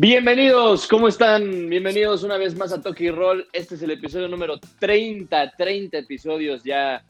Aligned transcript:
Bienvenidos, 0.00 0.86
¿cómo 0.86 1.08
están? 1.08 1.68
Bienvenidos 1.68 2.22
una 2.22 2.36
vez 2.36 2.56
más 2.56 2.72
a 2.72 2.80
Toki 2.80 3.10
Roll. 3.10 3.48
Este 3.52 3.74
es 3.74 3.82
el 3.82 3.90
episodio 3.90 4.28
número 4.28 4.60
30, 4.78 5.54
30 5.58 5.98
episodios 5.98 6.62
ya 6.62 7.02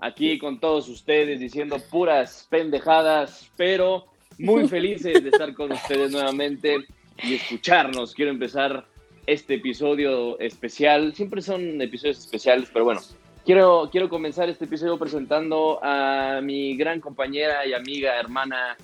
aquí 0.00 0.40
con 0.40 0.58
todos 0.58 0.88
ustedes 0.88 1.38
diciendo 1.38 1.76
puras 1.88 2.48
pendejadas, 2.50 3.48
pero 3.56 4.06
muy 4.38 4.66
felices 4.66 5.22
de 5.22 5.28
estar 5.28 5.54
con 5.54 5.70
ustedes 5.70 6.10
nuevamente 6.10 6.78
y 7.22 7.34
escucharnos. 7.34 8.12
Quiero 8.12 8.32
empezar 8.32 8.86
este 9.24 9.54
episodio 9.54 10.36
especial. 10.40 11.14
Siempre 11.14 11.42
son 11.42 11.80
episodios 11.80 12.18
especiales, 12.18 12.68
pero 12.72 12.84
bueno, 12.86 13.02
quiero, 13.44 13.88
quiero 13.92 14.08
comenzar 14.08 14.48
este 14.48 14.64
episodio 14.64 14.98
presentando 14.98 15.78
a 15.80 16.40
mi 16.42 16.76
gran 16.76 17.00
compañera 17.00 17.64
y 17.64 17.72
amiga, 17.72 18.18
hermana 18.18 18.76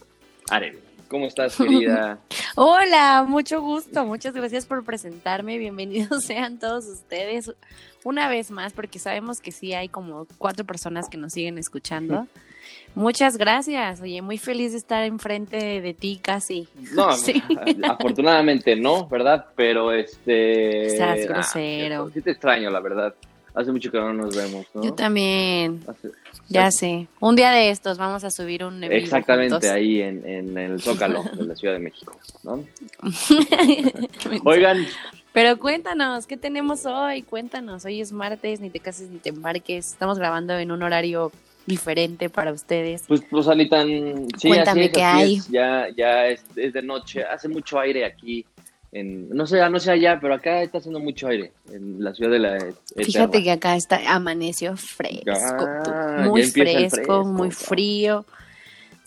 Aren. 0.49 0.88
¿Cómo 1.09 1.27
estás, 1.27 1.57
querida? 1.59 2.19
Hola, 2.55 3.25
mucho 3.27 3.63
gusto. 3.63 4.05
Muchas 4.05 4.35
gracias 4.35 4.67
por 4.67 4.85
presentarme. 4.85 5.59
Bienvenidos 5.59 6.25
sean 6.27 6.59
todos 6.59 6.87
ustedes 6.87 7.51
una 8.05 8.29
vez 8.29 8.51
más, 8.51 8.73
porque 8.73 8.99
sabemos 8.99 9.41
que 9.41 9.51
sí 9.51 9.73
hay 9.73 9.89
como 9.89 10.27
cuatro 10.37 10.65
personas 10.65 11.09
que 11.09 11.17
nos 11.17 11.33
siguen 11.33 11.59
escuchando. 11.59 12.27
Muchas 12.95 13.39
gracias. 13.39 14.01
Oye, 14.03 14.21
muy 14.23 14.39
feliz 14.39 14.73
de 14.73 14.79
estar 14.79 15.03
enfrente 15.05 15.81
de 15.81 15.95
ti 15.95 16.21
casi. 16.23 16.69
No, 16.93 17.13
sí. 17.17 17.43
afortunadamente 17.89 18.77
no, 18.77 19.09
¿verdad? 19.09 19.47
Pero 19.57 19.93
este. 19.93 20.87
Estás 20.87 21.27
grosero. 21.27 22.11
sí 22.13 22.21
te 22.21 22.33
extraño, 22.33 22.71
la 22.71 22.81
verdad. 22.81 23.15
Hace 23.55 23.73
mucho 23.73 23.91
que 23.91 23.99
no 23.99 24.13
nos 24.13 24.37
vemos, 24.37 24.67
¿no? 24.75 24.83
Yo 24.83 24.93
también. 24.95 25.81
ya 26.49 26.71
sé. 26.71 27.09
Un 27.21 27.35
día 27.35 27.51
de 27.51 27.71
estos 27.71 27.99
vamos 27.99 28.23
a 28.25 28.31
subir 28.31 28.65
un 28.65 28.83
evento. 28.83 29.05
Exactamente, 29.05 29.69
ahí 29.71 30.01
en, 30.01 30.27
en, 30.27 30.57
el 30.57 30.81
Zócalo 30.81 31.25
de 31.25 31.45
la 31.45 31.57
Ciudad 31.57 31.75
de 31.75 31.81
México, 31.81 32.17
¿no? 32.45 32.65
Oigan. 34.45 34.87
Pero 35.33 35.59
cuéntanos, 35.59 36.27
¿qué 36.27 36.37
tenemos 36.37 36.87
hoy? 36.87 37.23
Cuéntanos. 37.23 37.85
Hoy 37.85 38.01
es 38.01 38.13
martes, 38.13 38.61
ni 38.61 38.71
te 38.71 38.81
cases 38.81 39.09
ni 39.11 39.19
te 39.19 39.31
embarques. 39.31 39.93
Estamos 39.93 40.19
grabando 40.19 40.57
en 40.59 40.71
un 40.71 40.83
horario 40.83 41.33
diferente 41.67 42.31
para 42.31 42.53
ustedes. 42.53 43.05
Pues, 43.07 43.23
pues. 43.31 43.47
Sí, 43.47 44.49
Cuéntame 44.49 44.91
qué 44.91 45.03
hay. 45.03 45.41
Ya, 45.51 45.89
ya 45.97 46.27
es, 46.27 46.45
es 46.57 46.73
de 46.73 46.83
noche. 46.83 47.23
Hace 47.23 47.49
mucho 47.49 47.79
aire 47.79 48.05
aquí 48.05 48.45
no 48.93 49.47
sé, 49.47 49.69
no 49.69 49.81
sé 49.81 49.91
allá, 49.91 50.19
pero 50.21 50.35
acá 50.35 50.63
está 50.63 50.79
haciendo 50.79 51.01
mucho 51.01 51.29
aire 51.29 51.53
en 51.71 52.03
la 52.03 52.15
ciudad 52.15 52.31
de 52.31 52.39
la 52.39 52.59
Fíjate 52.97 53.43
que 53.43 53.51
acá 53.51 53.77
está 53.77 54.01
amaneció 54.15 54.77
fresco, 54.77 55.31
ah, 55.31 56.25
muy 56.27 56.43
fresco, 56.45 57.25
muy 57.25 57.51
frío. 57.51 58.25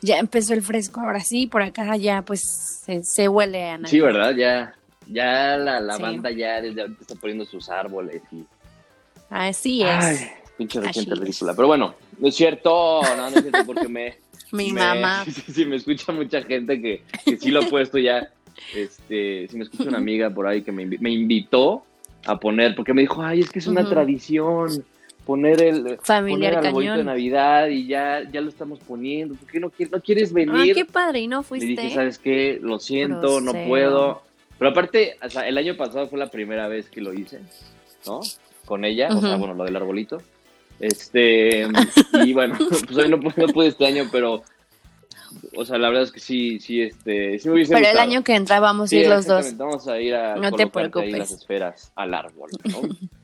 Ya 0.04 0.18
empezó 0.18 0.54
el 0.54 0.62
fresco, 0.62 1.02
ahora 1.02 1.20
sí, 1.20 1.48
por 1.48 1.62
acá 1.62 1.96
ya 1.96 2.24
pues 2.24 2.84
se, 3.04 3.28
huele 3.28 3.70
a 3.70 3.78
nada. 3.78 3.88
Sí, 3.88 4.00
¿verdad? 4.00 4.36
Ya 4.36 4.76
ya 5.08 5.58
la, 5.58 5.80
la 5.80 5.98
banda 5.98 6.32
ya 6.32 6.62
desde 6.62 6.82
ahorita 6.82 7.02
está 7.02 7.16
poniendo 7.16 7.46
sus 7.46 7.70
árboles 7.70 8.22
y 8.32 8.46
Así 9.30 9.82
es. 9.82 9.90
Ay, 9.90 10.18
pinche 10.58 10.82
reciente 10.82 11.16
ridícula. 11.16 11.54
Pero 11.56 11.68
bueno, 11.68 11.96
no 12.20 12.28
es 12.28 12.36
cierto, 12.36 13.02
no, 13.02 13.30
no 13.30 13.38
es 13.38 13.42
cierto 13.42 13.66
porque 13.66 13.88
me 13.88 14.18
mi 14.52 14.72
mamá. 14.74 15.26
Sí, 15.54 15.66
me 15.66 15.78
escucha 15.78 16.12
mucha 16.12 16.42
gente 16.44 16.82
que, 16.82 17.04
que 17.26 17.38
sí 17.38 17.50
lo 17.50 17.62
ha 17.62 17.68
puesto 17.68 17.98
ya 17.98 18.30
este, 18.76 19.48
si 19.48 19.58
me 19.58 19.64
escucha 19.64 19.90
una 19.90 19.98
amiga 20.00 20.30
por 20.30 20.48
ahí 20.48 20.62
que 20.62 20.72
me, 20.72 20.84
invitó 21.12 21.84
a 22.26 22.40
poner, 22.40 22.76
porque 22.76 22.94
me 22.94 23.02
dijo, 23.02 23.22
ay, 23.22 23.42
es 23.42 23.50
que 23.50 23.60
es 23.60 23.68
una 23.68 23.88
tradición 23.88 24.84
poner 25.26 25.62
el 25.62 25.98
familiar 26.02 26.72
poner 26.72 26.98
de 26.98 27.04
Navidad 27.04 27.68
y 27.68 27.88
ya, 27.88 28.24
ya 28.32 28.42
lo 28.42 28.50
estamos 28.50 28.80
poniendo, 28.80 29.36
¿por 29.36 29.50
qué 29.50 29.60
no, 29.60 29.72
no 29.92 30.02
quieres 30.02 30.34
venir? 30.34 30.72
Ah, 30.72 30.74
qué 30.74 30.86
padre, 30.86 31.20
y 31.22 31.28
no 31.28 31.44
fuiste. 31.44 31.68
Y 31.68 31.76
dije, 31.76 31.96
¿sabes 31.96 32.18
qué? 32.18 32.60
Lo 32.62 32.80
siento, 32.80 33.40
no 33.42 33.54
puedo. 33.68 34.24
Pero 34.58 34.72
aparte, 34.72 35.18
o 35.24 35.30
sea, 35.30 35.48
el 35.48 35.58
año 35.58 35.76
pasado 35.76 36.08
fue 36.08 36.20
la 36.20 36.28
primera 36.28 36.68
vez 36.68 36.90
que 36.90 37.02
lo 37.02 37.14
hice, 37.14 37.40
¿no? 38.06 38.20
Con 38.66 38.86
ella, 38.86 39.10
o 39.10 39.20
sea, 39.20 39.36
bueno, 39.38 39.54
lo 39.54 39.64
del 39.64 39.76
arbolito. 39.76 40.20
Este, 40.80 41.68
y 42.26 42.34
bueno, 42.34 42.58
pues 42.70 42.98
hoy 42.98 43.10
no, 43.10 43.18
no 43.18 43.48
pude 43.48 43.68
este 43.68 43.86
año, 43.86 44.06
pero 44.12 44.44
o 45.56 45.66
sea, 45.66 45.78
la 45.78 45.90
verdad 45.90 46.04
es 46.04 46.12
que 46.12 46.20
sí, 46.20 46.60
sí, 46.60 46.82
este, 46.82 47.40
sí 47.40 47.48
me 47.48 47.56
hubiese 47.56 47.74
Pero 47.74 47.88
el 47.88 47.98
año 47.98 48.24
que 48.24 48.36
entra 48.36 48.60
vamos 48.60 48.92
a 48.92 48.96
ir 48.96 49.08
los 49.08 49.26
dos. 49.26 49.58
Vamos 49.58 49.88
a 49.88 50.00
ir 50.00 50.16
a 50.16 50.36
no 50.36 50.52
te 50.52 50.68
preocupes. 50.68 51.12
las 51.12 51.32
esferas 51.32 51.92
al 51.96 52.14
árbol, 52.14 52.50
¿no? 52.64 52.82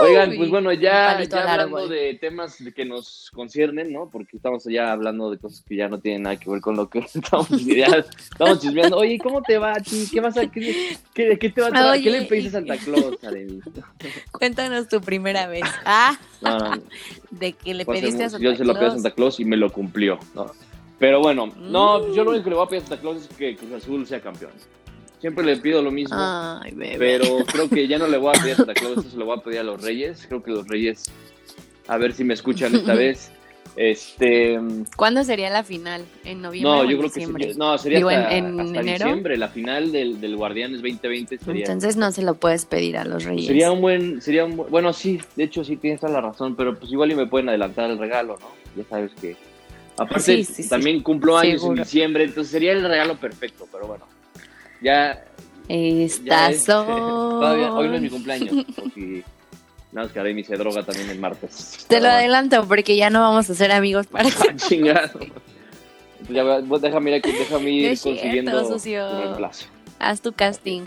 Oigan, 0.00 0.36
pues 0.36 0.50
bueno, 0.50 0.72
ya, 0.72 1.22
ya 1.22 1.52
hablando 1.52 1.88
de 1.88 2.14
temas 2.20 2.58
que 2.74 2.84
nos 2.84 3.30
conciernen, 3.34 3.92
¿no? 3.92 4.10
Porque 4.10 4.36
estamos 4.36 4.64
ya 4.64 4.92
hablando 4.92 5.30
de 5.30 5.38
cosas 5.38 5.64
que 5.66 5.76
ya 5.76 5.88
no 5.88 5.98
tienen 6.00 6.22
nada 6.22 6.36
que 6.36 6.50
ver 6.50 6.60
con 6.60 6.76
lo 6.76 6.90
que 6.90 6.98
estamos, 7.14 7.48
ya, 7.64 8.04
estamos 8.18 8.60
chismeando. 8.60 8.98
Oye, 8.98 9.18
¿cómo 9.18 9.40
te 9.42 9.56
va 9.56 9.72
a 9.72 9.80
ti? 9.80 10.06
¿Qué 10.12 10.20
vas 10.20 10.36
a 10.36 10.46
qué, 10.50 10.96
qué, 11.14 11.38
qué 11.38 11.48
te 11.50 11.62
va 11.62 11.68
a 11.68 11.98
¿Qué 11.98 12.10
le 12.10 12.22
pediste 12.22 12.48
a 12.48 12.52
Santa 12.52 12.76
Claus, 12.76 13.16
Cuéntanos 14.32 14.88
tu 14.88 15.00
primera 15.00 15.46
vez. 15.46 15.64
Ah, 15.84 16.16
de 17.30 17.52
que 17.52 17.72
le 17.72 17.86
pediste 17.86 18.24
a 18.24 18.28
Santa 18.28 18.42
Claus. 18.42 18.58
Yo 18.58 18.64
se 18.64 18.64
lo 18.64 18.74
pedí 18.74 18.86
a 18.86 18.90
Santa 18.90 19.10
Claus 19.12 19.40
y 19.40 19.46
me 19.46 19.56
lo 19.56 19.72
cumplió, 19.72 20.18
¿no? 20.34 20.52
Pero 20.98 21.20
bueno, 21.20 21.52
no, 21.56 22.12
yo 22.12 22.24
lo 22.24 22.30
único 22.30 22.44
que 22.44 22.50
le 22.50 22.56
voy 22.56 22.66
a 22.66 22.68
pedir 22.68 22.82
a 22.82 22.86
Santa 22.86 23.00
Claus 23.00 23.16
es 23.18 23.28
que 23.28 23.56
Cruz 23.56 23.72
Azul 23.72 24.06
sea 24.06 24.20
campeón. 24.20 24.50
Siempre 25.20 25.44
le 25.44 25.56
pido 25.56 25.82
lo 25.82 25.90
mismo. 25.90 26.16
Ay, 26.18 26.74
pero 26.98 27.44
creo 27.46 27.68
que 27.68 27.86
ya 27.86 27.98
no 27.98 28.06
le 28.06 28.18
voy 28.18 28.32
a 28.34 28.40
pedir 28.40 28.54
a 28.54 28.56
Santa 28.56 28.74
Claus, 28.74 28.98
eso 28.98 29.10
se 29.10 29.16
lo 29.16 29.26
voy 29.26 29.38
a 29.38 29.42
pedir 29.42 29.60
a 29.60 29.62
los 29.62 29.82
Reyes. 29.82 30.26
Creo 30.28 30.42
que 30.42 30.50
los 30.50 30.66
Reyes, 30.66 31.04
a 31.86 31.96
ver 31.98 32.12
si 32.12 32.24
me 32.24 32.34
escuchan 32.34 32.74
esta 32.74 32.94
vez. 32.94 33.30
Este. 33.76 34.58
¿Cuándo 34.96 35.22
sería 35.22 35.50
la 35.50 35.62
final? 35.62 36.04
¿En 36.24 36.42
noviembre? 36.42 36.72
No, 36.72 36.90
yo 36.90 36.98
creo 36.98 37.12
que 37.12 37.54
no, 37.54 37.78
sería 37.78 37.98
hasta, 37.98 38.36
en, 38.36 38.72
diciembre. 38.72 39.36
La 39.36 39.48
final 39.48 39.92
del, 39.92 40.20
del 40.20 40.34
Guardianes 40.34 40.82
2020 40.82 41.38
sería. 41.38 41.64
Entonces 41.64 41.96
no 41.96 42.10
se 42.10 42.22
lo 42.22 42.34
puedes 42.34 42.64
pedir 42.64 42.96
a 42.96 43.04
los 43.04 43.24
Reyes. 43.24 43.46
Sería 43.46 43.70
un 43.70 43.80
buen. 43.80 44.20
sería 44.20 44.44
un 44.44 44.56
Bueno, 44.56 44.92
sí, 44.92 45.20
de 45.36 45.44
hecho 45.44 45.62
sí 45.62 45.76
tienes 45.76 46.00
toda 46.00 46.12
la 46.12 46.20
razón, 46.20 46.56
pero 46.56 46.76
pues 46.76 46.90
igual 46.90 47.12
y 47.12 47.14
me 47.14 47.26
pueden 47.26 47.50
adelantar 47.50 47.88
el 47.88 47.98
regalo, 47.98 48.36
¿no? 48.40 48.48
Ya 48.76 48.88
sabes 48.88 49.12
que 49.20 49.36
Aparte, 49.98 50.46
también 50.68 51.02
cumplo 51.02 51.36
años 51.36 51.64
en 51.64 51.74
diciembre, 51.74 52.24
entonces 52.24 52.52
sería 52.52 52.72
el 52.72 52.82
regalo 52.82 53.16
perfecto, 53.16 53.66
pero 53.70 53.86
bueno. 53.86 54.06
Ya. 54.80 55.24
Estás 55.68 56.68
hoy 56.68 57.88
no 57.88 57.94
es 57.94 58.02
mi 58.02 58.08
cumpleaños, 58.08 58.64
porque 58.74 59.24
nada 59.92 60.06
más 60.06 60.12
que 60.12 60.18
ahora 60.18 60.30
inicié 60.30 60.56
droga 60.56 60.82
también 60.82 61.10
el 61.10 61.18
martes. 61.18 61.84
Te 61.88 62.00
lo 62.00 62.08
adelanto 62.08 62.66
porque 62.66 62.96
ya 62.96 63.10
no 63.10 63.20
vamos 63.20 63.50
a 63.50 63.54
ser 63.54 63.72
amigos 63.72 64.06
para 64.06 64.28
ah, 64.28 64.56
chingado. 64.56 65.20
Ya, 66.30 66.44
déjame 66.60 67.16
ir, 67.16 67.22
déjame 67.22 67.70
ir 67.70 68.00
consiguiendo 68.00 68.66
un 68.66 68.80
reemplazo. 68.80 69.66
Haz 69.98 70.20
tu 70.20 70.32
casting. 70.32 70.86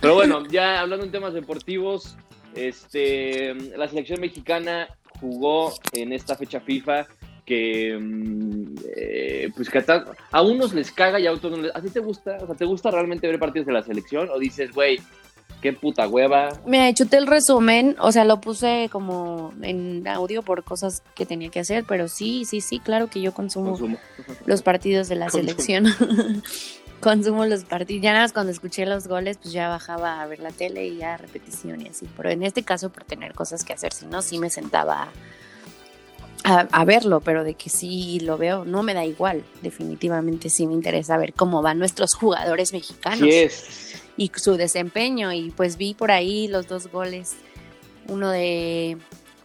Pero 0.00 0.14
bueno, 0.14 0.46
ya 0.46 0.80
hablando 0.80 1.04
en 1.04 1.12
temas 1.12 1.34
deportivos, 1.34 2.16
este, 2.54 3.54
la 3.76 3.88
selección 3.88 4.20
mexicana 4.20 4.88
jugó 5.20 5.72
en 5.92 6.12
esta 6.12 6.36
fecha 6.36 6.60
FIFA 6.60 7.06
que 7.44 7.98
mm, 8.00 8.74
eh, 8.96 9.50
pues 9.54 9.68
que 9.68 9.84
a, 10.30 10.42
unos 10.42 10.72
les 10.72 10.90
caga 10.90 11.20
y 11.20 11.26
a 11.26 11.32
otros 11.32 11.52
no 11.52 11.62
les... 11.62 11.74
¿A 11.74 11.80
ti 11.80 11.90
te 11.90 12.00
gusta? 12.00 12.38
O 12.40 12.46
sea, 12.46 12.54
¿te 12.54 12.64
gusta 12.64 12.90
realmente 12.90 13.26
ver 13.26 13.38
partidos 13.38 13.66
de 13.66 13.72
la 13.72 13.82
selección? 13.82 14.30
¿O 14.30 14.38
dices, 14.38 14.72
güey, 14.72 14.98
qué 15.60 15.72
puta 15.72 16.08
hueva? 16.08 16.60
Me 16.66 16.80
ha 16.80 16.88
hecho 16.88 17.04
el 17.10 17.26
resumen, 17.26 17.96
o 17.98 18.12
sea, 18.12 18.24
lo 18.24 18.40
puse 18.40 18.88
como 18.90 19.52
en 19.62 20.06
audio 20.08 20.42
por 20.42 20.64
cosas 20.64 21.02
que 21.14 21.26
tenía 21.26 21.50
que 21.50 21.60
hacer, 21.60 21.84
pero 21.86 22.08
sí, 22.08 22.44
sí, 22.44 22.60
sí, 22.60 22.80
claro 22.80 23.08
que 23.08 23.20
yo 23.20 23.32
consumo, 23.32 23.78
los 24.46 24.62
partidos 24.62 25.08
de 25.08 25.16
la 25.16 25.28
selección. 25.28 25.86
consumo 27.00 27.44
los 27.44 27.64
partidos. 27.64 28.02
Ya 28.02 28.12
nada 28.12 28.24
más 28.24 28.32
cuando 28.32 28.50
escuché 28.50 28.86
los 28.86 29.06
goles, 29.08 29.36
pues 29.36 29.52
ya 29.52 29.68
bajaba 29.68 30.22
a 30.22 30.26
ver 30.26 30.40
la 30.40 30.50
tele 30.50 30.86
y 30.86 30.96
ya 30.96 31.18
repetición 31.18 31.82
y 31.82 31.88
así. 31.88 32.08
Pero 32.16 32.30
en 32.30 32.42
este 32.42 32.62
caso, 32.62 32.90
por 32.90 33.04
tener 33.04 33.34
cosas 33.34 33.62
que 33.62 33.74
hacer, 33.74 33.92
si 33.92 34.06
no, 34.06 34.22
sí 34.22 34.38
me 34.38 34.48
sentaba 34.48 35.08
a, 36.44 36.84
verlo, 36.84 37.20
pero 37.20 37.42
de 37.42 37.54
que 37.54 37.70
sí 37.70 38.20
lo 38.20 38.36
veo, 38.36 38.64
no 38.66 38.82
me 38.82 38.92
da 38.92 39.04
igual. 39.04 39.42
Definitivamente 39.62 40.50
sí 40.50 40.66
me 40.66 40.74
interesa 40.74 41.16
ver 41.16 41.32
cómo 41.32 41.62
van 41.62 41.78
nuestros 41.78 42.14
jugadores 42.14 42.72
mexicanos 42.72 43.28
y 44.16 44.30
su 44.36 44.56
desempeño. 44.56 45.32
Y 45.32 45.50
pues 45.50 45.78
vi 45.78 45.94
por 45.94 46.10
ahí 46.10 46.46
los 46.48 46.68
dos 46.68 46.88
goles, 46.88 47.36
uno 48.08 48.30
de 48.30 48.98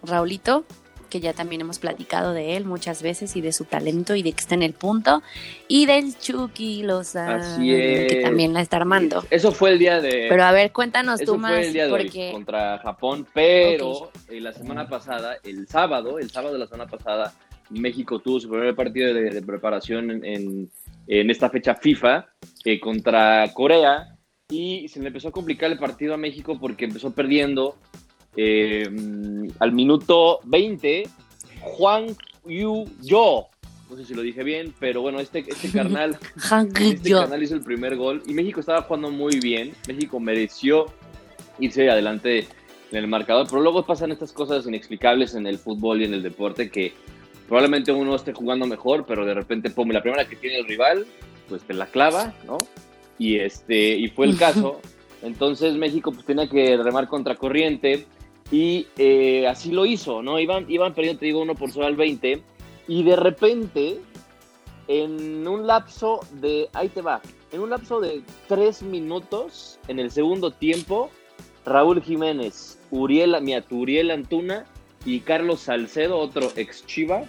Raulito 0.04 0.66
que 1.10 1.20
ya 1.20 1.34
también 1.34 1.62
hemos 1.62 1.80
platicado 1.80 2.34
de 2.34 2.56
él 2.56 2.66
muchas 2.66 3.02
veces 3.02 3.36
y 3.36 3.42
de 3.42 3.52
su 3.52 3.66
talento 3.66 4.16
y 4.16 4.24
de 4.24 4.32
que 4.32 4.40
está 4.40 4.56
en 4.56 4.64
el 4.64 4.74
punto, 4.74 5.22
y 5.68 5.86
del 5.86 6.18
Chucky 6.18 6.84
Lozano, 6.84 7.58
que 7.58 8.22
también 8.24 8.54
la 8.54 8.62
está 8.62 8.78
armando. 8.78 9.24
Eso 9.30 9.52
fue 9.52 9.72
el 9.72 9.80
día 9.80 10.00
de... 10.02 10.28
Pero 10.30 10.44
a 10.44 10.52
ver, 10.52 10.72
cuéntanos 10.72 11.22
tú 11.22 11.38
más. 11.38 11.54
Fue 11.54 11.68
el 11.68 11.74
día 11.74 11.88
de 11.88 11.94
hoy 11.94 12.32
contra 12.32 12.78
Japón, 12.80 13.28
pero 13.34 14.12
eh, 14.30 14.40
la 14.40 14.54
semana 14.54 14.88
pasada, 14.88 15.38
el 15.44 15.68
sábado, 15.68 16.20
el 16.20 16.30
sábado 16.30 16.54
de 16.54 16.60
la 16.60 16.68
semana 16.68 16.90
pasada, 16.90 17.34
México 17.70 18.20
tuvo 18.20 18.40
su 18.40 18.50
primer 18.50 18.76
partido 18.76 19.14
de, 19.14 19.42
preparación 19.42 20.12
en, 20.26 20.70
en, 21.08 21.30
esta 21.30 21.50
fecha 21.50 21.76
FIFA 21.76 22.28
eh, 22.66 22.80
contra 22.80 23.52
Corea 23.54 24.16
y 24.50 24.88
se 24.88 25.00
le 25.00 25.08
empezó 25.08 25.28
a 25.28 25.32
complicar 25.32 25.72
el 25.72 25.78
partido 25.78 26.16
a 26.16 26.18
México 26.18 26.58
porque 26.60 26.86
empezó 26.86 27.12
perdiendo 27.12 27.76
eh, 28.36 28.88
al 29.60 29.72
minuto 29.72 30.40
20, 30.46 31.08
Juan 31.62 32.08
Yu 32.46 32.86
Yo, 33.02 33.48
no 33.90 33.96
sé 33.96 34.06
si 34.06 34.14
lo 34.14 34.22
dije 34.22 34.44
bien, 34.44 34.74
pero 34.80 35.02
bueno, 35.02 35.20
este, 35.20 35.46
este 35.48 35.72
carnal, 35.74 36.18
este 36.80 37.12
carnal 37.12 37.42
hizo 37.42 37.56
el 37.56 37.62
primer 37.62 37.96
gol 37.98 38.22
y 38.28 38.34
México 38.34 38.60
estaba 38.60 38.84
jugando 38.84 39.10
muy 39.10 39.40
bien. 39.40 39.74
México 39.88 40.20
mereció 40.20 40.86
irse 41.60 41.90
adelante 41.90 42.48
en 42.92 42.98
el 42.98 43.08
marcador, 43.08 43.48
pero 43.50 43.62
luego 43.62 43.86
pasan 43.86 44.12
estas 44.12 44.32
cosas 44.32 44.66
inexplicables 44.66 45.36
en 45.36 45.48
el 45.48 45.58
fútbol 45.58 46.02
y 46.02 46.06
en 46.06 46.14
el 46.14 46.24
deporte 46.24 46.70
que 46.70 46.94
probablemente 47.48 47.92
uno 47.92 48.16
esté 48.16 48.34
jugando 48.34 48.68
mejor, 48.68 49.06
pero 49.08 49.26
de 49.26 49.34
repente, 49.34 49.70
pum, 49.72 49.90
la 49.90 50.02
primera 50.02 50.28
que 50.28 50.36
tiene 50.36 50.58
el 50.58 50.68
rival, 50.68 51.06
pues 51.48 51.64
te 51.64 51.74
la 51.74 51.88
clava, 51.88 52.34
¿no? 52.46 52.58
Y, 53.18 53.38
este, 53.38 53.96
y 53.96 54.08
fue 54.10 54.28
el 54.28 54.38
caso. 54.40 54.80
Entonces 55.22 55.74
México 55.76 56.12
pues 56.12 56.26
tenía 56.26 56.48
que 56.48 56.78
remar 56.78 57.08
contra 57.08 57.36
corriente 57.36 58.06
y 58.52 58.88
eh, 58.98 59.48
así 59.48 59.72
lo 59.72 59.86
hizo, 59.86 60.22
¿no? 60.22 60.40
Iban, 60.40 60.66
iban 60.70 60.94
perdiendo, 60.94 61.20
te 61.20 61.28
digo, 61.28 61.42
uno 61.42 61.56
por 61.56 61.72
solo 61.72 61.86
al 61.86 61.96
20 61.96 62.42
y 62.88 63.04
de 63.04 63.16
repente, 63.16 64.00
en 64.88 65.48
un 65.48 65.68
lapso 65.68 66.22
de, 66.34 66.70
ahí 66.74 66.90
te 66.90 67.02
va, 67.02 67.22
en 67.52 67.62
un 67.62 67.70
lapso 67.70 68.00
de 68.00 68.24
tres 68.48 68.82
minutos 68.82 69.80
en 69.88 70.00
el 70.00 70.10
segundo 70.10 70.52
tiempo, 70.52 71.12
Raúl 71.66 72.02
Jiménez, 72.02 72.80
Uriel, 72.90 73.36
Uriel 73.70 74.12
Antuna 74.12 74.66
y 75.06 75.20
Carlos 75.20 75.62
Salcedo, 75.62 76.18
otro 76.18 76.52
ex 76.56 76.86
Chiva, 76.88 77.26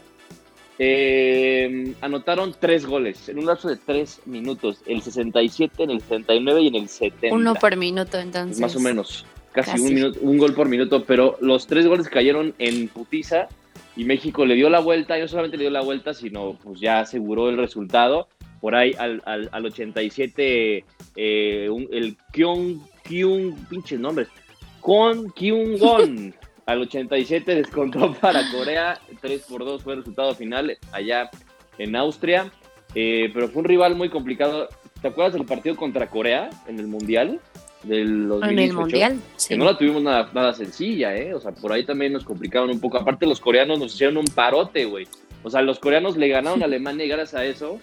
eh, 0.78 1.94
anotaron 2.00 2.54
tres 2.58 2.86
goles 2.86 3.28
en 3.28 3.38
un 3.38 3.44
lapso 3.44 3.68
de 3.68 3.76
tres 3.76 4.22
minutos, 4.24 4.78
el 4.86 5.02
67, 5.02 5.82
en 5.82 5.90
el 5.90 6.00
69 6.00 6.62
y 6.62 6.68
en 6.68 6.74
el 6.76 6.88
70. 6.88 7.36
Uno 7.36 7.54
por 7.54 7.76
minuto 7.76 8.18
entonces. 8.18 8.58
Más 8.58 8.74
o 8.76 8.80
menos, 8.80 9.26
casi, 9.52 9.80
Un, 9.80 9.94
minuto, 9.94 10.18
un 10.22 10.38
gol 10.38 10.54
por 10.54 10.68
minuto, 10.68 11.04
pero 11.04 11.36
los 11.40 11.66
tres 11.66 11.86
goles 11.86 12.08
cayeron 12.08 12.54
en 12.58 12.88
putiza 12.88 13.48
y 13.96 14.04
México 14.04 14.46
le 14.46 14.54
dio 14.54 14.70
la 14.70 14.80
vuelta, 14.80 15.18
y 15.18 15.22
no 15.22 15.28
solamente 15.28 15.56
le 15.56 15.64
dio 15.64 15.70
la 15.70 15.82
vuelta, 15.82 16.14
sino 16.14 16.56
pues 16.62 16.80
ya 16.80 17.00
aseguró 17.00 17.48
el 17.48 17.56
resultado. 17.56 18.28
Por 18.60 18.74
ahí 18.74 18.94
al, 18.98 19.22
al, 19.24 19.64
87, 19.64 20.84
eh, 21.16 21.68
el 21.92 22.16
Kyung, 22.32 22.78
Kyung, 23.04 23.54
pinches 23.68 23.98
nombres, 23.98 24.28
con 24.80 25.30
Kyung 25.32 25.78
Gon. 25.78 26.34
al 26.70 26.82
87 26.82 27.56
descontó 27.56 28.14
para 28.14 28.48
Corea, 28.52 29.00
3 29.20 29.42
por 29.48 29.64
2 29.64 29.82
fue 29.82 29.94
el 29.94 29.98
resultado 30.00 30.34
final 30.34 30.78
allá 30.92 31.30
en 31.78 31.96
Austria, 31.96 32.52
eh, 32.94 33.30
pero 33.34 33.48
fue 33.48 33.62
un 33.62 33.68
rival 33.68 33.96
muy 33.96 34.08
complicado. 34.08 34.68
¿Te 35.02 35.08
acuerdas 35.08 35.32
del 35.32 35.46
partido 35.46 35.74
contra 35.74 36.08
Corea 36.08 36.50
en 36.68 36.78
el 36.78 36.86
Mundial? 36.86 37.40
Del 37.82 38.28
2018, 38.28 38.50
en 38.50 38.58
el 38.58 38.72
Mundial, 38.74 39.20
que 39.48 39.56
no 39.56 39.64
la 39.64 39.78
tuvimos 39.78 40.02
nada, 40.02 40.30
nada 40.34 40.52
sencilla, 40.52 41.16
¿eh? 41.16 41.34
O 41.34 41.40
sea, 41.40 41.52
por 41.52 41.72
ahí 41.72 41.84
también 41.84 42.12
nos 42.12 42.24
complicaron 42.24 42.70
un 42.70 42.80
poco. 42.80 42.98
Aparte, 42.98 43.26
los 43.26 43.40
coreanos 43.40 43.78
nos 43.78 43.94
hicieron 43.94 44.16
un 44.16 44.26
parote, 44.26 44.84
güey. 44.84 45.06
O 45.42 45.50
sea, 45.50 45.62
los 45.62 45.78
coreanos 45.78 46.16
le 46.16 46.28
ganaron 46.28 46.62
a 46.62 46.64
Alemania 46.66 47.06
y 47.06 47.08
gracias 47.08 47.40
a 47.40 47.44
eso 47.44 47.80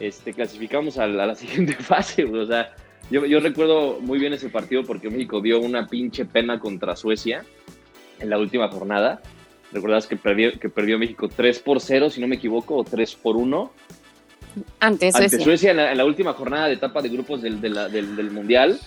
este, 0.00 0.32
clasificamos 0.32 0.98
a 0.98 1.06
la, 1.06 1.34
siguiente 1.34 1.74
fase, 1.74 2.24
güey. 2.24 2.42
O 2.42 2.46
sea, 2.46 2.74
yo, 3.10 3.26
yo, 3.26 3.40
recuerdo 3.40 3.98
muy 4.00 4.18
bien 4.18 4.32
ese 4.32 4.48
partido 4.48 4.84
porque 4.84 5.10
México 5.10 5.40
dio 5.40 5.60
una 5.60 5.86
pinche 5.86 6.24
pena 6.24 6.58
contra 6.58 6.96
Suecia 6.96 7.44
en 8.18 8.30
la 8.30 8.38
última 8.38 8.68
jornada. 8.68 9.20
¿Recuerdas 9.72 10.06
que 10.06 10.16
perdió, 10.16 10.58
que 10.58 10.68
perdió 10.68 10.98
México 10.98 11.28
3 11.34 11.58
por 11.60 11.80
0, 11.80 12.10
si 12.10 12.20
no 12.20 12.28
me 12.28 12.36
equivoco, 12.36 12.76
o 12.76 12.84
3 12.84 13.14
por 13.16 13.36
1? 13.36 13.72
Ante 14.80 15.10
Suecia. 15.10 15.24
Ante 15.24 15.44
Suecia 15.44 15.70
en 15.70 15.96
la, 15.96 16.04
última 16.04 16.34
jornada 16.34 16.66
de 16.66 16.74
etapa 16.74 17.00
de 17.00 17.08
grupos 17.08 17.40
del, 17.40 17.60
del, 17.60 17.74
del 17.90 18.30
Mundial. 18.30 18.78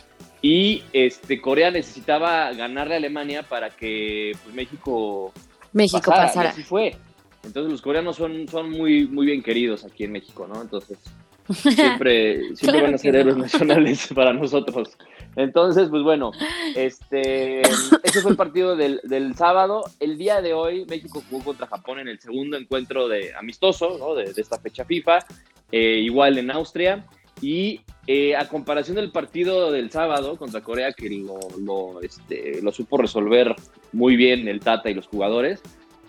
Y 0.47 0.83
este, 0.93 1.41
Corea 1.41 1.71
necesitaba 1.71 2.53
ganarle 2.53 2.93
a 2.93 2.97
Alemania 2.97 3.41
para 3.41 3.71
que 3.71 4.33
pues, 4.43 4.53
México, 4.53 5.33
México 5.73 6.11
pasara. 6.11 6.49
Y 6.49 6.51
así 6.51 6.61
fue. 6.61 6.95
Entonces 7.43 7.71
los 7.71 7.81
coreanos 7.81 8.15
son, 8.15 8.47
son 8.47 8.69
muy, 8.69 9.07
muy 9.07 9.25
bien 9.25 9.41
queridos 9.41 9.83
aquí 9.85 10.03
en 10.03 10.11
México, 10.11 10.45
¿no? 10.47 10.61
Entonces 10.61 10.99
siempre, 11.49 12.55
siempre 12.55 12.79
van 12.79 12.93
a 12.93 12.97
ser 12.99 13.15
héroes 13.15 13.37
nacionales 13.37 14.07
para 14.13 14.33
nosotros. 14.33 14.95
Entonces, 15.35 15.89
pues 15.89 16.03
bueno, 16.03 16.31
este, 16.75 17.61
ese 17.61 18.21
fue 18.21 18.29
el 18.29 18.37
partido 18.37 18.75
del, 18.75 19.01
del, 19.03 19.33
sábado. 19.33 19.83
El 19.99 20.15
día 20.15 20.43
de 20.43 20.53
hoy 20.53 20.85
México 20.87 21.23
jugó 21.27 21.43
contra 21.43 21.65
Japón 21.65 22.01
en 22.01 22.07
el 22.07 22.19
segundo 22.19 22.55
encuentro 22.55 23.07
de 23.07 23.33
amistoso 23.33 23.97
¿no? 23.97 24.13
de, 24.13 24.31
de 24.31 24.41
esta 24.43 24.59
fecha 24.59 24.85
FIFA, 24.85 25.25
eh, 25.71 26.01
igual 26.01 26.37
en 26.37 26.51
Austria. 26.51 27.03
Y 27.41 27.81
eh, 28.07 28.35
a 28.35 28.47
comparación 28.47 28.95
del 28.95 29.11
partido 29.11 29.71
del 29.71 29.91
sábado 29.91 30.37
contra 30.37 30.61
Corea, 30.61 30.93
que 30.93 31.09
lo, 31.09 32.01
este, 32.01 32.61
lo, 32.61 32.71
supo 32.71 32.97
resolver 32.97 33.55
muy 33.91 34.15
bien 34.15 34.47
el 34.47 34.59
Tata 34.59 34.89
y 34.89 34.93
los 34.93 35.07
jugadores, 35.07 35.61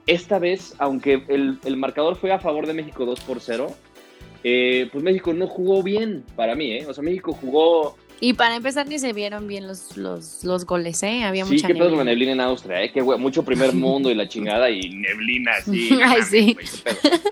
esta 0.07 0.39
vez, 0.39 0.75
aunque 0.79 1.25
el, 1.29 1.59
el 1.65 1.77
marcador 1.77 2.17
fue 2.17 2.33
a 2.33 2.39
favor 2.39 2.67
de 2.67 2.75
México 2.75 3.05
2 3.05 3.21
por 3.21 3.41
0, 3.41 3.75
eh, 4.45 4.89
pues 4.93 5.03
México 5.03 5.33
no 5.35 5.49
jugó 5.49 5.83
bien 5.83 6.25
para 6.37 6.55
mí, 6.55 6.71
¿eh? 6.73 6.87
O 6.87 6.95
sea, 6.95 7.03
México 7.03 7.33
jugó 7.33 7.97
y 8.21 8.33
para 8.33 8.57
empezar 8.57 8.87
ni 8.87 8.99
se 8.99 9.13
vieron 9.13 9.47
bien 9.47 9.67
los, 9.67 9.97
los, 9.97 10.43
los 10.43 10.65
goles, 10.65 11.03
¿eh? 11.03 11.25
Había 11.25 11.45
sí, 11.45 11.55
mucha 11.55 11.67
qué 11.67 11.75
pedo 11.75 11.91
con 11.91 11.99
la 11.99 12.05
neblina 12.05 12.33
en 12.33 12.41
Austria, 12.41 12.83
¿eh? 12.83 12.91
Que 12.91 13.03
mucho 13.03 13.45
primer 13.45 13.73
mundo 13.75 14.11
y 14.11 14.15
la 14.15 14.27
chingada 14.29 14.71
y 14.71 14.89
neblina 14.89 15.53
así. 15.59 15.91
Ay, 16.05 16.23
sí. 16.23 16.57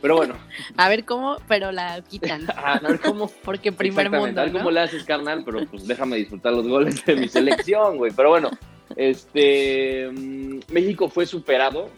pero 0.02 0.16
bueno. 0.16 0.34
A 0.76 0.88
ver 0.88 1.04
cómo, 1.04 1.36
pero 1.48 1.72
la 1.72 2.02
quitan. 2.02 2.46
a 2.56 2.78
ver 2.80 3.00
cómo. 3.00 3.30
Porque 3.44 3.72
primer 3.72 4.10
mundo, 4.10 4.40
A 4.40 4.44
ver 4.44 4.52
cómo 4.52 4.70
le 4.70 4.80
haces, 4.80 5.04
carnal, 5.04 5.42
pero 5.44 5.64
pues 5.66 5.86
déjame 5.86 6.16
disfrutar 6.16 6.52
los 6.52 6.66
goles 6.66 7.04
de 7.04 7.16
mi 7.16 7.28
selección, 7.28 7.96
güey. 7.96 8.12
Pero 8.14 8.28
bueno, 8.30 8.50
este... 8.96 10.10
Mm, 10.10 10.60
México 10.70 11.08
fue 11.08 11.24
superado 11.24 11.88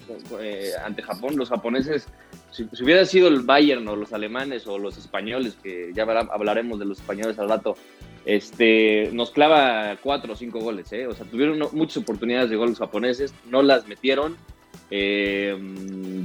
eh, 0.40 0.70
ante 0.84 1.02
Japón. 1.02 1.36
Los 1.36 1.48
japoneses 1.48 2.06
si, 2.56 2.82
hubiera 2.82 3.04
sido 3.04 3.28
el 3.28 3.40
Bayern 3.40 3.86
o 3.88 3.96
los 3.96 4.12
alemanes 4.12 4.66
o 4.66 4.78
los 4.78 4.96
españoles, 4.96 5.56
que 5.62 5.92
ya 5.94 6.04
hablaremos 6.04 6.78
de 6.78 6.86
los 6.86 6.98
españoles 6.98 7.38
al 7.38 7.48
rato, 7.48 7.76
este, 8.24 9.10
nos 9.12 9.30
clava 9.30 9.96
cuatro 10.02 10.32
o 10.32 10.36
cinco 10.36 10.60
goles, 10.60 10.92
¿eh? 10.92 11.06
O 11.06 11.14
sea, 11.14 11.26
tuvieron 11.26 11.58
muchas 11.72 11.98
oportunidades 11.98 12.50
de 12.50 12.56
goles 12.56 12.78
japoneses, 12.78 13.34
no 13.48 13.62
las 13.62 13.86
metieron 13.86 14.36
eh, 14.90 15.56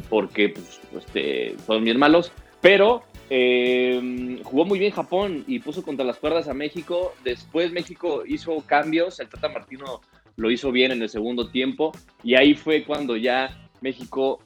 porque 0.10 0.50
pues, 0.50 0.80
este, 0.98 1.56
fueron 1.66 1.84
bien 1.84 2.00
malos, 2.00 2.32
pero 2.62 3.04
eh, 3.30 4.40
jugó 4.44 4.66
muy 4.66 4.80
bien 4.80 4.92
Japón 4.92 5.44
y 5.48 5.60
puso 5.60 5.84
contra 5.84 6.06
las 6.06 6.18
cuerdas 6.18 6.48
a 6.48 6.54
México. 6.54 7.14
Después 7.24 7.72
México 7.72 8.24
hizo 8.26 8.62
cambios, 8.66 9.20
el 9.20 9.30
Tata 9.30 9.50
Martino 9.50 10.02
lo 10.38 10.50
hizo 10.50 10.72
bien 10.72 10.92
en 10.92 11.02
el 11.02 11.10
segundo 11.10 11.50
tiempo 11.50 11.92
y 12.24 12.36
ahí 12.36 12.56
fue 12.56 12.84
cuando 12.84 13.16
ya 13.18 13.61
México, 13.82 14.40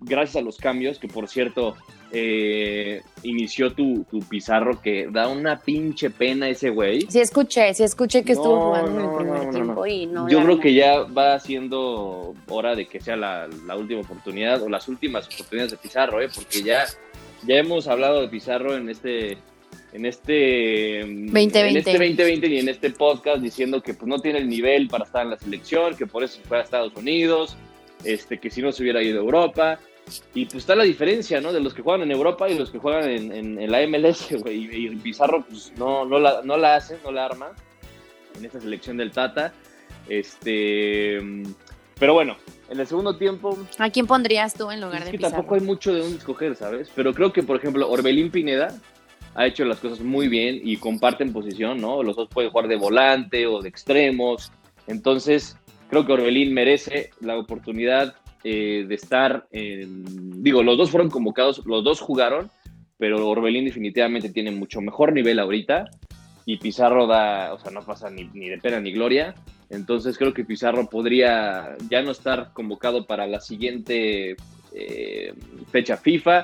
gracias 0.00 0.36
a 0.36 0.40
los 0.42 0.58
cambios, 0.58 0.98
que 0.98 1.08
por 1.08 1.28
cierto, 1.28 1.74
eh, 2.16 3.02
inició 3.24 3.72
tu, 3.72 4.06
Pizarro, 4.30 4.80
que 4.80 5.08
da 5.10 5.26
una 5.26 5.58
pinche 5.58 6.10
pena 6.10 6.48
ese 6.48 6.70
güey. 6.70 7.02
Sí 7.08 7.18
escuché, 7.18 7.74
sí 7.74 7.82
escuché 7.82 8.22
que 8.22 8.32
estuvo 8.32 8.66
jugando 8.66 9.00
en 9.00 9.08
el 9.08 9.16
primer 9.16 9.50
tiempo 9.50 9.86
y 9.86 10.06
no. 10.06 10.28
Yo 10.28 10.42
creo 10.44 10.60
que 10.60 10.72
ya 10.74 11.00
va 11.02 11.40
siendo 11.40 12.34
hora 12.48 12.76
de 12.76 12.86
que 12.86 13.00
sea 13.00 13.16
la, 13.16 13.48
última 13.76 14.00
oportunidad 14.00 14.62
o 14.62 14.68
las 14.68 14.86
últimas 14.86 15.26
oportunidades 15.26 15.72
de 15.72 15.78
Pizarro, 15.78 16.20
¿eh? 16.22 16.28
porque 16.32 16.62
ya, 16.62 16.84
ya 17.46 17.56
hemos 17.56 17.88
hablado 17.88 18.20
de 18.20 18.28
Pizarro 18.28 18.76
en 18.76 18.88
este 18.88 19.36
en 19.92 20.06
este 20.06 21.00
2020. 21.00 21.68
en 21.68 21.76
este 21.76 21.92
2020 21.92 22.46
y 22.46 22.58
en 22.58 22.68
este 22.68 22.90
podcast 22.90 23.42
diciendo 23.42 23.82
que 23.82 23.94
pues 23.94 24.08
no 24.08 24.20
tiene 24.20 24.38
el 24.38 24.48
nivel 24.48 24.86
para 24.88 25.04
estar 25.04 25.24
en 25.24 25.30
la 25.30 25.38
selección, 25.38 25.96
que 25.96 26.06
por 26.06 26.22
eso 26.22 26.38
fue 26.46 26.58
a 26.58 26.62
Estados 26.62 26.94
Unidos, 26.94 27.56
este 28.04 28.38
que 28.38 28.50
si 28.50 28.62
no 28.62 28.72
se 28.72 28.82
hubiera 28.82 29.02
ido 29.02 29.20
a 29.20 29.24
Europa, 29.24 29.78
y 30.34 30.44
pues 30.44 30.56
está 30.56 30.74
la 30.74 30.84
diferencia, 30.84 31.40
¿no? 31.40 31.52
De 31.52 31.60
los 31.60 31.72
que 31.72 31.82
juegan 31.82 32.02
en 32.02 32.10
Europa 32.10 32.48
y 32.48 32.58
los 32.58 32.70
que 32.70 32.78
juegan 32.78 33.08
en, 33.08 33.70
la 33.70 33.86
MLS, 33.86 34.32
güey. 34.42 34.86
Y, 34.86 34.96
Pizarro, 34.96 35.44
pues 35.48 35.72
no, 35.76 36.04
no, 36.04 36.18
la, 36.18 36.42
no 36.42 36.56
la 36.56 36.76
hace, 36.76 36.98
no 37.04 37.10
la 37.10 37.24
arma 37.24 37.52
en 38.36 38.44
esta 38.44 38.60
selección 38.60 38.96
del 38.96 39.12
Tata. 39.12 39.52
Este. 40.08 41.20
Pero 41.98 42.12
bueno, 42.12 42.36
en 42.68 42.80
el 42.80 42.86
segundo 42.86 43.16
tiempo. 43.16 43.56
¿A 43.78 43.88
quién 43.90 44.06
pondrías 44.06 44.54
tú 44.54 44.70
en 44.70 44.80
lugar 44.80 45.00
es 45.00 45.04
de 45.06 45.10
que 45.12 45.18
Pizarro? 45.18 45.36
tampoco 45.36 45.54
hay 45.54 45.60
mucho 45.62 45.94
de 45.94 46.00
dónde 46.00 46.18
escoger, 46.18 46.54
¿sabes? 46.56 46.90
Pero 46.94 47.14
creo 47.14 47.32
que, 47.32 47.42
por 47.42 47.56
ejemplo, 47.56 47.88
Orbelín 47.90 48.30
Pineda 48.30 48.76
ha 49.34 49.46
hecho 49.46 49.64
las 49.64 49.78
cosas 49.78 50.00
muy 50.00 50.28
bien 50.28 50.60
y 50.62 50.76
comparten 50.76 51.32
posición, 51.32 51.80
¿no? 51.80 52.02
Los 52.02 52.16
dos 52.16 52.28
pueden 52.28 52.50
jugar 52.50 52.68
de 52.68 52.76
volante 52.76 53.46
o 53.46 53.62
de 53.62 53.68
extremos. 53.68 54.52
Entonces, 54.86 55.56
creo 55.94 56.06
que 56.06 56.12
Orbelín 56.12 56.52
merece 56.52 57.10
la 57.20 57.38
oportunidad 57.38 58.16
eh, 58.42 58.84
de 58.88 58.94
estar, 58.96 59.46
en, 59.52 60.42
digo, 60.42 60.64
los 60.64 60.76
dos 60.76 60.90
fueron 60.90 61.08
convocados, 61.08 61.64
los 61.66 61.84
dos 61.84 62.00
jugaron, 62.00 62.50
pero 62.98 63.28
Orbelín 63.28 63.64
definitivamente 63.64 64.30
tiene 64.30 64.50
mucho 64.50 64.80
mejor 64.80 65.12
nivel 65.12 65.38
ahorita 65.38 65.84
y 66.46 66.56
Pizarro 66.56 67.06
da, 67.06 67.54
o 67.54 67.60
sea, 67.60 67.70
no 67.70 67.82
pasa 67.82 68.10
ni, 68.10 68.24
de 68.24 68.58
pena 68.58 68.80
ni 68.80 68.92
gloria. 68.92 69.36
Entonces 69.70 70.18
creo 70.18 70.34
que 70.34 70.44
Pizarro 70.44 70.90
podría 70.90 71.76
ya 71.88 72.02
no 72.02 72.10
estar 72.10 72.52
convocado 72.52 73.06
para 73.06 73.28
la 73.28 73.40
siguiente 73.40 74.34
eh, 74.74 75.32
fecha 75.70 75.96
FIFA, 75.96 76.42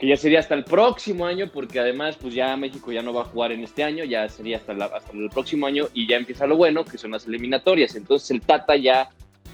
que 0.00 0.06
ya 0.06 0.16
sería 0.16 0.40
hasta 0.40 0.54
el 0.54 0.64
próximo 0.64 1.26
año, 1.26 1.50
porque 1.52 1.78
además 1.78 2.16
pues 2.18 2.34
ya 2.34 2.56
México 2.56 2.90
ya 2.90 3.02
no 3.02 3.12
va 3.12 3.20
a 3.20 3.26
jugar 3.26 3.52
en 3.52 3.62
este 3.62 3.84
año, 3.84 4.02
ya 4.04 4.26
sería 4.30 4.56
hasta, 4.56 4.72
hasta 4.72 5.12
el 5.12 5.28
próximo 5.28 5.66
año 5.66 5.88
y 5.92 6.08
ya 6.08 6.16
empieza 6.16 6.46
lo 6.46 6.56
bueno, 6.56 6.86
que 6.86 6.96
son 6.96 7.10
las 7.10 7.26
eliminatorias. 7.26 7.94
Entonces 7.94 8.30
el 8.30 8.40
Tata 8.40 8.76
ya 8.76 9.10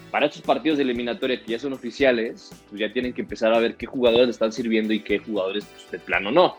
para 0.09 0.27
estos 0.27 0.41
partidos 0.41 0.77
de 0.77 0.85
eliminatoria 0.85 1.43
que 1.43 1.51
ya 1.51 1.59
son 1.59 1.73
oficiales, 1.73 2.51
pues 2.69 2.79
ya 2.79 2.93
tienen 2.93 3.11
que 3.11 3.23
empezar 3.23 3.53
a 3.53 3.59
ver 3.59 3.75
qué 3.75 3.87
jugadores 3.87 4.29
están 4.29 4.53
sirviendo 4.53 4.93
y 4.93 5.01
qué 5.01 5.19
jugadores 5.19 5.65
pues, 5.65 5.91
de 5.91 5.99
plano 5.99 6.31
no. 6.31 6.55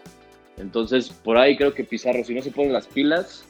Entonces, 0.59 1.09
por 1.09 1.39
ahí 1.39 1.57
creo 1.57 1.73
que 1.73 1.85
Pizarro, 1.85 2.23
si 2.25 2.35
no 2.35 2.43
se 2.43 2.51
ponen 2.51 2.75
las 2.75 2.87
pilas, 2.87 3.49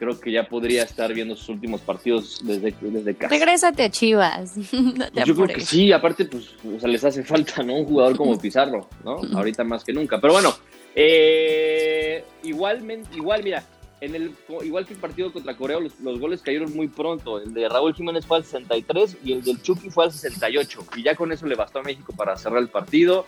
creo 0.00 0.18
que 0.18 0.32
ya 0.32 0.48
podría 0.48 0.82
estar 0.82 1.12
viendo 1.12 1.36
sus 1.36 1.50
últimos 1.50 1.82
partidos 1.82 2.40
desde, 2.42 2.74
desde 2.80 3.14
casa. 3.14 3.34
Regrésate 3.34 3.82
a 3.82 3.90
Chivas. 3.90 4.54
Yo 5.26 5.34
creo 5.34 5.46
que 5.46 5.60
sí, 5.60 5.92
aparte, 5.92 6.24
pues, 6.24 6.54
o 6.64 6.80
sea, 6.80 6.88
les 6.88 7.04
hace 7.04 7.22
falta, 7.22 7.62
¿no? 7.62 7.74
Un 7.74 7.84
jugador 7.84 8.16
como 8.16 8.38
Pizarro, 8.40 8.88
¿no? 9.04 9.20
Ahorita 9.34 9.62
más 9.62 9.84
que 9.84 9.92
nunca. 9.92 10.18
Pero 10.18 10.32
bueno, 10.32 10.54
eh, 10.94 12.24
igualmente, 12.42 13.14
igual, 13.14 13.42
mira, 13.44 13.62
en 14.00 14.14
el, 14.14 14.32
igual 14.62 14.86
que 14.86 14.94
el 14.94 14.98
partido 14.98 15.30
contra 15.34 15.54
Corea, 15.54 15.78
los, 15.78 16.00
los, 16.00 16.18
goles 16.18 16.40
cayeron 16.40 16.74
muy 16.74 16.88
pronto. 16.88 17.38
El 17.38 17.52
de 17.52 17.68
Raúl 17.68 17.94
Jiménez 17.94 18.24
fue 18.24 18.38
al 18.38 18.44
63 18.44 19.18
y 19.22 19.34
el 19.34 19.42
del 19.42 19.60
Chucky 19.60 19.90
fue 19.90 20.04
al 20.04 20.12
68. 20.12 20.86
Y 20.96 21.02
ya 21.02 21.14
con 21.14 21.30
eso 21.30 21.46
le 21.46 21.56
bastó 21.56 21.80
a 21.80 21.82
México 21.82 22.14
para 22.16 22.38
cerrar 22.38 22.62
el 22.62 22.68
partido. 22.68 23.26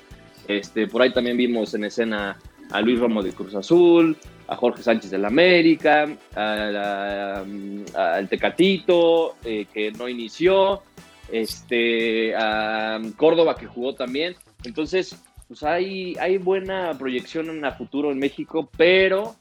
Este, 0.49 0.87
por 0.87 1.03
ahí 1.03 1.13
también 1.13 1.37
vimos 1.37 1.75
en 1.75 1.85
escena 1.85 2.39
a 2.71 2.81
Luis 2.81 2.99
Romo 2.99 3.23
de 3.23 3.33
Cruz 3.33 3.55
Azul, 3.55 4.17
a 4.47 4.57
Jorge 4.57 4.83
Sánchez 4.83 5.11
del 5.11 5.25
América, 5.25 6.09
al 6.35 8.29
Tecatito, 8.29 9.37
eh, 9.45 9.67
que 9.73 9.93
no 9.93 10.09
inició, 10.09 10.83
este, 11.31 12.35
a 12.37 13.01
Córdoba, 13.17 13.57
que 13.57 13.67
jugó 13.67 13.95
también. 13.95 14.35
Entonces, 14.65 15.17
pues 15.49 15.63
hay, 15.63 16.17
hay 16.21 16.39
buena 16.39 16.97
proyección 16.99 17.51
en 17.51 17.65
el 17.65 17.73
futuro 17.73 18.11
en 18.11 18.19
México, 18.19 18.69
pero 18.77 19.37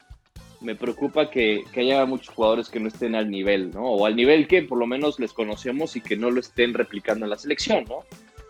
me 0.61 0.75
preocupa 0.75 1.29
que, 1.29 1.63
que, 1.71 1.81
haya 1.81 2.05
muchos 2.05 2.33
jugadores 2.33 2.69
que 2.69 2.79
no 2.79 2.87
estén 2.87 3.15
al 3.15 3.29
nivel, 3.29 3.71
¿no? 3.71 3.83
O 3.83 4.05
al 4.05 4.15
nivel 4.15 4.47
que 4.47 4.61
por 4.61 4.77
lo 4.77 4.85
menos 4.85 5.19
les 5.19 5.33
conocemos 5.33 5.95
y 5.95 6.01
que 6.01 6.15
no 6.15 6.29
lo 6.29 6.39
estén 6.39 6.73
replicando 6.73 7.25
en 7.25 7.31
la 7.31 7.37
selección, 7.37 7.85
¿no? 7.89 8.03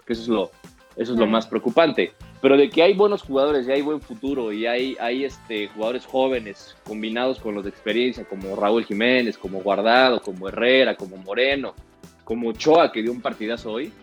Que 0.05 0.13
eso 0.13 0.21
es 0.23 0.27
lo, 0.27 0.51
eso 0.97 1.13
es 1.13 1.19
lo 1.19 1.25
más 1.25 1.47
preocupante. 1.47 2.13
Pero 2.41 2.57
de 2.57 2.69
que 2.69 2.81
hay 2.81 2.93
buenos 2.93 3.21
jugadores 3.21 3.67
y 3.67 3.71
hay 3.71 3.81
buen 3.81 4.01
futuro 4.01 4.51
y 4.51 4.65
hay, 4.65 4.97
hay 4.99 5.25
este, 5.25 5.67
jugadores 5.67 6.05
jóvenes 6.05 6.75
combinados 6.83 7.39
con 7.39 7.53
los 7.53 7.63
de 7.63 7.69
experiencia, 7.69 8.25
como 8.25 8.55
Raúl 8.55 8.83
Jiménez, 8.83 9.37
como 9.37 9.61
Guardado, 9.61 10.21
como 10.21 10.49
Herrera, 10.49 10.95
como 10.95 11.17
Moreno, 11.17 11.75
como 12.23 12.49
Ochoa, 12.49 12.91
que 12.91 13.03
dio 13.03 13.11
un 13.11 13.21
partidazo 13.21 13.71
hoy, 13.71 13.93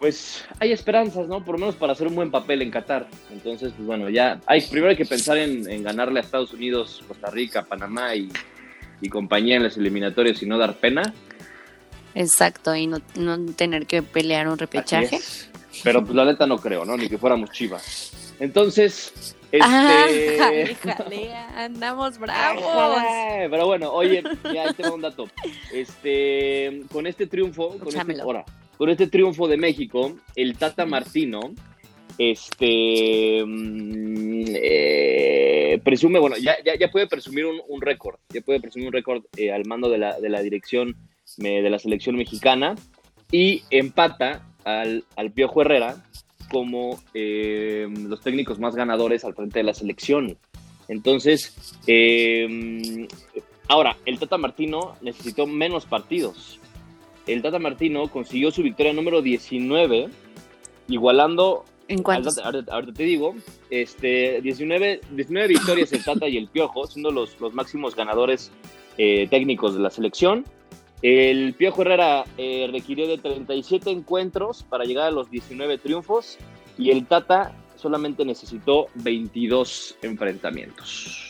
pues 0.00 0.44
hay 0.58 0.72
esperanzas, 0.72 1.28
¿no? 1.28 1.44
Por 1.44 1.56
lo 1.56 1.60
menos 1.60 1.76
para 1.76 1.92
hacer 1.92 2.08
un 2.08 2.14
buen 2.14 2.30
papel 2.30 2.62
en 2.62 2.70
Qatar. 2.70 3.06
Entonces, 3.30 3.72
pues 3.76 3.86
bueno, 3.86 4.08
ya 4.08 4.40
hay, 4.46 4.62
primero 4.62 4.90
hay 4.90 4.96
que 4.96 5.04
pensar 5.04 5.36
en, 5.36 5.82
ganarle 5.82 6.18
a 6.18 6.22
Estados 6.22 6.54
Unidos, 6.54 7.04
Costa 7.06 7.30
Rica, 7.30 7.62
Panamá 7.62 8.14
y, 8.14 8.30
y 9.02 9.08
compañía 9.10 9.56
en 9.56 9.64
las 9.64 9.76
eliminatorias 9.76 10.42
y 10.42 10.46
no 10.46 10.56
dar 10.56 10.74
pena. 10.78 11.12
Exacto, 12.14 12.74
y 12.74 12.86
no, 12.86 13.00
no 13.14 13.38
tener 13.52 13.86
que 13.86 14.02
pelear 14.02 14.48
un 14.48 14.58
repechaje. 14.58 15.20
Pero 15.82 16.02
pues 16.04 16.14
la 16.14 16.24
neta 16.24 16.46
no 16.46 16.58
creo, 16.58 16.84
¿no? 16.84 16.96
Ni 16.96 17.08
que 17.08 17.18
fuéramos 17.18 17.50
chivas. 17.50 18.34
Entonces, 18.38 19.36
este... 19.52 19.60
Ah, 19.62 20.06
andamos 21.56 22.18
bravos. 22.20 23.02
Pero 23.50 23.66
bueno, 23.66 23.92
oye, 23.92 24.22
ya 24.52 24.72
tengo 24.72 24.94
un 24.94 25.02
dato. 25.02 25.28
Este, 25.72 26.82
con 26.92 27.06
este 27.06 27.26
triunfo, 27.26 27.78
con 27.78 27.88
este, 27.88 28.22
con 28.76 28.88
este 28.88 29.06
triunfo 29.08 29.48
de 29.48 29.56
México, 29.56 30.16
el 30.36 30.56
Tata 30.56 30.86
Martino, 30.86 31.40
este, 32.18 33.42
mm, 33.44 34.44
eh, 34.54 35.80
presume, 35.82 36.18
bueno, 36.18 36.36
ya, 36.36 36.56
ya, 36.62 36.90
puede 36.90 37.06
presumir 37.06 37.46
un, 37.46 37.80
récord, 37.80 38.18
ya 38.28 38.40
puede 38.42 38.60
presumir 38.60 38.88
un 38.88 38.92
récord 38.92 39.24
eh, 39.36 39.52
al 39.52 39.64
mando 39.66 39.88
de 39.88 39.98
la, 39.98 40.20
de 40.20 40.28
la 40.28 40.42
dirección 40.42 40.96
de 41.36 41.70
la 41.70 41.78
selección 41.78 42.16
mexicana 42.16 42.74
y 43.30 43.62
empata 43.70 44.49
al, 44.64 45.04
al 45.16 45.30
Piojo 45.30 45.62
Herrera 45.62 46.04
como 46.50 46.98
eh, 47.14 47.88
los 48.08 48.20
técnicos 48.20 48.58
más 48.58 48.74
ganadores 48.74 49.24
al 49.24 49.34
frente 49.34 49.60
de 49.60 49.64
la 49.64 49.74
selección. 49.74 50.36
Entonces, 50.88 51.78
eh, 51.86 53.06
ahora, 53.68 53.96
el 54.04 54.18
Tata 54.18 54.36
Martino 54.36 54.96
necesitó 55.00 55.46
menos 55.46 55.86
partidos. 55.86 56.58
El 57.26 57.42
Tata 57.42 57.60
Martino 57.60 58.08
consiguió 58.08 58.50
su 58.50 58.62
victoria 58.62 58.92
número 58.92 59.22
19, 59.22 60.08
igualando... 60.88 61.64
¿En 61.86 62.02
cuántos? 62.04 62.38
Ahorita, 62.38 62.92
te 62.92 63.02
digo, 63.02 63.34
este, 63.68 64.40
19, 64.42 65.00
19 65.10 65.48
victorias 65.48 65.92
el 65.92 66.04
Tata 66.04 66.28
y 66.28 66.36
el 66.36 66.48
Piojo, 66.48 66.86
siendo 66.86 67.10
los, 67.10 67.40
los 67.40 67.52
máximos 67.52 67.96
ganadores 67.96 68.52
eh, 68.96 69.26
técnicos 69.28 69.74
de 69.74 69.80
la 69.80 69.90
selección. 69.90 70.44
El 71.02 71.54
Piojo 71.54 71.82
Herrera 71.82 72.24
eh, 72.36 72.68
requirió 72.70 73.06
de 73.08 73.18
37 73.18 73.90
encuentros 73.90 74.62
para 74.64 74.84
llegar 74.84 75.06
a 75.06 75.10
los 75.10 75.30
19 75.30 75.78
triunfos 75.78 76.36
y 76.76 76.90
el 76.90 77.06
Tata 77.06 77.52
solamente 77.76 78.24
necesitó 78.24 78.88
22 78.96 79.96
enfrentamientos. 80.02 81.26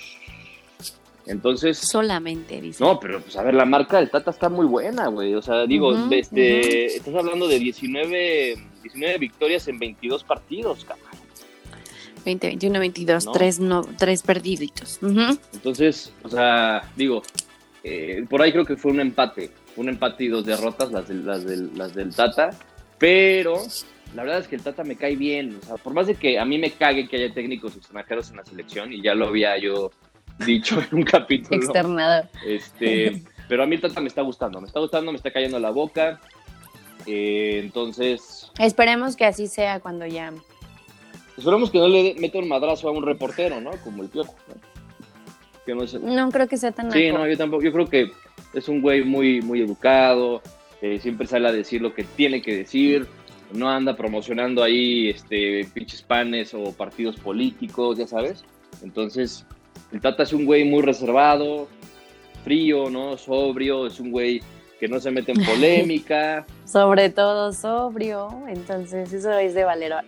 Entonces. 1.27 1.79
Solamente, 1.79 2.61
dice. 2.61 2.83
No, 2.83 2.99
pero 2.99 3.21
pues 3.21 3.37
a 3.37 3.43
ver, 3.43 3.55
la 3.55 3.65
marca 3.65 3.99
del 3.99 4.11
Tata 4.11 4.33
está 4.33 4.49
muy 4.49 4.67
buena, 4.67 5.07
güey. 5.07 5.35
O 5.35 5.43
sea, 5.43 5.67
digo, 5.67 5.95
este, 6.11 6.87
estás 6.87 7.15
hablando 7.15 7.47
de 7.47 7.59
19, 7.61 8.57
19 8.83 9.19
victorias 9.19 9.69
en 9.69 9.79
22 9.79 10.25
partidos, 10.25 10.85
cabrón. 10.85 11.09
20, 12.25 12.49
21, 12.49 12.81
22, 12.81 13.33
3, 13.33 13.61
no, 13.61 13.83
3 13.97 14.23
perdiditos. 14.23 14.99
Entonces, 15.53 16.13
o 16.23 16.29
sea, 16.29 16.91
digo, 16.97 17.23
eh, 17.83 18.25
por 18.29 18.43
ahí 18.43 18.53
creo 18.53 18.67
que 18.67 18.77
fue 18.77 18.93
un 18.93 19.01
empate 19.01 19.51
un 19.81 19.89
empate 19.89 20.25
y 20.25 20.29
dos 20.29 20.45
derrotas, 20.45 20.93
las 20.93 21.09
del, 21.09 21.25
las 21.25 21.45
del, 21.45 21.71
las 21.77 21.95
del 21.95 22.15
Tata, 22.15 22.51
pero 22.99 23.57
la 24.15 24.25
verdad 24.25 24.41
es 24.41 24.47
que 24.49 24.57
el 24.57 24.63
Tata 24.63 24.85
me 24.85 24.95
cae 24.95 25.17
bien, 25.17 25.59
o 25.63 25.67
sea, 25.67 25.77
por 25.77 25.95
más 25.95 26.07
de 26.07 26.17
que 26.17 26.39
a 26.39 26.45
mí 26.45 26.59
me 26.59 26.71
cague 26.71 27.09
que 27.09 27.17
haya 27.17 27.33
técnicos 27.33 27.77
extranjeros 27.77 28.31
en 28.31 28.37
la 28.37 28.45
selección, 28.45 28.93
y 28.93 29.01
ya 29.01 29.15
lo 29.15 29.29
había 29.29 29.57
yo 29.57 29.91
dicho 30.47 30.83
en 30.83 30.99
un 30.99 31.03
capítulo. 31.05 31.57
Externado. 31.57 32.29
Este, 32.45 33.23
pero 33.49 33.63
a 33.63 33.67
mí 33.67 33.77
el 33.77 33.81
Tata 33.81 34.03
me 34.03 34.09
está 34.09 34.21
gustando, 34.21 34.61
me 34.61 34.67
está 34.67 34.81
gustando, 34.81 35.13
me 35.13 35.17
está 35.17 35.31
cayendo 35.31 35.59
la 35.59 35.71
boca, 35.71 36.21
eh, 37.07 37.61
entonces... 37.65 38.53
Esperemos 38.59 39.17
que 39.17 39.25
así 39.25 39.47
sea 39.47 39.81
cuando 39.81 40.05
ya... 40.07 40.31
Esperemos 41.39 41.71
que 41.71 41.79
no 41.79 41.89
le 41.89 42.17
meta 42.19 42.39
un 42.39 42.49
madrazo 42.49 42.87
a 42.87 42.93
un 42.93 43.03
reportero, 43.03 43.63
¿no? 43.63 43.71
Como 43.83 44.03
el 44.03 44.11
Piojo. 44.11 44.35
no, 46.03 46.31
creo 46.31 46.49
que 46.49 46.59
sea 46.59 46.71
tan... 46.71 46.93
Sí, 46.93 47.11
no, 47.11 47.27
yo 47.27 47.39
tampoco, 47.39 47.63
yo 47.63 47.73
creo 47.73 47.89
que 47.89 48.13
es 48.55 48.69
un 48.69 48.81
güey 48.81 49.05
muy, 49.05 49.41
muy 49.43 49.61
educado, 49.61 50.43
eh, 50.83 50.99
siempre 51.01 51.27
sale 51.27 51.49
a 51.49 51.53
decir 51.53 51.81
lo 51.81 51.95
que 51.95 52.05
tiene 52.05 52.41
que 52.43 52.57
decir, 52.57 53.07
no 53.53 53.69
anda 53.69 53.97
promocionando 53.97 54.63
ahí 54.63 55.09
este, 55.09 55.67
pinches 55.73 56.03
panes 56.03 56.55
o 56.55 56.73
partidos 56.73 57.17
políticos, 57.17 57.99
ya 57.99 58.07
sabes. 58.07 58.45
Entonces, 58.83 59.45
el 59.93 60.01
Tata 60.01 60.23
es 60.23 60.33
un 60.33 60.45
güey 60.45 60.65
muy 60.65 60.83
reservado, 60.83 61.69
frío, 62.45 62.89
¿no? 62.91 63.17
Sobrio, 63.17 63.87
es 63.87 64.01
un 64.01 64.11
güey 64.11 64.41
que 64.81 64.89
no 64.89 64.99
se 64.99 65.11
mete 65.11 65.33
en 65.33 65.45
polémica. 65.45 66.47
Sobre 66.65 67.11
todo 67.11 67.53
sobrio, 67.53 68.31
entonces 68.49 69.13
eso 69.13 69.33
es 69.39 69.55
de 69.55 69.65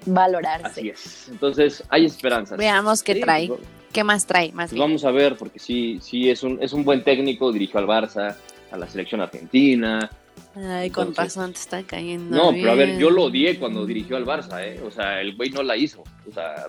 valorarse. 0.07 0.67
Así 0.67 0.89
es, 0.89 1.29
entonces 1.29 1.85
hay 1.91 2.07
esperanzas. 2.07 2.59
Veamos 2.59 3.03
qué 3.03 3.17
trae. 3.17 3.53
¿Qué 3.93 4.03
más 4.03 4.27
trae? 4.27 4.51
Más 4.53 4.71
pues 4.71 4.81
vamos 4.81 5.05
a 5.05 5.11
ver, 5.11 5.37
porque 5.37 5.59
sí, 5.59 5.99
sí 6.01 6.31
es 6.31 6.43
un, 6.43 6.59
es 6.63 6.73
un 6.73 6.83
buen 6.83 7.05
técnico, 7.05 7.53
dirigió 7.53 7.79
al 7.79 7.87
Barça, 7.87 8.35
a 8.71 8.77
la 8.79 8.89
selección 8.89 9.21
argentina. 9.21 10.11
Ay, 10.55 10.89
con 10.89 11.15
razón 11.15 11.53
te 11.53 11.59
está 11.59 11.83
cayendo. 11.83 12.35
No, 12.35 12.53
pero 12.53 12.73
a 12.73 12.75
ver, 12.75 12.99
yo 12.99 13.11
lo 13.11 13.25
odié 13.25 13.59
cuando 13.59 13.85
dirigió 13.85 14.17
al 14.17 14.25
Barça, 14.25 14.63
¿eh? 14.65 14.81
O 14.83 14.91
sea, 14.91 15.21
el 15.21 15.37
güey 15.37 15.51
no 15.51 15.63
la 15.63 15.77
hizo. 15.77 16.03
O 16.27 16.33
sea, 16.33 16.67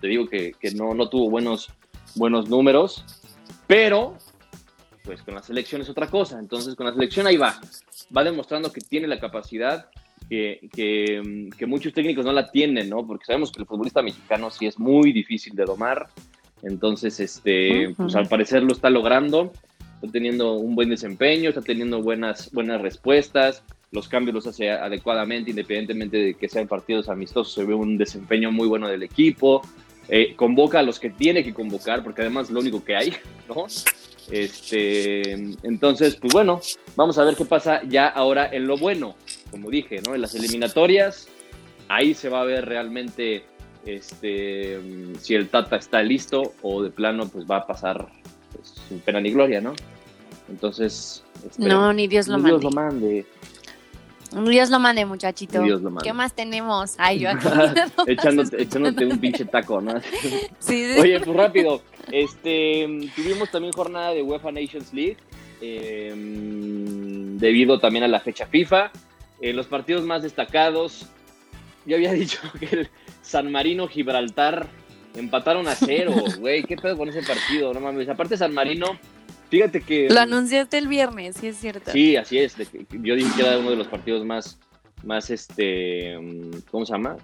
te 0.00 0.06
digo 0.06 0.28
que, 0.28 0.54
no, 0.76 0.94
no 0.94 1.08
tuvo 1.08 1.28
buenos, 1.28 1.70
buenos 2.14 2.48
números, 2.48 3.04
pero 3.66 4.16
pues 5.04 5.22
con 5.22 5.34
la 5.34 5.42
selección 5.42 5.80
es 5.82 5.88
otra 5.88 6.08
cosa. 6.08 6.38
Entonces, 6.38 6.74
con 6.74 6.86
la 6.86 6.92
selección 6.92 7.26
ahí 7.26 7.36
va. 7.36 7.60
Va 8.16 8.24
demostrando 8.24 8.72
que 8.72 8.80
tiene 8.80 9.06
la 9.06 9.20
capacidad 9.20 9.88
que, 10.28 10.68
que, 10.72 11.48
que, 11.56 11.66
muchos 11.66 11.92
técnicos 11.92 12.24
no 12.24 12.32
la 12.32 12.50
tienen, 12.50 12.88
¿no? 12.88 13.06
Porque 13.06 13.24
sabemos 13.24 13.50
que 13.50 13.62
el 13.62 13.66
futbolista 13.66 14.02
mexicano 14.02 14.50
sí 14.50 14.66
es 14.66 14.78
muy 14.78 15.12
difícil 15.12 15.54
de 15.54 15.64
domar. 15.64 16.08
Entonces, 16.62 17.18
este, 17.20 17.94
pues 17.96 18.14
al 18.14 18.28
parecer 18.28 18.62
lo 18.62 18.72
está 18.72 18.90
logrando, 18.90 19.52
está 19.94 20.12
teniendo 20.12 20.54
un 20.54 20.74
buen 20.74 20.90
desempeño, 20.90 21.48
está 21.48 21.62
teniendo 21.62 22.02
buenas, 22.02 22.52
buenas 22.52 22.80
respuestas, 22.80 23.62
los 23.92 24.08
cambios 24.08 24.34
los 24.34 24.46
hace 24.46 24.70
adecuadamente, 24.70 25.50
independientemente 25.50 26.16
de 26.16 26.34
que 26.34 26.48
sean 26.48 26.68
partidos 26.68 27.08
amistosos, 27.08 27.54
se 27.54 27.64
ve 27.64 27.74
un 27.74 27.98
desempeño 27.98 28.52
muy 28.52 28.68
bueno 28.68 28.88
del 28.88 29.02
equipo, 29.02 29.62
eh, 30.08 30.34
convoca 30.36 30.80
a 30.80 30.82
los 30.82 31.00
que 31.00 31.10
tiene 31.10 31.42
que 31.42 31.54
convocar, 31.54 32.02
porque 32.04 32.22
además 32.22 32.48
es 32.48 32.52
lo 32.52 32.60
único 32.60 32.84
que 32.84 32.96
hay, 32.96 33.12
¿no? 33.48 33.66
Este, 34.30 35.32
entonces, 35.62 36.16
pues 36.16 36.32
bueno, 36.32 36.60
vamos 36.96 37.18
a 37.18 37.24
ver 37.24 37.36
qué 37.36 37.44
pasa 37.44 37.82
ya 37.88 38.06
ahora 38.08 38.48
en 38.52 38.66
lo 38.66 38.76
bueno, 38.76 39.16
como 39.50 39.70
dije, 39.70 40.00
¿no? 40.06 40.14
En 40.14 40.20
las 40.20 40.34
eliminatorias, 40.34 41.28
ahí 41.88 42.14
se 42.14 42.28
va 42.28 42.42
a 42.42 42.44
ver 42.44 42.66
realmente 42.66 43.44
este, 43.84 44.78
si 45.18 45.34
el 45.34 45.48
Tata 45.48 45.76
está 45.76 46.02
listo 46.02 46.54
o 46.62 46.82
de 46.82 46.90
plano 46.90 47.28
pues 47.28 47.44
va 47.50 47.56
a 47.56 47.66
pasar 47.66 48.08
pues, 48.52 48.74
sin 48.88 49.00
pena 49.00 49.20
ni 49.20 49.32
gloria, 49.32 49.60
¿no? 49.60 49.74
Entonces... 50.48 51.24
no, 51.58 51.92
ni 51.92 52.06
Dios 52.06 52.28
lo 52.28 52.38
mande. 52.38 52.50
Dios 52.50 52.62
lo 52.64 52.70
mande. 52.70 53.26
Dios 54.32 54.70
lo 54.70 54.78
mande, 54.78 55.04
muchachito. 55.04 55.62
Dios 55.62 55.82
lo 55.82 55.90
mande. 55.90 56.04
¿Qué 56.04 56.12
más 56.12 56.34
tenemos? 56.34 56.94
Ay, 56.98 57.20
yo 57.20 57.30
aquí. 57.30 57.46
echándote, 58.06 59.06
un 59.06 59.18
pinche 59.18 59.44
taco, 59.44 59.80
¿no? 59.80 60.00
sí, 60.58 60.94
Oye, 60.98 61.20
pues 61.20 61.36
rápido. 61.36 61.82
Este, 62.12 63.10
tuvimos 63.16 63.50
también 63.50 63.72
jornada 63.72 64.12
de 64.12 64.22
UEFA 64.22 64.52
Nations 64.52 64.92
League. 64.92 65.16
Em, 65.60 67.38
debido 67.38 67.78
también 67.78 68.04
a 68.04 68.08
la 68.08 68.20
fecha 68.20 68.46
FIFA. 68.46 68.90
Eh, 69.40 69.52
los 69.52 69.66
partidos 69.66 70.04
más 70.04 70.22
destacados. 70.22 71.06
Yo 71.86 71.96
había 71.96 72.12
dicho 72.14 72.38
que 72.58 72.66
el 72.66 72.88
San 73.22 73.50
Marino 73.50 73.88
Gibraltar 73.88 74.68
empataron 75.16 75.66
a 75.66 75.74
cero, 75.74 76.14
güey. 76.38 76.62
¿Qué 76.62 76.76
pedo 76.76 76.96
con 76.96 77.08
ese 77.08 77.22
partido? 77.22 77.74
No 77.74 77.80
mames. 77.80 78.08
Aparte, 78.08 78.36
San 78.36 78.54
Marino 78.54 78.98
Fíjate 79.50 79.80
que. 79.80 80.08
Lo 80.08 80.20
anunciaste 80.20 80.78
el 80.78 80.86
viernes, 80.86 81.36
sí 81.36 81.48
es 81.48 81.56
cierto. 81.56 81.90
Sí, 81.90 82.16
así 82.16 82.38
es. 82.38 82.56
Yo 82.90 83.16
dije 83.16 83.30
que 83.36 83.42
era 83.42 83.58
uno 83.58 83.70
de 83.70 83.76
los 83.76 83.88
partidos 83.88 84.24
más, 84.24 84.58
más 85.02 85.28
este, 85.30 86.14
¿cómo 86.70 86.86
se 86.86 86.92
llama? 86.92 87.16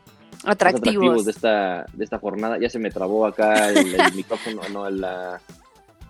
Atractivos. 0.45 1.25
de 1.25 1.31
esta, 1.31 1.87
de 1.93 2.05
esta 2.05 2.19
jornada. 2.19 2.59
Ya 2.59 2.69
se 2.69 2.81
me 2.81 2.91
trabó 2.91 3.27
acá 3.27 3.71
el, 3.71 3.97
micrófono, 4.17 4.63
no, 4.73 4.91
la, 4.91 5.41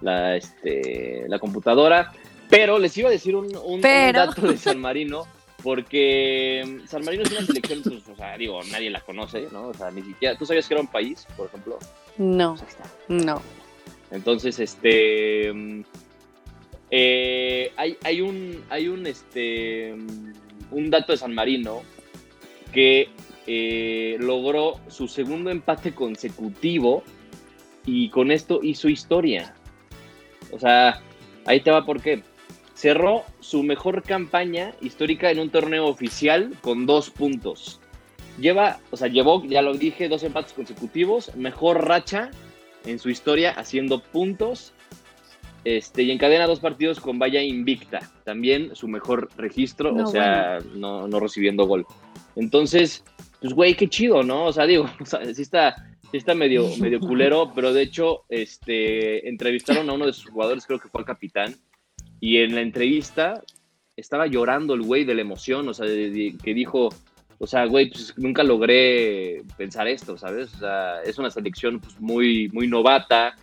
la, 0.01 0.37
este, 0.37 1.27
la 1.29 1.39
computadora. 1.39 2.13
Pero 2.49 2.79
les 2.79 2.97
iba 2.97 3.09
a 3.09 3.13
decir 3.13 3.37
un, 3.37 3.55
un, 3.65 3.81
dato 3.83 4.41
de 4.41 4.57
San 4.57 4.79
Marino, 4.79 5.27
porque 5.63 6.81
San 6.87 7.05
Marino 7.05 7.25
es 7.25 7.33
una 7.33 7.43
selección, 7.45 7.83
pues, 7.83 8.09
o 8.09 8.17
sea, 8.17 8.39
digo, 8.39 8.61
nadie 8.71 8.89
la 8.89 9.01
conoce, 9.01 9.49
¿no? 9.53 9.69
O 9.69 9.75
sea, 9.75 9.91
ni 9.91 10.01
siquiera. 10.01 10.39
¿Tú 10.39 10.47
sabías 10.47 10.67
que 10.67 10.75
era 10.75 10.81
un 10.81 10.87
país, 10.87 11.27
por 11.37 11.49
ejemplo? 11.49 11.79
No. 12.17 12.55
Pues 12.55 12.77
no. 13.09 13.43
Entonces, 14.13 14.61
este 14.61 15.53
eh, 16.91 17.73
hay, 17.77 17.97
hay, 18.05 18.21
un, 18.21 18.65
hay 18.71 18.89
un, 18.89 19.07
este, 19.07 19.95
un 20.71 20.91
dato 20.91 21.13
de 21.13 21.19
San 21.19 21.35
Marino 21.35 21.83
que 22.73 23.09
eh, 23.47 24.17
logró 24.21 24.81
su 24.89 25.09
segundo 25.09 25.51
empate 25.51 25.93
consecutivo 25.93 27.03
y 27.85 28.11
con 28.11 28.31
esto 28.31 28.61
hizo 28.63 28.89
historia. 28.89 29.55
O 30.53 30.59
sea, 30.59 31.01
ahí 31.45 31.61
te 31.61 31.71
va 31.71 31.85
por 31.85 32.03
qué. 32.03 32.23
Cerró 32.75 33.25
su 33.41 33.63
mejor 33.63 34.03
campaña 34.03 34.75
histórica 34.81 35.31
en 35.31 35.39
un 35.39 35.51
torneo 35.51 35.87
oficial 35.87 36.53
con 36.61 36.87
dos 36.87 37.11
puntos. 37.11 37.81
Lleva, 38.39 38.81
o 38.91 38.97
sea, 38.97 39.09
llevó, 39.09 39.43
ya 39.45 39.63
lo 39.63 39.75
dije, 39.75 40.09
dos 40.09 40.23
empates 40.23 40.53
consecutivos, 40.53 41.35
mejor 41.37 41.89
racha 41.89 42.31
en 42.85 42.99
su 42.99 43.09
historia 43.09 43.53
haciendo 43.53 44.03
puntos 44.03 44.75
este, 45.67 46.05
y 46.05 46.13
encadena 46.13 46.47
dos 46.47 46.61
partidos 46.61 47.01
con 47.01 47.19
valla 47.19 47.43
invicta. 47.43 47.99
También 48.23 48.77
su 48.77 48.87
mejor 48.87 49.29
registro, 49.37 49.93
o 49.93 50.07
sea, 50.07 50.61
no, 50.77 51.09
recibiendo 51.19 51.67
gol. 51.67 51.85
Entonces, 52.37 53.03
pues, 53.41 53.53
güey, 53.53 53.75
qué 53.75 53.89
chido, 53.89 54.23
¿no? 54.23 54.45
O 54.45 54.53
sea, 54.53 54.65
digo, 54.65 54.89
sí 55.35 55.43
está, 55.43 55.75
está 56.13 56.37
medio, 56.37 56.69
medio 56.79 57.01
culero, 57.01 57.51
pero 57.53 57.73
de 57.73 57.83
hecho, 57.83 58.27
este, 58.29 59.29
entrevistaron 59.29 59.91
a 59.91 59.95
uno 59.95 60.07
de 60.07 60.13
sus 60.13 60.31
jugadores, 60.31 60.65
creo 60.65 60.79
que 60.79 60.89
fue 60.89 61.01
el 61.01 61.07
capitán, 61.07 61.57
y 62.21 62.37
en 62.37 62.55
la 62.55 62.61
entrevista 62.61 63.43
estaba 63.97 64.29
llorando 64.29 64.73
el 64.75 64.83
güey 64.83 65.05
de 65.05 65.17
la 65.17 65.23
emoción, 65.23 65.69
o 65.69 65.75
sea, 65.75 65.87
que 65.89 66.55
dijo, 66.55 66.91
o 67.39 67.47
sea, 67.49 67.65
güey, 67.65 67.91
pues 67.91 68.15
nunca 68.17 68.45
logré 68.45 69.43
pensar 69.57 69.89
esto, 69.89 70.17
¿sabes? 70.17 70.55
O 70.55 70.59
sea, 70.59 71.03
es 71.03 71.19
una 71.19 71.33
selección 71.33 71.81
pues, 71.81 71.99
muy, 71.99 72.49
muy 72.53 72.69
novata, 72.69 73.35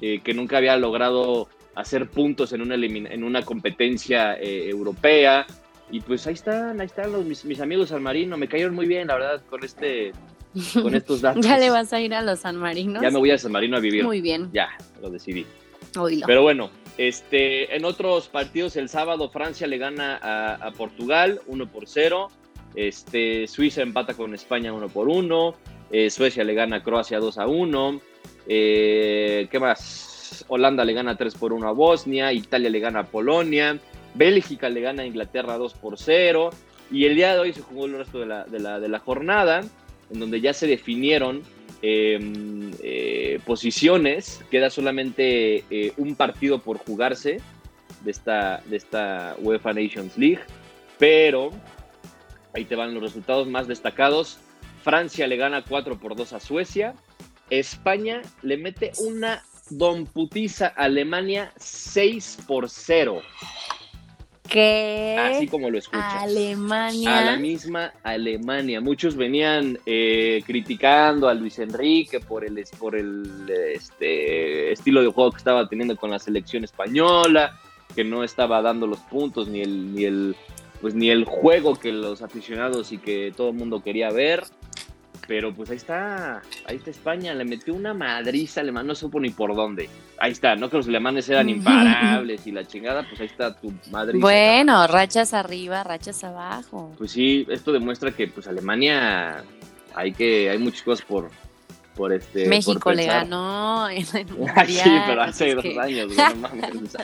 eh, 0.00 0.20
que 0.22 0.32
nunca 0.32 0.58
había 0.58 0.76
logrado 0.76 1.48
hacer 1.74 2.08
puntos 2.08 2.52
en 2.52 2.62
una, 2.62 2.74
en 2.74 3.24
una 3.24 3.42
competencia 3.42 4.34
eh, 4.34 4.68
europea. 4.68 5.46
Y 5.90 6.00
pues 6.00 6.26
ahí 6.26 6.34
están, 6.34 6.80
ahí 6.80 6.86
están 6.86 7.12
los, 7.12 7.24
mis, 7.24 7.60
amigos 7.60 7.90
San 7.90 8.02
Marino. 8.02 8.36
Me 8.36 8.48
cayeron 8.48 8.74
muy 8.74 8.86
bien, 8.86 9.08
la 9.08 9.14
verdad, 9.14 9.42
con 9.48 9.64
este 9.64 10.12
con 10.74 10.94
estos 10.94 11.20
datos. 11.22 11.44
¿Ya 11.44 11.58
le 11.58 11.70
vas 11.70 11.92
a 11.92 12.00
ir 12.00 12.14
a 12.14 12.22
los 12.22 12.40
San 12.40 12.56
Marinos? 12.56 13.02
Ya 13.02 13.10
me 13.10 13.18
voy 13.18 13.30
a 13.30 13.38
San 13.38 13.52
Marino 13.52 13.76
a 13.76 13.80
vivir. 13.80 14.04
Muy 14.04 14.20
bien. 14.20 14.50
Ya, 14.52 14.70
lo 15.00 15.10
decidí. 15.10 15.46
Pero 16.26 16.42
bueno, 16.42 16.70
este, 16.96 17.74
en 17.76 17.84
otros 17.84 18.28
partidos 18.28 18.76
el 18.76 18.88
sábado 18.88 19.28
Francia 19.30 19.66
le 19.66 19.78
gana 19.78 20.18
a, 20.22 20.70
Portugal 20.72 21.40
1 21.46 21.70
por 21.70 21.86
0. 21.86 22.30
Este, 22.74 23.46
Suiza 23.46 23.82
empata 23.82 24.14
con 24.14 24.34
España 24.34 24.72
1 24.72 24.88
por 24.88 25.08
1. 25.08 25.54
Eh, 25.90 26.10
Suecia 26.10 26.44
le 26.44 26.54
gana 26.54 26.76
a 26.76 26.82
Croacia 26.82 27.18
2 27.18 27.38
a 27.38 27.46
1. 27.46 28.00
Eh, 28.46 29.48
¿Qué 29.50 29.60
más? 29.60 30.11
Holanda 30.48 30.84
le 30.84 30.92
gana 30.92 31.16
3 31.16 31.34
por 31.34 31.52
1 31.52 31.68
a 31.68 31.72
Bosnia, 31.72 32.32
Italia 32.32 32.70
le 32.70 32.80
gana 32.80 33.00
a 33.00 33.06
Polonia, 33.06 33.78
Bélgica 34.14 34.68
le 34.68 34.80
gana 34.80 35.02
a 35.02 35.06
Inglaterra 35.06 35.56
2 35.56 35.74
por 35.74 35.98
0. 35.98 36.50
Y 36.90 37.06
el 37.06 37.14
día 37.14 37.34
de 37.34 37.40
hoy 37.40 37.52
se 37.52 37.62
jugó 37.62 37.86
el 37.86 37.96
resto 37.96 38.20
de 38.20 38.26
la, 38.28 38.98
jornada, 38.98 39.62
en 40.10 40.20
donde 40.20 40.40
ya 40.40 40.52
se 40.52 40.66
definieron 40.66 41.42
em, 41.80 42.70
eh, 42.82 43.40
posiciones. 43.46 44.44
Queda 44.50 44.68
solamente 44.68 45.64
eh, 45.70 45.92
un 45.96 46.16
partido 46.16 46.58
por 46.60 46.78
jugarse 46.78 47.40
de 48.04 48.10
esta, 48.10 48.62
de 48.66 48.76
esta 48.76 49.36
UEFA 49.40 49.72
Nations 49.72 50.18
League. 50.18 50.40
Pero 50.98 51.50
ahí 52.54 52.64
te 52.64 52.76
van 52.76 52.92
los 52.92 53.02
resultados 53.02 53.48
más 53.48 53.68
destacados. 53.68 54.38
Francia 54.82 55.26
le 55.26 55.36
gana 55.36 55.64
4 55.66 55.98
por 55.98 56.14
2 56.14 56.32
a 56.34 56.40
Suecia. 56.40 56.94
España 57.48 58.22
le 58.42 58.56
mete 58.56 58.92
una 58.98 59.42
Don 59.76 60.06
Putiza 60.06 60.68
Alemania 60.68 61.52
6 61.56 62.38
por 62.46 62.68
0. 62.68 63.22
¿Qué? 64.48 65.16
Así 65.18 65.46
como 65.48 65.70
lo 65.70 65.78
escuchas. 65.78 66.14
Alemania. 66.14 67.18
A 67.18 67.24
la 67.24 67.36
misma 67.38 67.94
Alemania. 68.02 68.82
Muchos 68.82 69.16
venían 69.16 69.78
eh, 69.86 70.42
criticando 70.44 71.28
a 71.28 71.34
Luis 71.34 71.58
Enrique 71.58 72.20
por 72.20 72.44
el, 72.44 72.62
por 72.78 72.94
el 72.94 73.50
este, 73.74 74.72
estilo 74.72 75.00
de 75.00 75.08
juego 75.08 75.30
que 75.30 75.38
estaba 75.38 75.66
teniendo 75.68 75.96
con 75.96 76.10
la 76.10 76.18
selección 76.18 76.64
española, 76.64 77.58
que 77.94 78.04
no 78.04 78.24
estaba 78.24 78.60
dando 78.60 78.86
los 78.86 78.98
puntos 78.98 79.48
ni 79.48 79.62
el, 79.62 79.94
ni 79.94 80.04
el, 80.04 80.36
pues, 80.82 80.94
ni 80.94 81.08
el 81.08 81.24
juego 81.24 81.76
que 81.76 81.92
los 81.92 82.20
aficionados 82.20 82.92
y 82.92 82.98
que 82.98 83.32
todo 83.34 83.50
el 83.50 83.54
mundo 83.54 83.82
quería 83.82 84.10
ver. 84.10 84.44
Pero 85.32 85.54
pues 85.54 85.70
ahí 85.70 85.78
está, 85.78 86.42
ahí 86.66 86.76
está 86.76 86.90
España, 86.90 87.32
le 87.32 87.46
metió 87.46 87.72
una 87.72 87.94
madriza 87.94 88.60
alemán, 88.60 88.86
no 88.86 88.94
supo 88.94 89.18
ni 89.18 89.30
por 89.30 89.56
dónde. 89.56 89.88
Ahí 90.18 90.30
está, 90.30 90.56
no 90.56 90.68
que 90.68 90.76
los 90.76 90.88
alemanes 90.88 91.26
eran 91.30 91.48
imparables 91.48 92.46
y 92.46 92.52
la 92.52 92.66
chingada, 92.66 93.08
pues 93.08 93.18
ahí 93.22 93.28
está 93.28 93.58
tu 93.58 93.72
madriza. 93.90 94.20
Bueno, 94.20 94.86
rachas 94.86 95.32
arriba, 95.32 95.84
rachas 95.84 96.22
abajo. 96.22 96.92
Pues 96.98 97.12
sí, 97.12 97.46
esto 97.48 97.72
demuestra 97.72 98.10
que 98.10 98.28
pues 98.28 98.46
Alemania 98.46 99.42
hay 99.94 100.12
que, 100.12 100.50
hay 100.50 100.58
muchas 100.58 100.82
cosas 100.82 101.06
por, 101.06 101.30
por 101.96 102.12
este. 102.12 102.46
México 102.46 102.92
le 102.92 103.06
ganó 103.06 103.88
en 103.88 104.04
sí, 104.04 104.20
pero 105.06 105.22
hace 105.22 105.54
dos 105.54 105.78
años, 105.78 106.14
no 106.14 106.34
mames. 106.36 106.94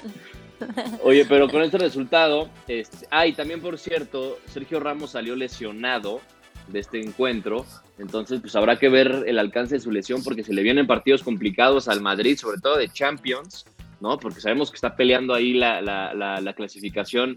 Oye, 1.03 1.25
pero 1.25 1.49
con 1.49 1.62
este 1.62 1.79
resultado, 1.79 2.51
este, 2.67 3.07
ah, 3.11 3.27
y 3.27 3.33
también 3.33 3.62
por 3.62 3.79
cierto, 3.79 4.38
Sergio 4.53 4.81
Ramos 4.81 5.12
salió 5.12 5.35
lesionado 5.35 6.21
de 6.68 6.81
este 6.81 7.00
encuentro. 7.00 7.66
Entonces, 7.98 8.40
pues 8.40 8.54
habrá 8.57 8.78
que 8.78 8.88
ver 8.88 9.24
el 9.26 9.38
alcance 9.38 9.76
de 9.76 9.81
su 9.81 9.90
lesión 9.90 10.22
porque 10.22 10.44
se 10.44 10.52
le 10.52 10.62
vienen 10.62 10.87
partidos 10.87 11.22
complicados 11.22 11.88
al 11.88 12.00
Madrid, 12.00 12.37
sobre 12.37 12.59
todo 12.59 12.76
de 12.76 12.88
Champions, 12.88 13.66
¿no? 14.00 14.18
Porque 14.18 14.40
sabemos 14.40 14.70
que 14.70 14.76
está 14.76 14.94
peleando 14.94 15.35
ahí 15.35 15.54
la, 15.54 15.81
la, 15.83 16.52
clasificación 16.54 17.37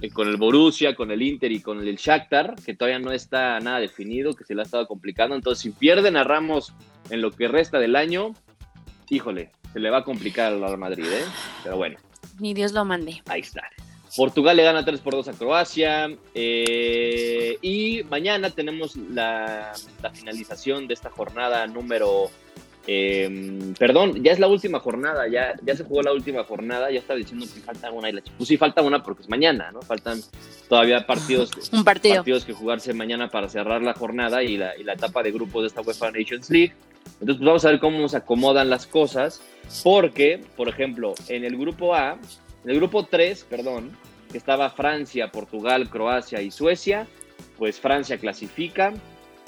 eh, 0.00 0.10
con 0.10 0.28
el 0.28 0.36
Borussia, 0.36 0.94
con 0.94 1.10
el 1.10 1.22
Inter 1.22 1.52
y 1.52 1.60
con 1.60 1.80
el 1.80 1.96
Shakhtar, 1.96 2.56
que 2.64 2.74
todavía 2.74 2.98
no 2.98 3.12
está 3.12 3.58
nada 3.60 3.78
definido, 3.78 4.34
que 4.34 4.44
se 4.44 4.54
le 4.54 4.62
ha 4.62 4.64
estado 4.64 4.86
complicando. 4.86 5.34
Entonces, 5.34 5.62
si 5.62 5.70
pierden 5.70 6.16
a 6.16 6.24
Ramos 6.24 6.74
en 7.10 7.22
lo 7.22 7.30
que 7.30 7.48
resta 7.48 7.78
del 7.78 7.96
año, 7.96 8.34
híjole, 9.08 9.52
se 9.72 9.80
le 9.80 9.90
va 9.90 9.98
a 9.98 10.04
complicar 10.04 10.52
al 10.52 10.78
Madrid, 10.78 11.06
¿eh? 11.06 11.24
Pero 11.62 11.76
bueno. 11.76 11.98
Ni 12.38 12.52
Dios 12.54 12.72
lo 12.72 12.84
mande. 12.84 13.22
Ahí 13.26 13.40
está. 13.40 13.62
Portugal 14.16 14.56
le 14.56 14.62
gana 14.62 14.84
3 14.84 15.00
por 15.00 15.14
2 15.14 15.28
a 15.28 15.32
Croacia. 15.32 16.10
Eh, 16.34 17.58
y 17.60 18.02
mañana 18.04 18.50
tenemos 18.50 18.96
la, 18.96 19.72
finalización 20.12 20.86
de 20.86 20.94
esta 20.94 21.10
jornada 21.10 21.66
número. 21.66 22.30
Eh, 22.86 23.72
perdón, 23.78 24.22
ya 24.22 24.32
es 24.32 24.38
la 24.38 24.46
última 24.46 24.78
jornada, 24.78 25.26
ya, 25.26 25.54
ya 25.62 25.74
se 25.74 25.84
jugó 25.84 26.02
la 26.02 26.12
última 26.12 26.44
jornada, 26.44 26.90
ya 26.90 26.98
estaba 26.98 27.18
diciendo 27.18 27.46
que 27.52 27.60
falta 27.60 27.90
una. 27.90 28.10
Y 28.10 28.12
la, 28.12 28.22
pues 28.36 28.48
sí, 28.48 28.56
falta 28.56 28.82
una 28.82 29.02
porque 29.02 29.22
es 29.22 29.28
mañana, 29.28 29.72
¿no? 29.72 29.80
Faltan 29.82 30.20
todavía 30.68 31.06
partidos, 31.06 31.50
Un 31.72 31.82
partido. 31.82 32.16
partidos 32.16 32.44
que 32.44 32.52
jugarse 32.52 32.92
mañana 32.92 33.28
para 33.28 33.48
cerrar 33.48 33.82
la 33.82 33.94
jornada 33.94 34.42
y 34.42 34.58
la, 34.58 34.76
y 34.76 34.84
la 34.84 34.92
etapa 34.92 35.22
de 35.22 35.32
grupos 35.32 35.62
de 35.62 35.68
esta 35.68 35.80
UEFA 35.80 36.10
Nations 36.10 36.50
League. 36.50 36.74
Entonces, 37.20 37.36
pues 37.38 37.40
vamos 37.40 37.64
a 37.64 37.70
ver 37.70 37.80
cómo 37.80 38.08
se 38.08 38.16
acomodan 38.18 38.70
las 38.70 38.86
cosas, 38.86 39.40
porque, 39.82 40.42
por 40.56 40.68
ejemplo, 40.68 41.14
en 41.28 41.44
el 41.44 41.56
grupo 41.56 41.94
A 41.94 42.18
en 42.64 42.70
el 42.70 42.76
grupo 42.76 43.04
3, 43.04 43.46
perdón, 43.48 43.96
que 44.30 44.38
estaba 44.38 44.70
Francia, 44.70 45.30
Portugal, 45.30 45.88
Croacia 45.88 46.40
y 46.42 46.50
Suecia, 46.50 47.06
pues 47.58 47.78
Francia 47.78 48.18
clasifica 48.18 48.92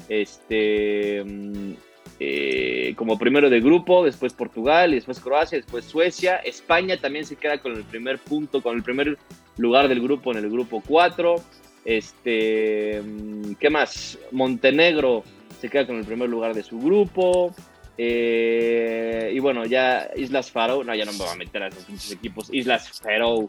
este, 0.09 1.25
mm, 1.25 1.73
eh, 2.19 2.95
como 2.97 3.19
primero 3.19 3.51
de 3.51 3.61
grupo, 3.61 4.05
después 4.05 4.33
Portugal 4.33 4.93
y 4.93 4.97
después 4.97 5.21
Croacia, 5.21 5.59
después 5.59 5.85
Suecia. 5.85 6.37
España 6.37 6.97
también 6.99 7.25
se 7.25 7.37
queda 7.37 7.59
con 7.59 7.73
el 7.73 7.85
primer 7.85 8.19
punto, 8.19 8.63
con 8.63 8.77
el 8.77 8.83
primer 8.83 9.19
lugar 9.59 9.89
del 9.89 10.01
grupo 10.01 10.33
en 10.33 10.39
el 10.39 10.51
grupo 10.51 10.83
4. 10.87 11.37
Este, 11.85 13.03
mm, 13.03 13.55
¿qué 13.55 13.71
más? 13.71 14.19
Montenegro 14.33 15.25
se 15.61 15.69
queda 15.69 15.87
con 15.87 15.97
el 15.97 16.05
primer 16.05 16.29
lugar 16.29 16.55
de 16.55 16.63
su 16.63 16.79
grupo. 16.79 17.55
Eh, 17.99 19.33
y 19.35 19.39
bueno, 19.39 19.65
ya 19.65 20.11
Islas 20.17 20.51
Faroe, 20.51 20.85
no, 20.85 20.95
ya 20.95 21.05
no 21.05 21.13
me 21.13 21.19
voy 21.19 21.29
a 21.29 21.37
meter 21.37 21.63
a 21.63 21.69
esos 21.69 22.13
equipos. 22.13 22.49
Islas 22.53 23.01
Faroe 23.01 23.49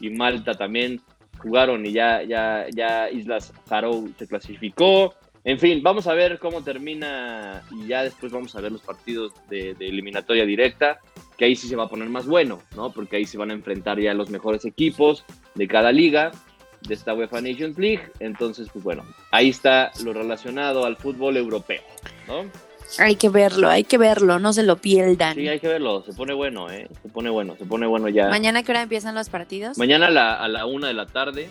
y 0.00 0.10
Malta 0.10 0.54
también 0.54 1.00
jugaron 1.38 1.84
y 1.86 1.92
ya, 1.92 2.22
ya, 2.22 2.66
ya 2.74 3.10
Islas 3.10 3.52
Faroe 3.66 4.08
se 4.18 4.26
clasificó. 4.26 5.14
En 5.44 5.60
fin, 5.60 5.80
vamos 5.82 6.08
a 6.08 6.14
ver 6.14 6.40
cómo 6.40 6.62
termina 6.62 7.62
y 7.70 7.86
ya 7.86 8.02
después 8.02 8.32
vamos 8.32 8.56
a 8.56 8.60
ver 8.60 8.72
los 8.72 8.82
partidos 8.82 9.32
de, 9.48 9.76
eliminatoria 9.78 10.44
directa, 10.44 10.98
que 11.38 11.44
ahí 11.44 11.54
sí 11.54 11.68
se 11.68 11.76
va 11.76 11.84
a 11.84 11.88
poner 11.88 12.08
más 12.08 12.26
bueno, 12.26 12.60
¿no? 12.74 12.90
Porque 12.90 13.16
ahí 13.16 13.26
se 13.26 13.38
van 13.38 13.50
a 13.50 13.54
enfrentar 13.54 14.00
ya 14.00 14.12
los 14.12 14.28
mejores 14.28 14.64
equipos 14.64 15.24
de 15.54 15.68
cada 15.68 15.92
liga 15.92 16.32
de 16.80 16.94
esta 16.94 17.14
UEFA 17.14 17.42
Nations 17.42 17.78
League. 17.78 18.02
Entonces, 18.18 18.68
pues 18.72 18.84
bueno, 18.84 19.04
ahí 19.30 19.50
está 19.50 19.92
lo 20.02 20.12
relacionado 20.12 20.84
al 20.84 20.96
fútbol 20.96 21.36
europeo, 21.36 21.82
¿no? 22.26 22.50
Hay 22.98 23.16
que 23.16 23.28
verlo, 23.28 23.68
hay 23.68 23.84
que 23.84 23.98
verlo, 23.98 24.38
no 24.38 24.52
se 24.52 24.62
lo 24.62 24.76
pierdan. 24.76 25.34
Sí, 25.34 25.48
hay 25.48 25.60
que 25.60 25.68
verlo, 25.68 26.02
se 26.04 26.12
pone 26.12 26.34
bueno, 26.34 26.70
¿eh? 26.70 26.88
Se 27.02 27.08
pone 27.08 27.30
bueno, 27.30 27.56
se 27.56 27.64
pone 27.64 27.86
bueno 27.86 28.08
ya. 28.08 28.28
¿Mañana 28.28 28.62
qué 28.62 28.72
hora 28.72 28.82
empiezan 28.82 29.14
los 29.14 29.28
partidos? 29.28 29.76
Mañana 29.78 30.06
a 30.06 30.10
la, 30.10 30.34
a 30.34 30.48
la 30.48 30.66
una 30.66 30.88
de 30.88 30.94
la 30.94 31.06
tarde 31.06 31.48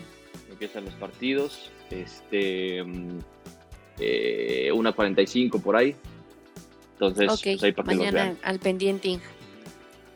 empiezan 0.50 0.84
los 0.84 0.94
partidos. 0.94 1.70
Este. 1.90 2.84
Eh, 3.98 4.70
una 4.72 4.92
45 4.92 5.60
por 5.60 5.76
ahí. 5.76 5.94
Entonces, 6.94 7.26
pues 7.26 7.62
ahí 7.62 7.72
para 7.72 7.86
mañana 7.86 8.34
al 8.42 8.58
pendiente. 8.58 9.20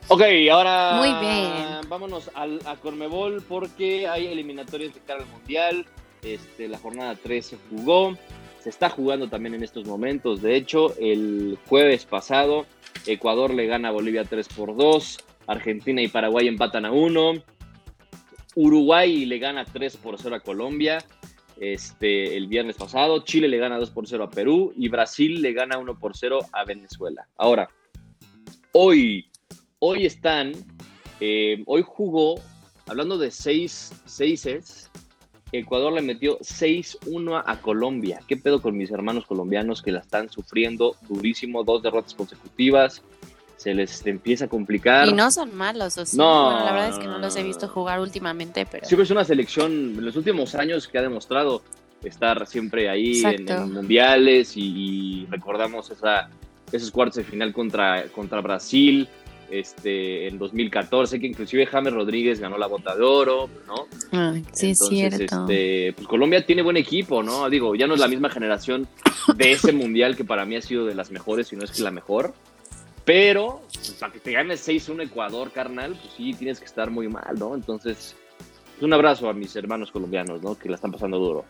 Ok, 0.08 0.22
ahora 0.50 0.96
Muy 0.96 1.12
bien. 1.20 1.88
vámonos 1.88 2.30
al, 2.34 2.58
a 2.64 2.76
Cormebol 2.76 3.42
porque 3.46 4.08
hay 4.08 4.26
eliminatorias 4.26 4.94
de 4.94 5.00
cara 5.00 5.20
al 5.22 5.28
Mundial. 5.28 5.86
Este, 6.22 6.68
la 6.68 6.78
jornada 6.78 7.16
3 7.22 7.46
se 7.46 7.56
jugó, 7.70 8.16
se 8.60 8.70
está 8.70 8.90
jugando 8.90 9.28
también 9.28 9.54
en 9.54 9.62
estos 9.62 9.86
momentos. 9.86 10.42
De 10.42 10.54
hecho, 10.54 10.94
el 10.98 11.58
jueves 11.66 12.04
pasado, 12.04 12.66
Ecuador 13.06 13.54
le 13.54 13.66
gana 13.66 13.88
a 13.88 13.92
Bolivia 13.92 14.24
3 14.24 14.48
por 14.48 14.76
2, 14.76 15.18
Argentina 15.46 16.02
y 16.02 16.08
Paraguay 16.08 16.46
empatan 16.46 16.84
a 16.84 16.92
1, 16.92 17.42
Uruguay 18.56 19.24
le 19.24 19.38
gana 19.38 19.64
3 19.64 19.96
por 19.96 20.18
0 20.18 20.36
a 20.36 20.40
Colombia, 20.40 20.98
este, 21.58 22.36
el 22.36 22.48
viernes 22.48 22.76
pasado. 22.76 23.24
Chile 23.24 23.48
le 23.48 23.58
gana 23.58 23.78
2 23.78 23.90
por 23.90 24.06
0 24.06 24.24
a 24.24 24.30
Perú 24.30 24.72
y 24.76 24.88
Brasil 24.88 25.40
le 25.40 25.52
gana 25.52 25.78
1 25.78 25.98
por 25.98 26.16
0 26.16 26.40
a 26.52 26.64
Venezuela. 26.64 27.26
Ahora, 27.36 27.70
hoy, 28.72 29.30
hoy 29.78 30.04
están, 30.04 30.52
eh, 31.20 31.62
hoy 31.66 31.82
jugó, 31.86 32.40
hablando 32.86 33.16
de 33.16 33.30
6 33.30 34.02
sets, 34.04 34.89
Ecuador 35.52 35.92
le 35.92 36.02
metió 36.02 36.38
6-1 36.38 37.42
a 37.44 37.60
Colombia. 37.60 38.20
¿Qué 38.26 38.36
pedo 38.36 38.62
con 38.62 38.76
mis 38.76 38.90
hermanos 38.90 39.26
colombianos 39.26 39.82
que 39.82 39.92
la 39.92 40.00
están 40.00 40.30
sufriendo 40.30 40.96
durísimo? 41.08 41.64
Dos 41.64 41.82
derrotas 41.82 42.14
consecutivas 42.14 43.02
se 43.56 43.74
les 43.74 44.06
empieza 44.06 44.46
a 44.46 44.48
complicar. 44.48 45.06
Y 45.08 45.12
no 45.12 45.30
son 45.30 45.54
malos, 45.54 45.98
o 45.98 46.06
sí. 46.06 46.16
No, 46.16 46.64
la 46.64 46.72
verdad 46.72 46.88
es 46.88 46.98
que 46.98 47.06
no 47.06 47.18
los 47.18 47.36
he 47.36 47.42
visto 47.42 47.68
jugar 47.68 48.00
últimamente, 48.00 48.64
pero... 48.64 48.86
Siempre 48.86 49.04
es 49.04 49.10
una 49.10 49.24
selección 49.24 49.70
en 49.70 50.04
los 50.04 50.16
últimos 50.16 50.54
años 50.54 50.88
que 50.88 50.96
ha 50.96 51.02
demostrado 51.02 51.62
estar 52.02 52.46
siempre 52.46 52.88
ahí 52.88 53.22
en, 53.22 53.72
mundiales 53.72 54.52
y, 54.56 55.26
recordamos 55.28 55.90
esa, 55.90 56.30
esos 56.72 56.90
cuartos 56.90 57.16
de 57.16 57.24
final 57.24 57.52
contra, 57.52 58.04
contra 58.14 58.40
Brasil 58.40 59.06
este, 59.50 60.28
en 60.28 60.38
2014, 60.38 61.20
que 61.20 61.26
inclusive 61.26 61.66
James 61.66 61.92
Rodríguez 61.92 62.40
ganó 62.40 62.58
la 62.58 62.66
bota 62.66 62.96
de 62.96 63.02
oro, 63.02 63.48
¿no? 63.66 63.86
sí, 64.52 64.70
es 64.70 64.78
cierto. 64.78 65.22
Este, 65.22 65.92
pues 65.94 66.08
Colombia 66.08 66.44
tiene 66.44 66.62
buen 66.62 66.76
equipo, 66.76 67.22
¿no? 67.22 67.48
Digo, 67.50 67.74
ya 67.74 67.86
no 67.86 67.94
es 67.94 68.00
la 68.00 68.08
misma 68.08 68.30
generación 68.30 68.86
de 69.36 69.52
ese 69.52 69.72
mundial 69.72 70.16
que 70.16 70.24
para 70.24 70.44
mí 70.44 70.56
ha 70.56 70.62
sido 70.62 70.86
de 70.86 70.94
las 70.94 71.10
mejores, 71.10 71.48
si 71.48 71.56
no 71.56 71.64
es 71.64 71.70
que 71.70 71.82
la 71.82 71.90
mejor, 71.90 72.34
pero 73.04 73.62
pues, 73.72 73.90
para 73.92 74.12
que 74.12 74.20
te 74.20 74.32
ganes 74.32 74.66
6-1 74.68 75.02
Ecuador, 75.04 75.50
carnal, 75.52 75.96
pues 76.00 76.14
sí, 76.16 76.32
tienes 76.34 76.58
que 76.58 76.66
estar 76.66 76.90
muy 76.90 77.08
mal, 77.08 77.38
¿no? 77.38 77.54
Entonces, 77.54 78.14
pues, 78.38 78.82
un 78.82 78.92
abrazo 78.92 79.28
a 79.28 79.32
mis 79.32 79.54
hermanos 79.56 79.90
colombianos, 79.90 80.42
¿no? 80.42 80.56
Que 80.56 80.68
la 80.68 80.76
están 80.76 80.92
pasando 80.92 81.18
duro. 81.18 81.44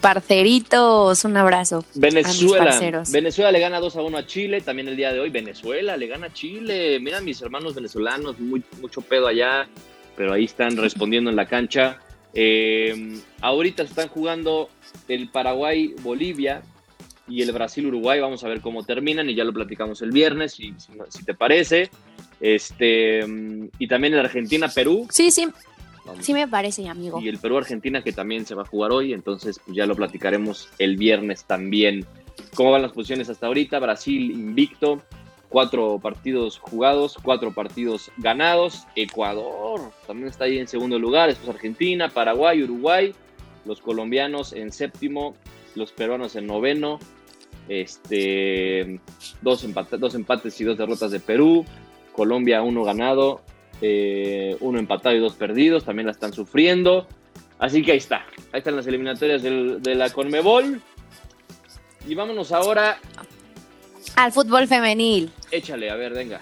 Parceritos, 0.00 1.24
un 1.24 1.36
abrazo. 1.36 1.84
Venezuela. 1.94 3.02
Venezuela 3.10 3.52
le 3.52 3.60
gana 3.60 3.80
2 3.80 3.96
a 3.96 4.02
1 4.02 4.18
a 4.18 4.26
Chile, 4.26 4.60
también 4.60 4.88
el 4.88 4.96
día 4.96 5.12
de 5.12 5.20
hoy. 5.20 5.30
Venezuela 5.30 5.96
le 5.96 6.06
gana 6.06 6.28
a 6.28 6.32
Chile. 6.32 6.98
Mira 7.00 7.20
mis 7.20 7.40
hermanos 7.42 7.74
venezolanos, 7.74 8.38
muy, 8.38 8.62
mucho 8.80 9.00
pedo 9.00 9.26
allá, 9.26 9.68
pero 10.16 10.32
ahí 10.32 10.44
están 10.44 10.76
respondiendo 10.76 11.30
en 11.30 11.36
la 11.36 11.46
cancha. 11.46 11.98
Eh, 12.34 13.20
ahorita 13.40 13.82
están 13.82 14.08
jugando 14.08 14.70
el 15.08 15.28
Paraguay-Bolivia 15.28 16.62
y 17.28 17.42
el 17.42 17.52
Brasil-Uruguay. 17.52 18.20
Vamos 18.20 18.42
a 18.44 18.48
ver 18.48 18.60
cómo 18.60 18.84
terminan 18.84 19.28
y 19.28 19.34
ya 19.34 19.44
lo 19.44 19.52
platicamos 19.52 20.02
el 20.02 20.10
viernes, 20.10 20.52
si, 20.52 20.74
si, 21.08 21.24
te 21.24 21.34
parece. 21.34 21.90
Este, 22.40 23.20
y 23.78 23.86
también 23.86 24.14
el 24.14 24.20
Argentina-Perú. 24.20 25.06
Sí, 25.10 25.30
sí. 25.30 25.48
Sí 26.20 26.34
me 26.34 26.48
parece, 26.48 26.88
amigo. 26.88 27.20
Y 27.20 27.28
el 27.28 27.38
Perú-Argentina 27.38 28.02
que 28.02 28.12
también 28.12 28.44
se 28.46 28.54
va 28.54 28.62
a 28.62 28.66
jugar 28.66 28.92
hoy, 28.92 29.12
entonces 29.12 29.60
pues 29.64 29.76
ya 29.76 29.86
lo 29.86 29.94
platicaremos 29.94 30.68
el 30.78 30.96
viernes 30.96 31.44
también. 31.44 32.06
¿Cómo 32.54 32.72
van 32.72 32.82
las 32.82 32.92
posiciones 32.92 33.28
hasta 33.28 33.46
ahorita? 33.46 33.78
Brasil 33.78 34.30
invicto, 34.30 35.02
cuatro 35.48 35.98
partidos 36.00 36.58
jugados, 36.58 37.18
cuatro 37.22 37.52
partidos 37.52 38.10
ganados. 38.16 38.86
Ecuador 38.96 39.92
también 40.06 40.28
está 40.28 40.44
ahí 40.44 40.58
en 40.58 40.66
segundo 40.66 40.98
lugar, 40.98 41.28
después 41.28 41.50
Argentina, 41.50 42.08
Paraguay, 42.08 42.62
Uruguay, 42.62 43.14
los 43.64 43.80
colombianos 43.80 44.52
en 44.52 44.72
séptimo, 44.72 45.36
los 45.74 45.92
peruanos 45.92 46.34
en 46.36 46.46
noveno, 46.46 46.98
este, 47.68 49.00
dos, 49.40 49.66
dos 49.98 50.14
empates 50.14 50.60
y 50.60 50.64
dos 50.64 50.78
derrotas 50.78 51.10
de 51.10 51.20
Perú, 51.20 51.64
Colombia 52.12 52.62
uno 52.62 52.82
ganado, 52.82 53.42
eh, 53.82 54.56
uno 54.60 54.78
empatado 54.78 55.14
y 55.14 55.18
dos 55.18 55.34
perdidos, 55.34 55.84
también 55.84 56.06
la 56.06 56.12
están 56.12 56.32
sufriendo. 56.32 57.06
Así 57.58 57.82
que 57.82 57.92
ahí 57.92 57.98
está, 57.98 58.24
ahí 58.52 58.58
están 58.58 58.76
las 58.76 58.86
eliminatorias 58.86 59.42
de 59.42 59.94
la 59.94 60.10
Conmebol. 60.10 60.80
Y 62.08 62.14
vámonos 62.14 62.52
ahora 62.52 62.98
al 64.16 64.32
fútbol 64.32 64.66
femenil. 64.66 65.30
Échale, 65.50 65.90
a 65.90 65.96
ver, 65.96 66.14
venga. 66.14 66.40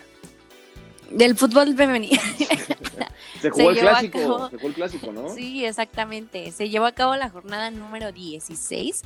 Del 1.10 1.36
fútbol 1.36 1.74
femenil. 1.74 2.18
se 3.40 3.50
jugó 3.50 3.70
el 3.70 3.78
clásico, 3.78 4.48
se 4.50 4.56
jugó 4.56 4.68
el 4.68 4.74
clásico, 4.74 5.12
¿no? 5.12 5.34
Sí, 5.34 5.64
exactamente. 5.64 6.52
Se 6.52 6.68
llevó 6.68 6.86
a 6.86 6.92
cabo 6.92 7.16
la 7.16 7.30
jornada 7.30 7.70
número 7.70 8.12
16 8.12 9.02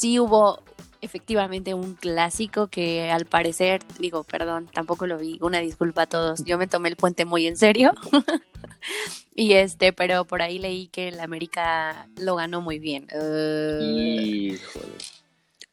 sí 0.00 0.18
hubo 0.18 0.62
efectivamente 1.00 1.74
un 1.74 1.94
clásico 1.94 2.68
que 2.68 3.10
al 3.10 3.24
parecer, 3.26 3.82
digo, 3.98 4.24
perdón, 4.24 4.68
tampoco 4.72 5.06
lo 5.06 5.18
vi, 5.18 5.38
una 5.40 5.58
disculpa 5.60 6.02
a 6.02 6.06
todos, 6.06 6.44
yo 6.44 6.58
me 6.58 6.66
tomé 6.66 6.88
el 6.88 6.96
puente 6.96 7.24
muy 7.24 7.46
en 7.46 7.56
serio. 7.56 7.92
y 9.34 9.54
este, 9.54 9.92
pero 9.92 10.24
por 10.24 10.42
ahí 10.42 10.58
leí 10.58 10.88
que 10.88 11.08
el 11.08 11.20
América 11.20 12.08
lo 12.16 12.36
ganó 12.36 12.60
muy 12.60 12.78
bien. 12.78 13.06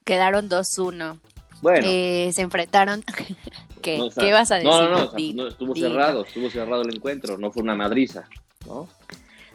Quedaron 0.05 0.49
2-1. 0.49 1.19
Bueno. 1.61 1.87
Eh, 1.89 2.31
se 2.33 2.41
enfrentaron. 2.41 3.03
¿Qué, 3.81 4.09
¿Qué 4.19 4.33
vas 4.33 4.51
a 4.51 4.55
decir? 4.55 4.69
No, 4.69 4.89
no, 4.89 5.11
no, 5.33 5.47
estuvo 5.47 5.75
cerrado, 5.75 6.25
estuvo 6.25 6.49
cerrado 6.49 6.81
el 6.81 6.95
encuentro, 6.95 7.37
no 7.37 7.51
fue 7.51 7.63
una 7.63 7.75
madriza, 7.75 8.27
¿no? 8.65 8.89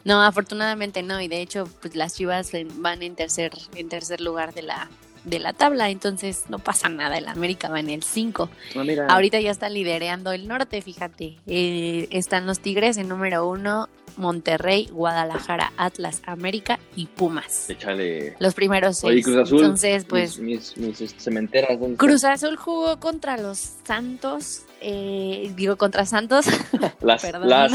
No, 0.05 0.21
afortunadamente 0.21 1.01
no, 1.01 1.21
y 1.21 1.27
de 1.27 1.41
hecho, 1.41 1.67
pues 1.81 1.95
las 1.95 2.15
Chivas 2.15 2.51
van 2.75 3.03
en 3.03 3.15
tercer, 3.15 3.51
en 3.75 3.89
tercer 3.89 4.21
lugar 4.21 4.53
de 4.53 4.63
la, 4.63 4.89
de 5.23 5.39
la 5.39 5.53
tabla, 5.53 5.89
entonces 5.89 6.45
no 6.49 6.59
pasa 6.59 6.89
nada, 6.89 7.17
el 7.17 7.27
América 7.27 7.69
va 7.69 7.79
en 7.79 7.89
el 7.89 8.03
5. 8.03 8.49
Ah, 8.75 9.13
Ahorita 9.13 9.39
ya 9.39 9.51
está 9.51 9.69
lidereando 9.69 10.31
el 10.31 10.47
norte, 10.47 10.81
fíjate. 10.81 11.37
Eh, 11.47 12.07
están 12.11 12.45
los 12.45 12.59
Tigres 12.59 12.97
en 12.97 13.07
número 13.07 13.47
uno, 13.47 13.89
Monterrey, 14.17 14.87
Guadalajara, 14.91 15.73
Atlas, 15.77 16.21
América 16.25 16.79
y 16.95 17.07
Pumas. 17.07 17.69
Échale. 17.69 18.35
Los 18.39 18.53
primeros 18.53 18.99
seis. 18.99 19.23
Cruz 19.23 19.37
Azul. 19.37 19.59
Entonces, 19.59 20.05
pues. 20.05 20.39
Mis, 20.39 20.77
mis, 20.77 21.01
este, 21.01 21.19
cementeras. 21.19 21.77
Cruz 21.97 22.23
Azul 22.23 22.55
jugó 22.57 22.99
contra 22.99 23.37
los 23.37 23.57
Santos 23.85 24.63
eh, 24.83 25.51
digo 25.55 25.77
contra 25.77 26.05
Santos. 26.05 26.45
Las, 27.01 27.21
Perdón, 27.21 27.49
las, 27.49 27.71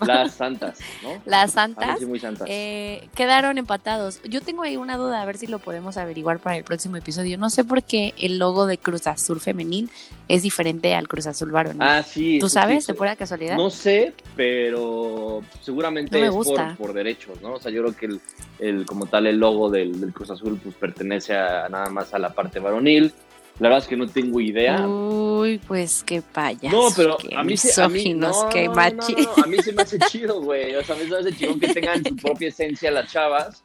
las 0.00 0.34
Santas, 0.34 0.78
¿no? 1.02 1.10
Las 1.26 1.52
Santas. 1.52 2.00
muy 2.02 2.18
santas. 2.18 2.48
Eh, 2.50 3.08
quedaron 3.14 3.58
empatados. 3.58 4.20
Yo 4.24 4.40
tengo 4.40 4.62
ahí 4.62 4.76
una 4.76 4.96
duda, 4.96 5.22
a 5.22 5.24
ver 5.24 5.36
si 5.36 5.46
lo 5.46 5.58
podemos 5.58 5.96
averiguar 5.96 6.38
para 6.38 6.56
el 6.56 6.64
próximo 6.64 6.96
episodio. 6.96 7.38
No 7.38 7.50
sé 7.50 7.64
por 7.64 7.82
qué 7.82 8.14
el 8.18 8.38
logo 8.38 8.66
de 8.66 8.78
Cruz 8.78 9.06
Azul 9.06 9.40
femenil 9.40 9.90
es 10.28 10.42
diferente 10.42 10.94
al 10.94 11.08
Cruz 11.08 11.26
Azul 11.26 11.50
varonil. 11.50 11.82
Ah, 11.82 12.02
sí. 12.02 12.38
¿Tú 12.38 12.48
sabes, 12.48 12.86
de 12.86 12.94
pura 12.94 13.16
casualidad? 13.16 13.56
No 13.56 13.70
sé, 13.70 14.12
pero 14.34 15.42
seguramente 15.60 16.24
es 16.24 16.30
por, 16.32 16.76
por, 16.76 16.92
derechos, 16.92 17.40
¿no? 17.42 17.54
O 17.54 17.60
sea, 17.60 17.70
yo 17.70 17.82
creo 17.82 17.96
que 17.96 18.18
el, 18.64 18.86
como 18.86 19.06
tal 19.06 19.26
el 19.26 19.38
logo 19.38 19.70
del, 19.70 20.00
del 20.00 20.12
Cruz 20.12 20.30
Azul 20.30 20.58
pues 20.62 20.74
pertenece 20.74 21.34
a, 21.34 21.68
nada 21.68 21.90
más 21.90 22.14
a 22.14 22.18
la 22.18 22.32
parte 22.32 22.58
varonil 22.58 23.12
la 23.58 23.68
verdad 23.68 23.84
es 23.84 23.88
que 23.88 23.96
no 23.96 24.06
tengo 24.06 24.40
idea. 24.40 24.86
Uy, 24.86 25.58
pues 25.66 26.02
qué 26.04 26.20
payas. 26.20 26.72
No, 26.72 26.88
pero 26.94 27.16
a 27.34 27.42
mí 27.42 27.56
se 27.56 27.80
a 27.80 27.88
mí, 27.88 28.12
no, 28.12 28.48
qué 28.50 28.66
a 28.66 29.46
mí 29.46 29.56
se 29.62 29.72
me 29.72 29.82
hace 29.82 29.98
chido, 29.98 30.42
güey. 30.42 30.74
O 30.74 30.84
sea, 30.84 30.94
a 30.94 30.98
mí 30.98 31.04
se 31.04 31.10
me 31.10 31.16
hace 31.18 31.32
chido 31.32 31.58
que 31.58 31.68
tengan 31.68 32.04
su 32.04 32.16
propia 32.16 32.48
esencia 32.48 32.90
las 32.90 33.10
chavas 33.10 33.62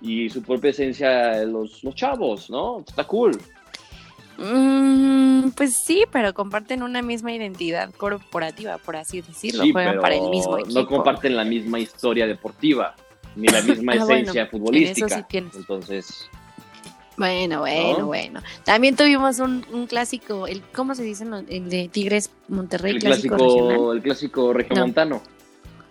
y 0.00 0.30
su 0.30 0.42
propia 0.42 0.70
esencia 0.70 1.44
los, 1.44 1.84
los 1.84 1.94
chavos, 1.94 2.48
¿no? 2.48 2.84
Está 2.86 3.04
cool. 3.04 3.38
Mm, 4.38 5.50
pues 5.50 5.76
sí, 5.84 6.04
pero 6.10 6.32
comparten 6.32 6.82
una 6.82 7.02
misma 7.02 7.32
identidad 7.32 7.92
corporativa, 7.92 8.78
por 8.78 8.96
así 8.96 9.20
decirlo. 9.20 9.64
Juegan 9.70 10.00
para 10.00 10.14
el 10.14 10.28
mismo 10.30 10.58
equipo. 10.58 10.80
No 10.80 10.86
comparten 10.86 11.36
la 11.36 11.44
misma 11.44 11.78
historia 11.78 12.26
deportiva, 12.26 12.94
ni 13.36 13.48
la 13.48 13.60
misma 13.60 13.92
ah, 13.92 13.96
esencia 13.96 14.46
futbolística. 14.46 15.26
Entonces. 15.30 16.30
Bueno, 17.16 17.60
bueno, 17.60 18.06
bueno. 18.06 18.40
También 18.64 18.96
tuvimos 18.96 19.38
un, 19.38 19.86
clásico, 19.88 20.46
el 20.46 20.62
¿cómo 20.62 20.94
se 20.94 21.02
dice? 21.02 21.24
El 21.48 21.68
de 21.68 21.88
Tigres 21.88 22.30
Monterrey. 22.48 22.94
El 22.94 23.00
clásico, 23.00 23.92
el 23.92 24.02
clásico 24.02 24.52
regiomontano. 24.52 25.22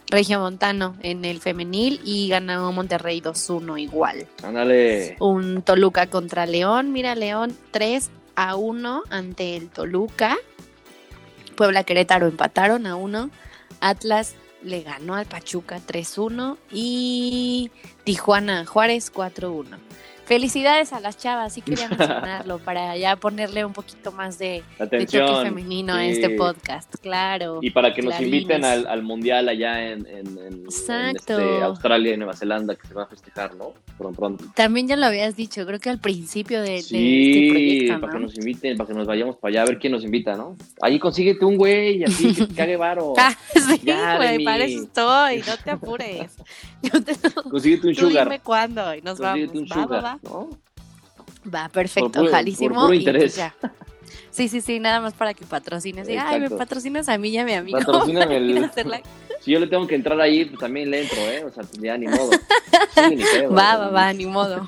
Regiomontano 0.09 0.95
en 1.01 1.25
el 1.25 1.39
femenil 1.39 2.01
y 2.03 2.27
ganó 2.27 2.71
Monterrey 2.71 3.21
2-1 3.21 3.81
igual. 3.81 4.27
Ándale. 4.43 5.15
Un 5.19 5.61
Toluca 5.61 6.07
contra 6.07 6.45
León. 6.45 6.91
Mira, 6.91 7.15
León 7.15 7.55
3 7.71 8.11
a 8.35 8.55
1 8.55 9.03
ante 9.09 9.55
el 9.55 9.69
Toluca. 9.69 10.37
Puebla 11.55 11.83
Querétaro 11.83 12.27
empataron 12.27 12.85
a 12.85 12.95
1. 12.95 13.29
Atlas 13.79 14.35
le 14.61 14.81
ganó 14.81 15.15
al 15.15 15.25
Pachuca 15.25 15.79
3-1 15.85 16.57
y 16.71 17.71
Tijuana 18.03 18.65
Juárez 18.65 19.11
4-1. 19.13 19.77
Felicidades 20.25 20.93
a 20.93 21.01
las 21.01 21.17
chavas, 21.17 21.53
sí 21.53 21.61
quería 21.61 21.89
mencionarlo 21.89 22.59
para 22.59 22.95
ya 22.95 23.15
ponerle 23.17 23.65
un 23.65 23.73
poquito 23.73 24.11
más 24.11 24.39
de, 24.39 24.63
toque 24.77 25.07
femenino 25.43 25.93
a 25.93 26.05
este 26.05 26.29
podcast, 26.31 26.95
claro. 27.01 27.59
Y 27.61 27.71
para 27.71 27.93
que 27.93 28.01
nos 28.01 28.19
inviten 28.21 28.63
al, 28.63 29.03
mundial 29.03 29.49
allá 29.49 29.91
en, 29.91 30.07
este, 30.67 31.61
Australia 31.61 32.13
y 32.13 32.17
Nueva 32.17 32.33
Zelanda 32.33 32.75
que 32.75 32.87
se 32.87 32.93
va 32.93 33.03
a 33.03 33.07
festejar, 33.07 33.55
¿no? 33.55 33.73
Pronto, 33.97 34.17
pronto. 34.17 34.45
También 34.55 34.87
ya 34.87 34.95
lo 34.95 35.05
habías 35.05 35.35
dicho, 35.35 35.65
creo 35.65 35.79
que 35.79 35.89
al 35.89 35.99
principio 35.99 36.61
de, 36.61 36.77
este 36.77 37.49
proyecto. 37.49 38.01
para 38.01 38.13
que 38.13 38.19
nos 38.19 38.37
inviten, 38.37 38.77
para 38.77 38.87
que 38.87 38.93
nos 38.93 39.07
vayamos 39.07 39.37
para 39.37 39.51
allá 39.51 39.61
a 39.63 39.65
ver 39.65 39.79
quién 39.79 39.91
nos 39.91 40.03
invita, 40.03 40.35
¿no? 40.35 40.55
Ahí 40.81 40.99
consíguete 40.99 41.43
un 41.43 41.57
güey, 41.57 42.03
así 42.03 42.33
que 42.33 42.47
te 42.47 42.53
cague 42.55 42.77
varo. 42.77 43.13
ah, 43.17 43.35
sí, 43.53 43.81
güey, 44.17 44.43
para 44.43 44.63
eso 44.63 44.83
estoy, 44.83 45.43
no 45.45 45.57
te 45.63 45.71
apures. 45.71 46.37
consíguete 47.49 47.87
un 47.87 47.95
sugar. 47.95 48.25
Dime 48.25 48.39
cuándo 48.39 48.93
y 48.95 49.01
nos 49.01 49.19
consíguete 49.19 49.53
vamos. 49.53 49.71
Un 49.77 49.83
sugar. 49.83 50.19
¿no? 50.23 50.49
Va, 51.53 51.69
perfecto, 51.69 52.21
ojalísimo. 52.21 52.87
Pues 52.87 53.03
sí, 54.31 54.47
sí, 54.47 54.61
sí, 54.61 54.79
nada 54.79 55.01
más 55.01 55.13
para 55.13 55.33
que 55.33 55.45
patrocines. 55.45 56.07
Ay, 56.07 56.39
me 56.39 56.49
patrocinas 56.49 57.09
a 57.09 57.17
mí 57.17 57.29
y 57.29 57.37
a 57.37 57.45
mi 57.45 57.53
amigo. 57.53 57.79
Patrocíname 57.79 58.37
el... 58.37 58.71
Si 59.41 59.51
yo 59.51 59.59
le 59.59 59.67
tengo 59.67 59.85
que 59.85 59.95
entrar 59.95 60.19
ahí, 60.21 60.45
pues 60.45 60.59
también 60.59 60.89
le 60.89 61.01
entro, 61.01 61.19
¿eh? 61.19 61.43
O 61.43 61.51
sea, 61.51 61.63
pues 61.63 61.77
ya 61.81 61.97
ni 61.97 62.07
modo. 62.07 62.31
va, 63.51 63.75
va, 63.75 63.89
va, 63.89 64.13
ni 64.13 64.25
modo. 64.25 64.65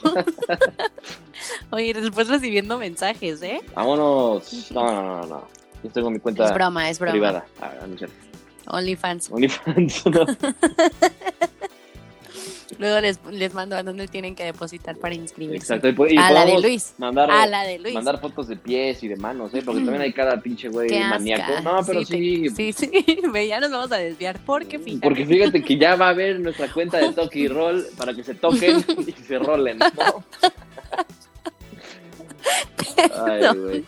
Oye, 1.70 1.94
después 1.94 2.28
recibiendo 2.28 2.78
mensajes, 2.78 3.42
¿eh? 3.42 3.62
Vámonos. 3.74 4.72
No, 4.72 4.84
no, 4.92 5.02
no, 5.02 5.28
no. 5.28 5.48
Yo 5.82 5.90
tengo 5.92 6.10
mi 6.10 6.20
cuenta 6.20 6.46
es 6.46 6.54
broma, 6.54 6.90
es 6.90 7.00
broma. 7.00 7.12
privada. 7.12 7.46
Ah, 7.62 7.72
no 7.88 7.96
OnlyFans. 8.68 9.32
OnlyFans, 9.32 10.06
no. 10.08 10.26
Luego 12.78 13.00
les, 13.00 13.20
les 13.32 13.54
mando 13.54 13.76
a 13.76 13.84
dónde 13.84 14.08
tienen 14.08 14.36
que 14.36 14.44
depositar 14.44 14.98
para 14.98 15.16
inscribirse. 15.16 15.74
Exacto. 15.74 16.08
Y, 16.08 16.18
a 16.18 16.32
la 16.32 16.46
de 16.46 16.62
Luis. 16.62 16.94
Mandar, 16.98 17.32
a 17.32 17.46
la 17.46 17.64
de 17.64 17.80
Luis. 17.80 17.94
Mandar 17.94 18.20
fotos 18.20 18.48
de 18.48 18.58
pies 18.58 19.04
y 19.04 19.08
de 19.08 19.16
manos, 19.16 19.54
¿eh? 19.54 19.62
Porque 19.64 19.82
también 19.82 20.02
hay 20.02 20.14
cada 20.14 20.40
pinche 20.42 20.70
güey 20.70 20.90
maníaco. 20.90 21.62
No, 21.62 21.80
pero 21.86 22.04
sí. 22.04 22.50
Sí, 22.50 22.74
sí. 22.74 22.92
ya 23.48 23.60
nos 23.60 23.72
vamos 23.72 23.92
a 23.92 23.98
desviar. 23.98 24.40
Porque 24.46 24.80
fíjate. 24.80 25.02
Porque 25.02 25.26
fíjate 25.26 25.64
que 25.64 25.78
ya 25.78 25.96
va 25.96 26.08
a 26.08 26.10
haber 26.10 26.40
nuestra 26.40 26.72
cuenta 26.72 26.98
de 26.98 27.14
toque 27.14 27.40
y 27.40 27.48
roll 27.48 27.86
para 27.98 28.14
que 28.14 28.24
se 28.24 28.36
toquen 28.36 28.84
y 29.06 29.12
se 29.12 29.40
rolen, 29.40 29.80
¿no? 29.80 29.86
Ay, 33.26 33.58
güey. 33.58 33.86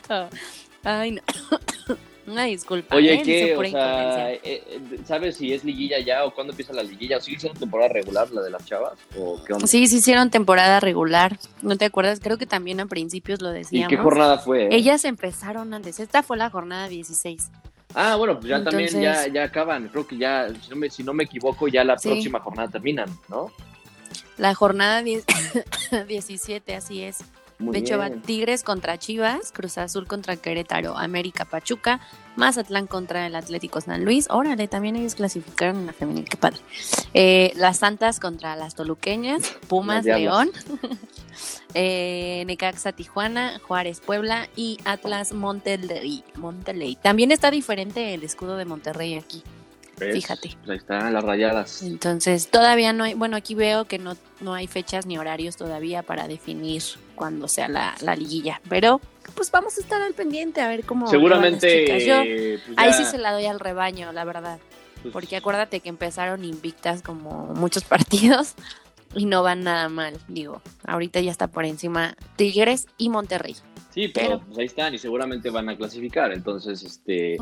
Ay, 0.84 1.12
no. 1.12 1.22
Una 2.28 2.44
disculpa. 2.44 2.94
Oye, 2.94 3.14
¿eh? 3.14 3.22
¿qué? 3.24 3.56
O 3.56 3.64
sea, 3.64 4.34
eh, 4.34 4.42
eh, 4.44 4.82
¿sabes 5.06 5.38
si 5.38 5.54
es 5.54 5.64
liguilla 5.64 5.98
ya 6.00 6.26
o 6.26 6.34
cuándo 6.34 6.52
empieza 6.52 6.74
la 6.74 6.84
liguilla? 6.84 7.18
¿O 7.18 7.22
sigue 7.22 7.40
siendo 7.40 7.58
temporada 7.58 7.90
regular 7.90 8.30
la 8.32 8.42
de 8.42 8.50
las 8.50 8.66
chavas? 8.66 8.94
¿O 9.18 9.42
qué 9.46 9.54
onda? 9.54 9.66
Sí, 9.66 9.88
sí 9.88 9.98
hicieron 9.98 10.30
temporada 10.30 10.82
regular. 10.82 11.40
¿No 11.62 11.78
te 11.78 11.86
acuerdas? 11.86 12.20
Creo 12.20 12.38
que 12.38 12.46
también 12.46 12.82
a 12.82 12.86
principios 12.86 13.42
lo 13.42 13.52
decíamos. 13.52 13.92
¿Y 13.92 13.96
qué 13.96 14.02
jornada 14.02 14.40
fue? 14.40 14.68
Ellas 14.76 15.06
empezaron 15.06 15.74
antes. 15.74 16.02
Esta 16.02 16.22
fue 16.22 16.36
la 16.36 16.50
jornada 16.50 16.90
16. 16.90 17.50
Ah, 17.96 18.18
bueno, 18.18 18.38
pues 18.38 18.50
ya 18.50 18.62
también 18.62 18.90
ya, 19.02 19.26
ya 19.28 19.44
acaban. 19.46 19.88
Creo 19.88 20.06
que 20.06 20.18
ya, 20.18 20.50
si 20.62 20.70
no 20.70 20.76
me, 20.76 20.90
si 20.90 21.04
no 21.04 21.14
me 21.14 21.24
equivoco, 21.24 21.70
ya 21.70 21.86
la 21.86 21.96
próxima 21.96 22.42
jornada 22.42 22.68
terminan, 22.68 23.10
¿no? 23.30 23.54
La 24.36 24.54
jornada 24.54 25.02
17, 25.02 26.76
así 26.76 27.04
es 27.04 27.20
de 27.60 27.80
hecho, 27.80 27.98
va 27.98 28.12
Tigres 28.12 28.64
contra 28.64 29.00
Chivas, 29.00 29.52
Cruz 29.52 29.80
Azul 29.80 30.08
contra 30.08 30.38
Querétaro, 30.38 30.96
América 30.96 31.44
Pachuca, 31.46 32.00
Mazatlán 32.36 32.86
contra 32.86 33.26
el 33.26 33.36
Atlético 33.36 33.82
San 33.82 34.06
Luis. 34.06 34.28
Órale, 34.30 34.68
también 34.68 34.96
ellos 34.96 35.16
clasificaron 35.16 35.78
en 35.78 35.86
la 35.88 35.94
femenil, 35.94 36.26
qué 36.26 36.38
padre. 36.38 36.60
Eh, 37.16 37.52
las 37.56 37.78
Santas 37.80 38.20
contra 38.20 38.56
las 38.56 38.76
Toluqueñas, 38.76 39.56
Pumas 39.68 40.06
León, 40.06 40.52
eh, 41.74 42.44
Necaxa 42.46 42.92
Tijuana, 42.92 43.60
Juárez 43.68 44.02
Puebla 44.02 44.48
y 44.56 44.78
Atlas 44.86 45.34
Monterrey. 45.34 46.24
Monterrey. 46.36 46.96
También 47.02 47.32
está 47.32 47.50
diferente 47.50 48.14
el 48.14 48.24
escudo 48.24 48.58
de 48.58 48.66
Monterrey 48.66 49.16
aquí. 49.16 49.42
Fíjate. 49.98 50.56
Pues 50.60 50.70
ahí 50.70 50.78
están 50.78 51.14
las 51.14 51.24
rayadas. 51.24 51.82
Entonces, 51.82 52.50
todavía 52.50 52.94
no 52.94 53.04
hay, 53.04 53.16
bueno, 53.16 53.36
aquí 53.36 53.56
veo 53.56 53.86
que 53.86 53.98
no, 53.98 54.16
no 54.42 54.54
hay 54.54 54.68
fechas 54.68 55.06
ni 55.06 55.18
horarios 55.18 55.58
todavía 55.58 56.04
para 56.04 56.28
definir 56.28 56.84
cuando 57.16 57.48
sea 57.48 57.68
la, 57.68 58.16
liguilla, 58.16 58.62
pero 58.70 59.02
pues 59.36 59.52
vamos 59.52 59.78
a 59.78 59.82
estar 59.82 60.02
al 60.02 60.14
pendiente 60.14 60.62
a 60.62 60.68
ver 60.68 60.86
cómo. 60.86 61.08
Seguramente. 61.08 61.86
Pues, 61.88 62.62
ahí 62.78 62.94
sí 62.94 63.06
se 63.06 63.18
la 63.18 63.32
doy 63.32 63.46
al 63.46 63.60
rebaño, 63.60 64.12
la 64.12 64.24
verdad. 64.24 64.60
Pues 65.02 65.12
porque 65.12 65.36
acuérdate 65.36 65.80
que 65.80 65.90
empezaron 65.90 66.46
invictas 66.46 67.02
como 67.02 67.54
muchos 67.56 67.84
partidos 67.86 68.54
y 69.16 69.26
no 69.26 69.44
van 69.44 69.64
nada 69.64 69.90
mal, 69.90 70.18
digo. 70.28 70.62
Ahorita 70.86 71.20
ya 71.22 71.32
está 71.32 71.48
por 71.48 71.66
encima 71.66 72.16
Tigres 72.36 72.88
y 72.98 73.10
Monterrey. 73.10 73.56
Sí, 73.98 74.10
pero, 74.10 74.40
pues 74.42 74.60
ahí 74.60 74.66
están 74.68 74.94
y 74.94 75.00
seguramente 75.00 75.50
van 75.50 75.70
a 75.70 75.76
clasificar. 75.76 76.32
Entonces, 76.32 76.84
este, 76.84 77.36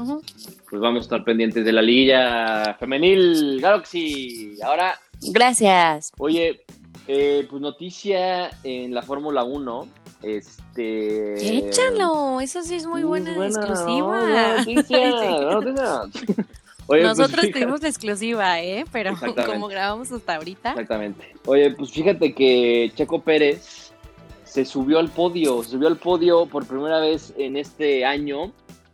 pues 0.69 0.81
vamos 0.81 0.99
a 0.99 1.01
estar 1.01 1.25
pendientes 1.25 1.65
de 1.65 1.73
la 1.73 1.81
liguilla 1.81 2.77
femenil 2.79 3.59
Galaxy. 3.59 4.57
Ahora. 4.63 4.97
Gracias. 5.33 6.13
Oye, 6.17 6.63
eh, 7.09 7.45
pues 7.49 7.61
noticia 7.61 8.51
en 8.63 8.93
la 8.93 9.01
Fórmula 9.01 9.43
1. 9.43 9.87
Este. 10.23 11.57
Échalo, 11.57 12.39
eso 12.39 12.63
sí 12.63 12.75
es 12.75 12.87
muy 12.87 13.03
buena, 13.03 13.31
exclusiva. 13.45 14.63
Pues 16.87 17.03
Nosotros 17.03 17.49
tuvimos 17.51 17.81
la 17.81 17.89
exclusiva, 17.89 18.61
¿eh? 18.61 18.85
Pero 18.91 19.15
como 19.47 19.67
grabamos 19.67 20.11
hasta 20.11 20.35
ahorita. 20.35 20.69
Exactamente. 20.69 21.33
Oye, 21.45 21.71
pues 21.71 21.91
fíjate 21.91 22.35
que 22.35 22.91
Checo 22.95 23.23
Pérez 23.23 23.84
se 24.55 24.63
subió 24.63 24.99
al 24.99 25.09
podio, 25.09 25.61
se 25.63 25.71
subió 25.71 25.89
al 25.89 25.97
podio 25.97 26.45
por 26.45 26.65
primera 26.65 27.01
vez 27.01 27.33
en 27.37 27.57
este 27.57 28.05
año. 28.05 28.53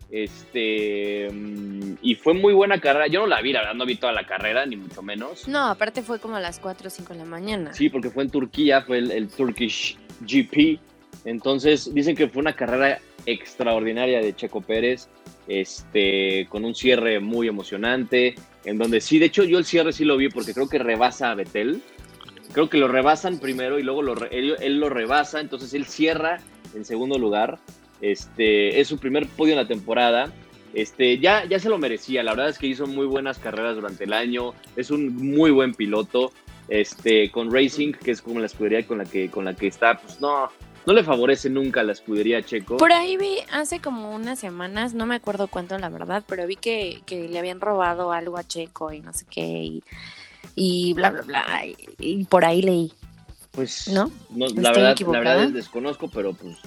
Este 0.10 1.30
mm, 1.32 1.98
y 2.02 2.16
fue 2.16 2.34
muy 2.34 2.52
buena 2.52 2.82
carrera. 2.82 3.06
Yo 3.06 3.20
no 3.20 3.28
la 3.28 3.44
vi, 3.44 3.54
la 3.54 3.60
verdad, 3.60 3.76
no 3.76 3.86
vi 3.86 3.96
toda 3.96 4.12
la 4.12 4.26
carrera, 4.26 4.66
ni 4.66 4.76
mucho 4.76 5.04
menos. 5.04 5.48
No, 5.48 5.68
aparte 5.68 6.02
fue 6.02 6.18
como 6.18 6.38
a 6.38 6.40
las 6.40 6.60
4 6.60 6.88
o 6.88 6.90
5 6.90 7.14
de 7.14 7.20
la 7.20 7.26
mañana. 7.26 7.74
Sí, 7.76 7.90
porque 7.92 8.10
fue 8.10 8.24
en 8.24 8.32
Turquía, 8.32 8.82
fue 8.82 8.98
el, 8.98 9.28
Turkish 9.28 10.00
GP. 10.22 10.80
Entonces, 11.26 11.94
dicen 11.94 12.16
que 12.16 12.28
fue 12.28 12.42
una 12.42 12.56
carrera 12.56 13.00
extraordinaria 13.28 14.20
de 14.20 14.36
Checo 14.36 14.62
Pérez, 14.62 15.10
este, 15.48 16.48
con 16.50 16.66
un 16.66 16.74
cierre 16.74 17.20
muy 17.20 17.48
emocionante, 17.48 18.34
en 18.66 18.80
donde 18.80 19.00
sí, 19.00 19.20
de 19.20 19.28
hecho 19.28 19.44
yo 19.44 19.60
el 19.60 19.66
cierre 19.66 19.94
sí 19.94 20.06
lo 20.06 20.18
vi 20.18 20.30
porque 20.30 20.56
creo 20.56 20.68
que 20.68 20.80
rebasa 20.80 21.30
a 21.30 21.36
Betel 21.36 21.84
creo 22.52 22.70
que 22.70 22.78
lo 22.78 22.88
rebasan 22.88 23.40
primero 23.40 23.80
y 23.80 23.84
luego 23.84 24.02
lo, 24.02 24.16
él, 24.30 24.80
lo 24.80 24.90
rebasa, 24.90 25.40
entonces 25.40 25.74
él 25.74 25.86
cierra 25.86 26.40
en 26.76 26.86
segundo 26.86 27.18
lugar. 27.18 27.60
Este, 28.02 28.80
es 28.80 28.88
su 28.88 28.98
primer 28.98 29.28
podio 29.28 29.54
en 29.54 29.60
la 29.60 29.68
temporada. 29.68 30.32
Este, 30.74 31.20
ya, 31.20 31.46
ya 31.46 31.60
se 31.60 31.70
lo 31.70 31.78
merecía, 31.78 32.24
la 32.24 32.32
verdad 32.32 32.50
es 32.50 32.58
que 32.58 32.68
hizo 32.68 32.88
muy 32.88 33.06
buenas 33.06 33.38
carreras 33.38 33.76
durante 33.76 34.06
el 34.06 34.14
año, 34.14 34.54
es 34.78 34.90
un 34.90 35.14
muy 35.18 35.52
buen 35.52 35.74
piloto, 35.74 36.32
este, 36.70 37.30
con 37.30 37.52
Racing, 37.52 37.92
que 37.92 38.12
es 38.12 38.22
como 38.22 38.40
la 38.40 38.46
escudería 38.46 38.88
con 38.88 39.00
la 39.00 39.04
que, 39.04 39.30
con 39.30 39.44
la 39.44 39.54
que 39.54 39.68
está, 39.68 40.00
pues 40.00 40.22
no, 40.22 40.50
no 40.86 40.94
le 40.94 41.04
favorece 41.04 41.50
nunca 41.50 41.84
la 41.84 41.92
escudería 41.92 42.42
Checo. 42.42 42.78
Por 42.78 42.94
ahí 42.94 43.18
vi 43.18 43.40
hace 43.52 43.82
como 43.82 44.16
unas 44.16 44.40
semanas, 44.40 44.94
no 44.94 45.06
me 45.06 45.16
acuerdo 45.16 45.50
cuánto 45.50 45.78
la 45.78 45.90
verdad, 45.90 46.24
pero 46.26 46.48
vi 46.48 46.56
que, 46.56 47.02
que 47.06 47.28
le 47.28 47.38
habían 47.38 47.60
robado 47.60 48.14
algo 48.14 48.38
a 48.38 48.46
Checo 48.46 48.94
y 48.94 49.02
no 49.02 49.12
sé 49.12 49.26
qué, 49.30 49.42
y 49.42 49.84
y 50.56 50.94
bla, 50.94 51.12
bla, 51.12 51.22
bla. 51.22 51.46
Y, 52.00 52.26
por 52.26 52.46
ahí 52.46 52.62
leí. 52.62 52.92
Pues, 53.52 53.88
¿no? 53.90 54.12
la, 54.36 54.72
verdad, 54.72 54.98
la 55.00 55.20
verdad 55.20 55.50
desconozco, 55.50 56.10
pero 56.10 56.34
pues, 56.34 56.58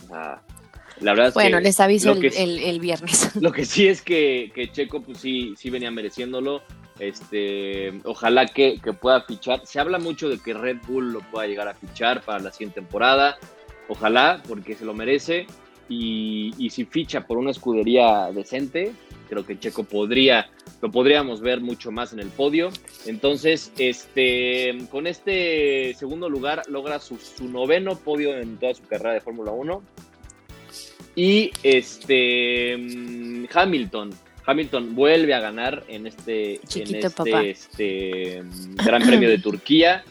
la 1.01 1.13
verdad 1.13 1.29
es 1.29 1.35
bueno, 1.35 1.61
les 1.61 1.81
aviso 1.81 2.13
el, 2.13 2.59
el, 2.59 2.81
viernes. 2.81 3.35
Lo 3.41 3.53
que 3.53 3.65
sí 3.65 3.89
es 3.89 4.03
que, 4.03 4.53
que, 4.55 4.71
Checo, 4.71 5.03
pues 5.03 5.19
sí, 5.19 5.55
sí 5.57 5.71
venía 5.71 5.91
mereciéndolo. 5.91 6.63
Este, 6.99 7.93
ojalá 8.05 8.47
que, 8.47 8.81
pueda 9.01 9.23
fichar. 9.23 9.67
Se 9.67 9.81
habla 9.81 9.99
mucho 9.99 10.29
de 10.29 10.39
que 10.39 10.55
Red 10.55 10.79
Bull 10.87 11.13
lo 11.13 11.21
pueda 11.21 11.47
llegar 11.47 11.69
a 11.69 11.75
fichar 11.75 12.23
para 12.23 12.39
la 12.39 12.53
siguiente 12.53 12.81
temporada. 12.81 13.39
Ojalá, 13.89 14.43
porque 14.47 14.77
se 14.77 14.85
lo 14.85 14.95
merece. 14.95 15.47
Y, 15.89 16.55
y 16.59 16.71
si 16.71 16.85
ficha 16.85 17.27
por 17.27 17.39
una 17.39 17.51
escudería 17.51 18.31
decente, 18.33 18.93
creo 19.29 19.45
que 19.47 19.59
Checo 19.59 19.85
podría, 19.85 20.51
lo 20.81 20.91
podríamos 20.91 21.41
ver 21.41 21.61
mucho 21.61 21.91
más 21.91 22.13
en 22.13 22.21
el 22.21 22.29
podio. 22.29 22.71
Entonces, 23.07 23.73
este, 23.79 24.79
con 24.91 25.07
este 25.07 25.95
segundo 25.95 26.29
lugar 26.29 26.63
logra 26.69 26.99
su, 26.99 27.19
noveno 27.49 27.97
podio 27.97 28.37
en 28.37 28.57
toda 28.59 28.75
su 28.75 28.83
carrera 28.85 29.15
de 29.15 29.21
Fórmula 29.21 29.53
1. 29.53 29.83
Y 31.17 31.53
este 31.63 32.75
Hamilton. 33.53 34.11
Hamilton 34.47 34.95
vuelve 34.95 35.33
a 35.33 35.41
ganar 35.41 35.85
en 35.89 36.07
este, 36.07 36.61
en 36.75 36.95
este, 36.97 37.51
este 37.51 38.43
Gran 38.85 39.03
Premio 39.03 39.29
de 39.29 39.39
Turquía. 39.39 40.05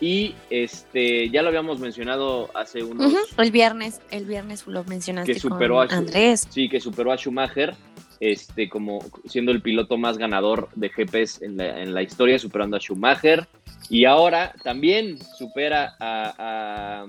Y 0.00 0.34
este, 0.50 1.30
ya 1.30 1.42
lo 1.42 1.48
habíamos 1.48 1.78
mencionado 1.78 2.50
hace 2.56 2.82
unos. 2.82 3.12
El 3.38 3.52
viernes, 3.52 4.00
el 4.10 4.26
viernes 4.26 4.66
lo 4.66 4.82
mencionaste 4.82 5.32
que 5.32 5.38
superó 5.38 5.80
a 5.80 5.84
Andrés. 5.84 6.48
Sí, 6.50 6.68
que 6.68 6.80
superó 6.80 7.12
a 7.12 7.16
Schumacher 7.16 7.76
este, 8.22 8.68
como 8.68 9.00
siendo 9.26 9.50
el 9.50 9.60
piloto 9.60 9.98
más 9.98 10.16
ganador 10.16 10.68
de 10.76 10.90
GPs 10.90 11.42
en 11.42 11.56
la, 11.92 12.02
historia, 12.02 12.38
superando 12.38 12.76
a 12.76 12.80
Schumacher. 12.80 13.48
Y 13.90 14.04
ahora 14.04 14.54
también 14.62 15.18
supera 15.36 15.96
a, 15.98 17.04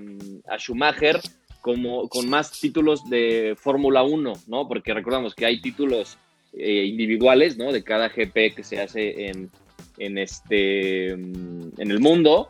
Schumacher 0.58 1.20
como, 1.60 2.08
con 2.08 2.28
más 2.28 2.50
títulos 2.60 3.08
de 3.08 3.54
Fórmula 3.56 4.02
1, 4.02 4.32
¿no? 4.48 4.66
Porque 4.66 4.92
recordamos 4.92 5.36
que 5.36 5.46
hay 5.46 5.60
títulos 5.60 6.18
eh, 6.52 6.84
individuales, 6.84 7.56
¿no? 7.56 7.70
De 7.70 7.84
cada 7.84 8.08
GP 8.08 8.56
que 8.56 8.64
se 8.64 8.80
hace 8.80 9.28
en, 9.28 9.52
en, 9.98 10.18
este, 10.18 11.10
en 11.10 11.72
el 11.78 12.00
mundo. 12.00 12.48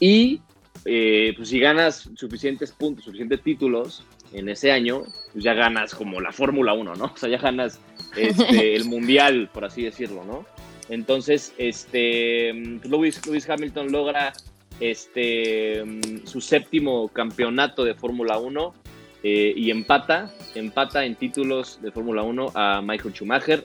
Y 0.00 0.42
eh, 0.84 1.32
pues 1.34 1.48
si 1.48 1.60
ganas 1.60 2.10
suficientes 2.14 2.72
puntos, 2.72 3.06
suficientes 3.06 3.42
títulos, 3.42 4.04
en 4.32 4.48
ese 4.48 4.72
año, 4.72 5.02
pues 5.32 5.44
ya 5.44 5.54
ganas 5.54 5.94
como 5.94 6.20
la 6.20 6.32
Fórmula 6.32 6.72
1, 6.74 6.94
¿no? 6.96 7.04
O 7.14 7.16
sea, 7.16 7.28
ya 7.28 7.38
ganas 7.38 7.80
este, 8.16 8.74
el 8.74 8.84
Mundial, 8.88 9.50
por 9.52 9.64
así 9.64 9.82
decirlo, 9.82 10.24
¿no? 10.24 10.46
Entonces, 10.88 11.52
este, 11.58 12.52
Lewis, 12.84 13.24
Lewis 13.26 13.48
Hamilton 13.48 13.90
logra 13.90 14.32
este, 14.78 15.82
su 16.24 16.40
séptimo 16.40 17.08
campeonato 17.08 17.84
de 17.84 17.94
Fórmula 17.94 18.38
1 18.38 18.74
eh, 19.22 19.52
y 19.56 19.70
empata, 19.70 20.32
empata 20.54 21.04
en 21.04 21.16
títulos 21.16 21.80
de 21.82 21.90
Fórmula 21.90 22.22
1 22.22 22.52
a 22.54 22.82
Michael 22.82 23.14
Schumacher 23.14 23.64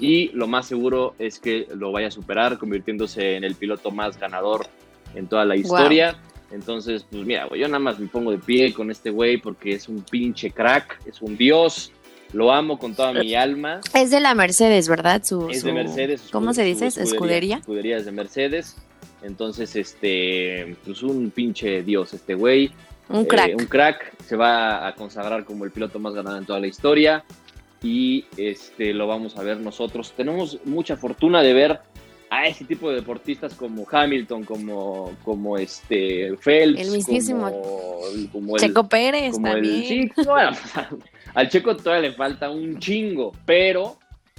y 0.00 0.28
lo 0.28 0.46
más 0.46 0.66
seguro 0.66 1.14
es 1.18 1.38
que 1.38 1.66
lo 1.74 1.92
vaya 1.92 2.08
a 2.08 2.10
superar 2.10 2.58
convirtiéndose 2.58 3.36
en 3.36 3.44
el 3.44 3.54
piloto 3.54 3.90
más 3.90 4.18
ganador 4.18 4.66
en 5.14 5.26
toda 5.26 5.44
la 5.44 5.56
historia. 5.56 6.16
Entonces, 6.52 7.04
pues 7.10 7.24
mira, 7.24 7.48
yo 7.56 7.66
nada 7.66 7.78
más 7.78 7.98
me 7.98 8.06
pongo 8.06 8.30
de 8.30 8.38
pie 8.38 8.72
con 8.74 8.90
este 8.90 9.10
güey 9.10 9.38
porque 9.38 9.72
es 9.72 9.88
un 9.88 10.02
pinche 10.02 10.50
crack, 10.50 11.00
es 11.06 11.22
un 11.22 11.36
dios. 11.36 11.92
Lo 12.32 12.50
amo 12.50 12.78
con 12.78 12.94
toda 12.94 13.12
mi 13.12 13.34
alma. 13.34 13.80
Es 13.94 14.10
de 14.10 14.20
la 14.20 14.34
Mercedes, 14.34 14.88
¿verdad? 14.88 15.22
Su, 15.22 15.50
es 15.50 15.64
de 15.64 15.72
Mercedes. 15.72 16.28
¿Cómo 16.32 16.54
se 16.54 16.62
dice? 16.62 16.86
¿Escudería? 16.86 17.58
Escudería 17.58 17.98
es 17.98 18.06
de 18.06 18.12
Mercedes. 18.12 18.76
Entonces, 19.22 19.76
este, 19.76 20.76
pues 20.84 21.02
un 21.02 21.30
pinche 21.30 21.82
dios 21.82 22.14
este 22.14 22.34
güey. 22.34 22.70
Un 23.08 23.26
crack. 23.26 23.48
Eh, 23.48 23.56
un 23.58 23.66
crack. 23.66 24.16
Se 24.24 24.36
va 24.36 24.86
a 24.86 24.94
consagrar 24.94 25.44
como 25.44 25.64
el 25.64 25.70
piloto 25.70 25.98
más 25.98 26.14
ganado 26.14 26.38
en 26.38 26.46
toda 26.46 26.58
la 26.58 26.66
historia. 26.66 27.24
Y 27.82 28.24
este, 28.36 28.94
lo 28.94 29.06
vamos 29.06 29.36
a 29.36 29.42
ver 29.42 29.58
nosotros. 29.58 30.14
Tenemos 30.16 30.58
mucha 30.64 30.96
fortuna 30.96 31.42
de 31.42 31.52
ver 31.52 31.80
a 32.32 32.46
ese 32.46 32.64
tipo 32.64 32.88
de 32.88 32.96
deportistas 32.96 33.52
como 33.52 33.86
Hamilton, 33.88 34.44
como, 34.44 35.14
como 35.22 35.58
este 35.58 36.34
Phelps, 36.38 36.80
el 36.80 36.90
mismísimo 36.90 37.50
como, 38.32 38.56
Checo 38.56 38.88
Pérez 38.88 39.34
también. 39.38 40.10
bueno, 40.24 40.56
al 41.34 41.48
Checo 41.50 41.76
todavía 41.76 42.08
le 42.08 42.16
falta 42.16 42.48
un 42.48 42.78
chingo, 42.78 43.32
pero 43.44 43.98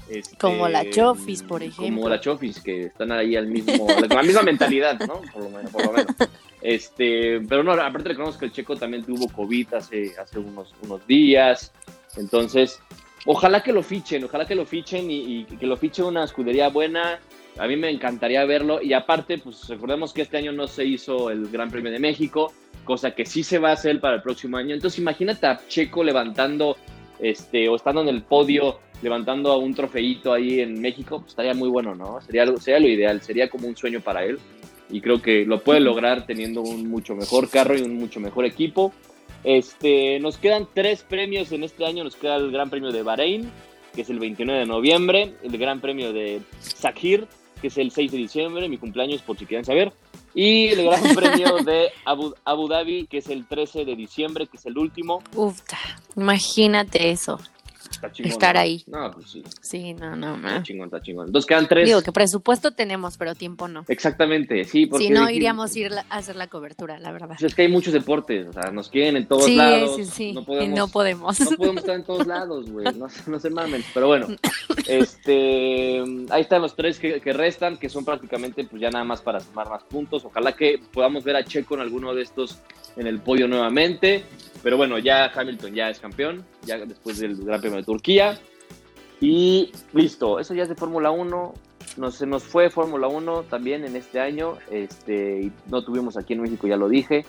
este, 0.10 0.36
como 0.38 0.68
la 0.68 0.90
Chofis, 0.90 1.44
por 1.44 1.62
ejemplo. 1.62 2.02
Como 2.02 2.10
la 2.10 2.20
Chofis, 2.20 2.62
que 2.62 2.86
están 2.86 3.12
ahí 3.12 3.36
al 3.36 3.46
mismo, 3.46 3.86
con 3.86 4.10
la 4.10 4.24
misma 4.24 4.42
mentalidad, 4.42 5.00
¿no? 5.02 5.22
Por 5.32 5.44
lo 5.44 5.50
menos, 5.52 5.72
por 5.72 5.86
lo 5.86 5.92
menos. 5.92 6.16
Este, 6.64 7.42
pero 7.42 7.62
no, 7.62 7.74
aparte 7.74 8.10
reconozco 8.10 8.40
que 8.40 8.46
el 8.46 8.54
Checo 8.54 8.76
también 8.76 9.04
tuvo 9.04 9.28
COVID 9.28 9.76
hace, 9.76 10.14
hace 10.20 10.40
unos, 10.40 10.74
unos 10.82 11.06
días. 11.06 11.72
Entonces, 12.18 12.80
ojalá 13.28 13.62
que 13.62 13.72
lo 13.72 13.84
fichen, 13.84 14.24
ojalá 14.24 14.48
que 14.48 14.56
lo 14.56 14.66
fichen 14.66 15.12
y, 15.12 15.42
y 15.42 15.46
que 15.46 15.68
lo 15.68 15.78
fiche 15.78 16.02
una 16.02 16.24
escudería 16.24 16.70
buena 16.70 17.20
a 17.58 17.68
mí 17.68 17.76
me 17.76 17.90
encantaría 17.90 18.44
verlo 18.46 18.82
y 18.82 18.94
aparte, 18.94 19.38
pues 19.38 19.68
recordemos 19.68 20.14
que 20.14 20.24
este 20.24 20.38
año 20.38 20.52
no 20.52 20.68
se 20.68 20.86
hizo 20.86 21.30
el 21.30 21.50
Gran 21.50 21.70
Premio 21.70 21.92
de 21.92 22.00
México, 22.00 22.52
cosa 22.84 23.12
que 23.12 23.26
sí 23.26 23.44
se 23.44 23.60
va 23.60 23.70
a 23.70 23.74
hacer 23.74 24.00
para 24.00 24.16
el 24.16 24.22
próximo 24.22 24.58
año. 24.58 24.74
Entonces 24.74 25.00
imagínate 25.00 25.46
a 25.46 25.60
Checo 25.68 26.04
levantando, 26.04 26.78
este, 27.20 27.70
o 27.70 27.76
estando 27.76 28.02
en 28.02 28.10
el 28.10 28.24
podio, 28.24 28.80
levantando 29.02 29.58
un 29.58 29.76
trofeito 29.76 30.34
ahí 30.34 30.62
en 30.62 30.82
México, 30.82 31.20
pues 31.20 31.32
estaría 31.32 31.54
muy 31.54 31.70
bueno, 31.70 31.94
¿no? 31.94 32.22
Sería, 32.22 32.46
sería 32.58 32.80
lo 32.80 32.88
ideal, 32.88 33.22
sería 33.22 33.50
como 33.50 33.68
un 33.68 33.78
sueño 33.78 34.02
para 34.02 34.24
él 34.24 34.40
y 34.90 35.02
creo 35.02 35.22
que 35.22 35.46
lo 35.46 35.60
puede 35.62 35.80
lograr 35.80 36.26
teniendo 36.26 36.62
un 36.62 36.88
mucho 36.88 37.16
mejor 37.16 37.50
carro 37.50 37.78
y 37.78 37.82
un 37.82 37.96
mucho 37.96 38.20
mejor 38.20 38.46
equipo. 38.46 38.94
Este, 39.44 40.20
nos 40.20 40.38
quedan 40.38 40.68
tres 40.74 41.04
premios 41.04 41.52
en 41.52 41.64
este 41.64 41.86
año, 41.86 42.04
nos 42.04 42.16
queda 42.16 42.38
el 42.38 42.52
Gran 42.52 42.70
Premio 42.70 42.92
de 42.92 43.04
Bahrein, 43.04 43.52
que 43.94 44.02
es 44.02 44.10
el 44.10 44.20
29 44.20 44.62
de 44.62 44.66
noviembre, 44.66 45.34
el 45.44 45.58
Gran 45.58 45.82
Premio 45.82 46.14
de 46.14 46.42
Sakir, 46.60 47.28
que 47.64 47.70
es 47.70 47.78
el 47.78 47.92
6 47.92 48.12
de 48.12 48.18
diciembre, 48.18 48.68
mi 48.68 48.78
cumpleaños 48.78 49.22
por 49.22 49.40
si 49.40 49.46
quieren 49.46 49.64
saber, 49.64 49.94
y 50.36 50.68
el 50.68 50.84
Gran 50.84 51.02
Premio 51.16 51.64
de 51.64 51.92
Abu, 52.04 52.34
Abu, 52.44 52.68
Dhabi, 52.68 53.08
que 53.08 53.20
es 53.20 53.30
el 53.30 53.48
13 53.48 53.86
de 53.86 53.96
diciembre, 53.96 54.48
que 54.48 54.58
es 54.58 54.66
el 54.66 54.78
último. 54.78 55.24
Uf, 55.34 55.62
imagínate 56.18 57.10
eso 57.10 57.40
estar 58.24 58.58
ahí. 58.58 58.84
No, 58.88 59.12
pues 59.12 59.32
sí. 59.32 59.44
Sí, 59.62 59.94
no, 59.94 60.16
no, 60.16 60.38
no. 60.38 60.48
Está 60.48 60.64
chingón, 60.64 60.86
está 60.88 61.02
chingón. 61.02 61.28
Entonces 61.28 61.48
quedan 61.48 61.68
tres. 61.68 61.86
Digo 61.86 62.02
que 62.02 62.12
presupuesto 62.12 62.72
tenemos, 62.72 63.18
pero 63.18 63.36
tiempo 63.36 63.68
no. 63.68 63.86
Exactamente, 63.88 64.64
sí. 64.66 64.86
Porque 64.86 65.06
si 65.06 65.12
no, 65.12 65.30
iríamos 65.30 65.76
a 65.76 65.80
ir 65.80 65.94
a 65.94 66.02
hacer 66.10 66.36
la 66.36 66.48
cobertura, 66.48 67.00
la 67.00 67.12
verdad. 67.12 67.28
Pues 67.28 67.44
es 67.44 67.56
que 67.56 67.64
hay 67.64 67.68
muchos 67.68 67.94
deportes, 67.94 68.48
o 68.48 68.54
sea, 68.54 68.72
nos 68.72 68.90
quieren 68.90 69.18
en 69.18 69.28
todos 69.28 69.50
lados. 69.50 69.96
Sí, 69.96 70.06
sí, 70.06 70.12
sí. 70.12 70.34
No 70.34 70.44
podemos. 70.44 70.78
No 70.78 70.88
podemos. 70.88 71.40
No 71.40 71.58
podemos 71.58 71.78
estar 71.82 71.96
en 71.96 72.04
todos 72.04 72.28
lados, 72.28 72.70
güey. 72.70 72.86
No, 72.96 73.08
no, 73.28 73.40
se 73.40 73.50
mamen. 73.50 73.84
Pero 73.94 74.08
bueno, 74.08 74.28
este, 74.88 76.04
ahí 76.30 76.42
están 76.42 76.62
los 76.62 76.76
tres 76.76 77.00
que, 77.00 77.22
que, 77.22 77.34
restan, 77.34 77.78
que 77.78 77.90
son 77.90 78.06
prácticamente 78.06 78.64
pues 78.64 78.82
ya 78.82 78.90
nada 78.90 79.04
más 79.04 79.22
para 79.22 79.40
sumar 79.40 79.70
más 79.70 79.84
puntos. 79.84 80.26
Ojalá 80.26 80.54
que 80.54 80.80
podamos 80.92 81.24
ver 81.24 81.36
a 81.36 81.44
Checo 81.44 81.76
en 81.76 81.82
alguno 81.82 82.14
de 82.14 82.24
estos 82.24 82.60
en 82.96 83.08
el 83.08 83.20
podio 83.20 83.48
nuevamente. 83.48 84.24
Pero 84.62 84.78
bueno, 84.78 84.98
ya 84.98 85.26
Hamilton 85.26 85.74
ya 85.74 85.90
es 85.90 86.00
campeón, 86.00 86.46
ya 86.66 86.78
después 86.78 87.20
del 87.20 87.36
Gran 87.44 87.60
Premio 87.60 87.78
de 87.78 87.84
Turquía. 87.94 88.40
Y 89.22 89.72
listo, 89.94 90.40
eso 90.40 90.54
ya 90.56 90.64
es 90.64 90.70
de 90.70 90.76
Fórmula 90.76 91.12
1. 91.12 91.54
Nos, 91.98 92.16
se 92.16 92.26
nos 92.26 92.44
fue 92.44 92.72
Fórmula 92.72 93.08
1 93.08 93.44
también 93.44 93.86
en 93.86 93.96
este 93.96 94.20
año. 94.20 94.58
Este, 94.72 95.52
no 95.70 95.84
tuvimos 95.84 96.18
aquí 96.18 96.34
en 96.34 96.42
México, 96.42 96.68
ya 96.68 96.76
lo 96.76 96.90
dije. 96.90 97.24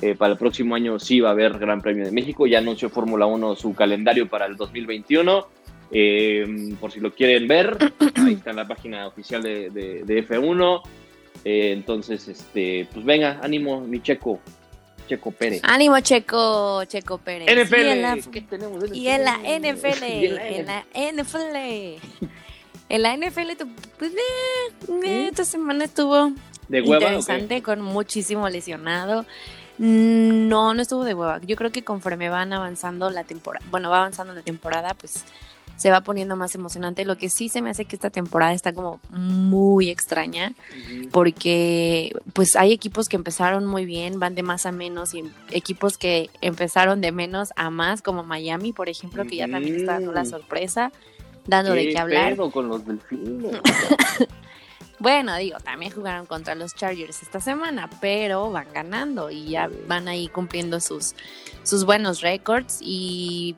Eh, 0.00 0.14
para 0.14 0.32
el 0.32 0.38
próximo 0.38 0.76
año 0.76 0.98
sí 0.98 1.20
va 1.20 1.30
a 1.30 1.32
haber 1.32 1.58
Gran 1.58 1.80
Premio 1.80 2.04
de 2.04 2.12
México. 2.12 2.46
Ya 2.46 2.58
anunció 2.58 2.88
Fórmula 2.88 3.26
1 3.26 3.56
su 3.56 3.74
calendario 3.74 4.28
para 4.28 4.46
el 4.46 4.56
2021. 4.56 5.46
Eh, 5.90 6.74
por 6.80 6.92
si 6.92 7.00
lo 7.00 7.12
quieren 7.12 7.48
ver, 7.48 7.76
ahí 8.14 8.34
está 8.34 8.52
la 8.52 8.68
página 8.68 9.08
oficial 9.08 9.42
de, 9.42 9.70
de, 9.70 10.26
F1. 10.28 10.82
Eh, 11.44 11.72
entonces, 11.72 12.28
este, 12.28 12.86
pues 12.92 13.04
venga, 13.04 13.40
ánimo, 13.42 13.80
mi 13.80 14.00
checo. 14.00 14.38
Checo 15.10 15.32
Pérez. 15.32 15.60
Ánimo, 15.64 15.98
Checo, 15.98 16.84
Checo 16.84 17.18
Pérez. 17.18 17.48
NFL. 17.48 17.74
Y 17.74 17.88
en 17.88 18.02
la, 18.02 18.18
¿Qué 18.30 18.40
tenemos? 18.42 18.84
Y 18.92 19.08
en 19.08 19.24
la 19.24 19.38
NFL. 19.38 20.04
en 20.04 20.66
la 20.66 20.84
NFL. 21.12 21.56
En 22.88 23.02
la 23.02 23.16
NFL, 23.16 23.64
pues, 23.98 24.12
eh, 24.12 25.28
esta 25.28 25.44
semana 25.44 25.84
estuvo 25.84 26.32
¿De 26.68 26.80
hueva, 26.80 27.06
interesante, 27.06 27.60
con 27.60 27.80
muchísimo 27.80 28.48
lesionado. 28.48 29.26
No, 29.78 30.74
no 30.74 30.82
estuvo 30.82 31.02
de 31.02 31.14
hueva. 31.14 31.40
Yo 31.42 31.56
creo 31.56 31.72
que 31.72 31.82
conforme 31.82 32.28
van 32.28 32.52
avanzando 32.52 33.10
la 33.10 33.24
temporada, 33.24 33.66
bueno, 33.70 33.90
va 33.90 33.98
avanzando 33.98 34.32
la 34.32 34.42
temporada, 34.42 34.94
pues 34.94 35.24
se 35.80 35.90
va 35.90 36.02
poniendo 36.02 36.36
más 36.36 36.54
emocionante. 36.54 37.06
Lo 37.06 37.16
que 37.16 37.30
sí 37.30 37.48
se 37.48 37.62
me 37.62 37.70
hace 37.70 37.86
que 37.86 37.96
esta 37.96 38.10
temporada 38.10 38.52
está 38.52 38.74
como 38.74 39.00
muy 39.08 39.88
extraña, 39.88 40.52
porque 41.10 42.14
pues 42.34 42.54
hay 42.54 42.72
equipos 42.72 43.08
que 43.08 43.16
empezaron 43.16 43.64
muy 43.64 43.86
bien, 43.86 44.20
van 44.20 44.34
de 44.34 44.42
más 44.42 44.66
a 44.66 44.72
menos, 44.72 45.14
y 45.14 45.24
equipos 45.52 45.96
que 45.96 46.28
empezaron 46.42 47.00
de 47.00 47.12
menos 47.12 47.54
a 47.56 47.70
más, 47.70 48.02
como 48.02 48.22
Miami, 48.24 48.74
por 48.74 48.90
ejemplo, 48.90 49.24
que 49.24 49.36
ya 49.36 49.48
también 49.48 49.76
está 49.76 49.94
dando 49.94 50.12
la 50.12 50.26
sorpresa, 50.26 50.92
dando 51.46 51.72
de 51.72 51.88
qué 51.88 51.98
hablar. 51.98 52.36
con 52.36 52.68
los 52.68 52.84
delfines? 52.84 53.56
Bueno, 54.98 55.34
digo, 55.36 55.56
también 55.60 55.92
jugaron 55.92 56.26
contra 56.26 56.54
los 56.54 56.74
Chargers 56.74 57.22
esta 57.22 57.40
semana, 57.40 57.88
pero 58.02 58.50
van 58.50 58.66
ganando 58.74 59.30
y 59.30 59.48
ya 59.48 59.70
van 59.88 60.08
ahí 60.08 60.28
cumpliendo 60.28 60.78
sus, 60.78 61.14
sus 61.62 61.86
buenos 61.86 62.20
récords. 62.20 62.80
Y 62.82 63.56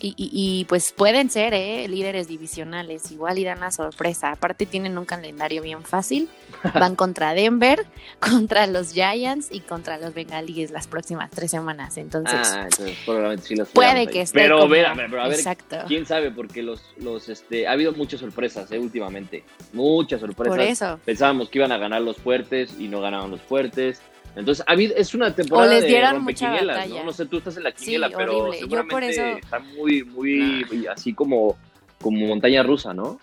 y, 0.00 0.64
pues 0.68 0.92
pueden 0.92 1.30
ser 1.30 1.54
¿eh? 1.54 1.86
líderes 1.88 2.26
divisionales, 2.26 3.10
igual 3.12 3.38
y 3.38 3.44
dan 3.44 3.60
la 3.60 3.70
sorpresa. 3.70 4.32
Aparte 4.32 4.66
tienen 4.66 4.96
un 4.98 5.04
calendario 5.04 5.62
bien 5.62 5.82
fácil. 5.82 6.28
Van 6.74 6.96
contra 6.96 7.34
Denver, 7.34 7.86
contra 8.20 8.66
los 8.66 8.92
Giants 8.92 9.48
y 9.50 9.60
contra 9.60 9.98
los 9.98 10.14
Bengalíes 10.14 10.70
las 10.70 10.86
próximas 10.86 11.30
tres 11.30 11.50
semanas. 11.50 11.96
Entonces, 11.96 12.40
ah, 12.42 12.68
probablemente 13.04 13.46
sí 13.46 13.56
los 13.56 13.68
puede 13.68 14.06
que 14.06 14.22
esté. 14.22 14.40
Pero, 14.40 14.62
a 14.62 14.66
ver, 14.66 14.86
a 14.86 14.94
ver, 14.94 15.40
quién 15.86 16.06
sabe, 16.06 16.30
porque 16.30 16.62
los, 16.62 16.82
los, 16.98 17.28
este, 17.28 17.66
ha 17.66 17.72
habido 17.72 17.92
muchas 17.92 18.20
sorpresas 18.20 18.70
¿eh? 18.72 18.78
últimamente. 18.78 19.44
Muchas 19.72 20.20
sorpresas. 20.20 20.56
Por 20.56 20.60
eso. 20.60 21.00
Pensábamos 21.04 21.48
que 21.48 21.58
iban 21.58 21.72
a 21.72 21.78
ganar 21.78 22.02
los 22.02 22.16
fuertes 22.16 22.74
y 22.78 22.88
no 22.88 23.00
ganaron 23.00 23.30
los 23.30 23.40
fuertes. 23.40 24.00
Entonces, 24.34 24.64
es 24.96 25.14
una 25.14 25.34
temporada 25.34 25.70
o 25.70 25.74
les 25.74 25.86
dieron 25.86 26.22
mucha 26.22 26.62
¿no? 26.62 27.04
No 27.04 27.12
sé, 27.12 27.26
tú 27.26 27.38
estás 27.38 27.56
en 27.56 27.64
la 27.64 27.72
quiniela, 27.72 28.10
pero 28.10 28.52
seguramente 28.52 29.38
está 29.38 29.58
muy, 29.58 30.04
muy 30.04 30.86
así 30.86 31.12
como, 31.12 31.56
como 32.00 32.26
montaña 32.26 32.62
rusa, 32.62 32.94
¿no? 32.94 33.20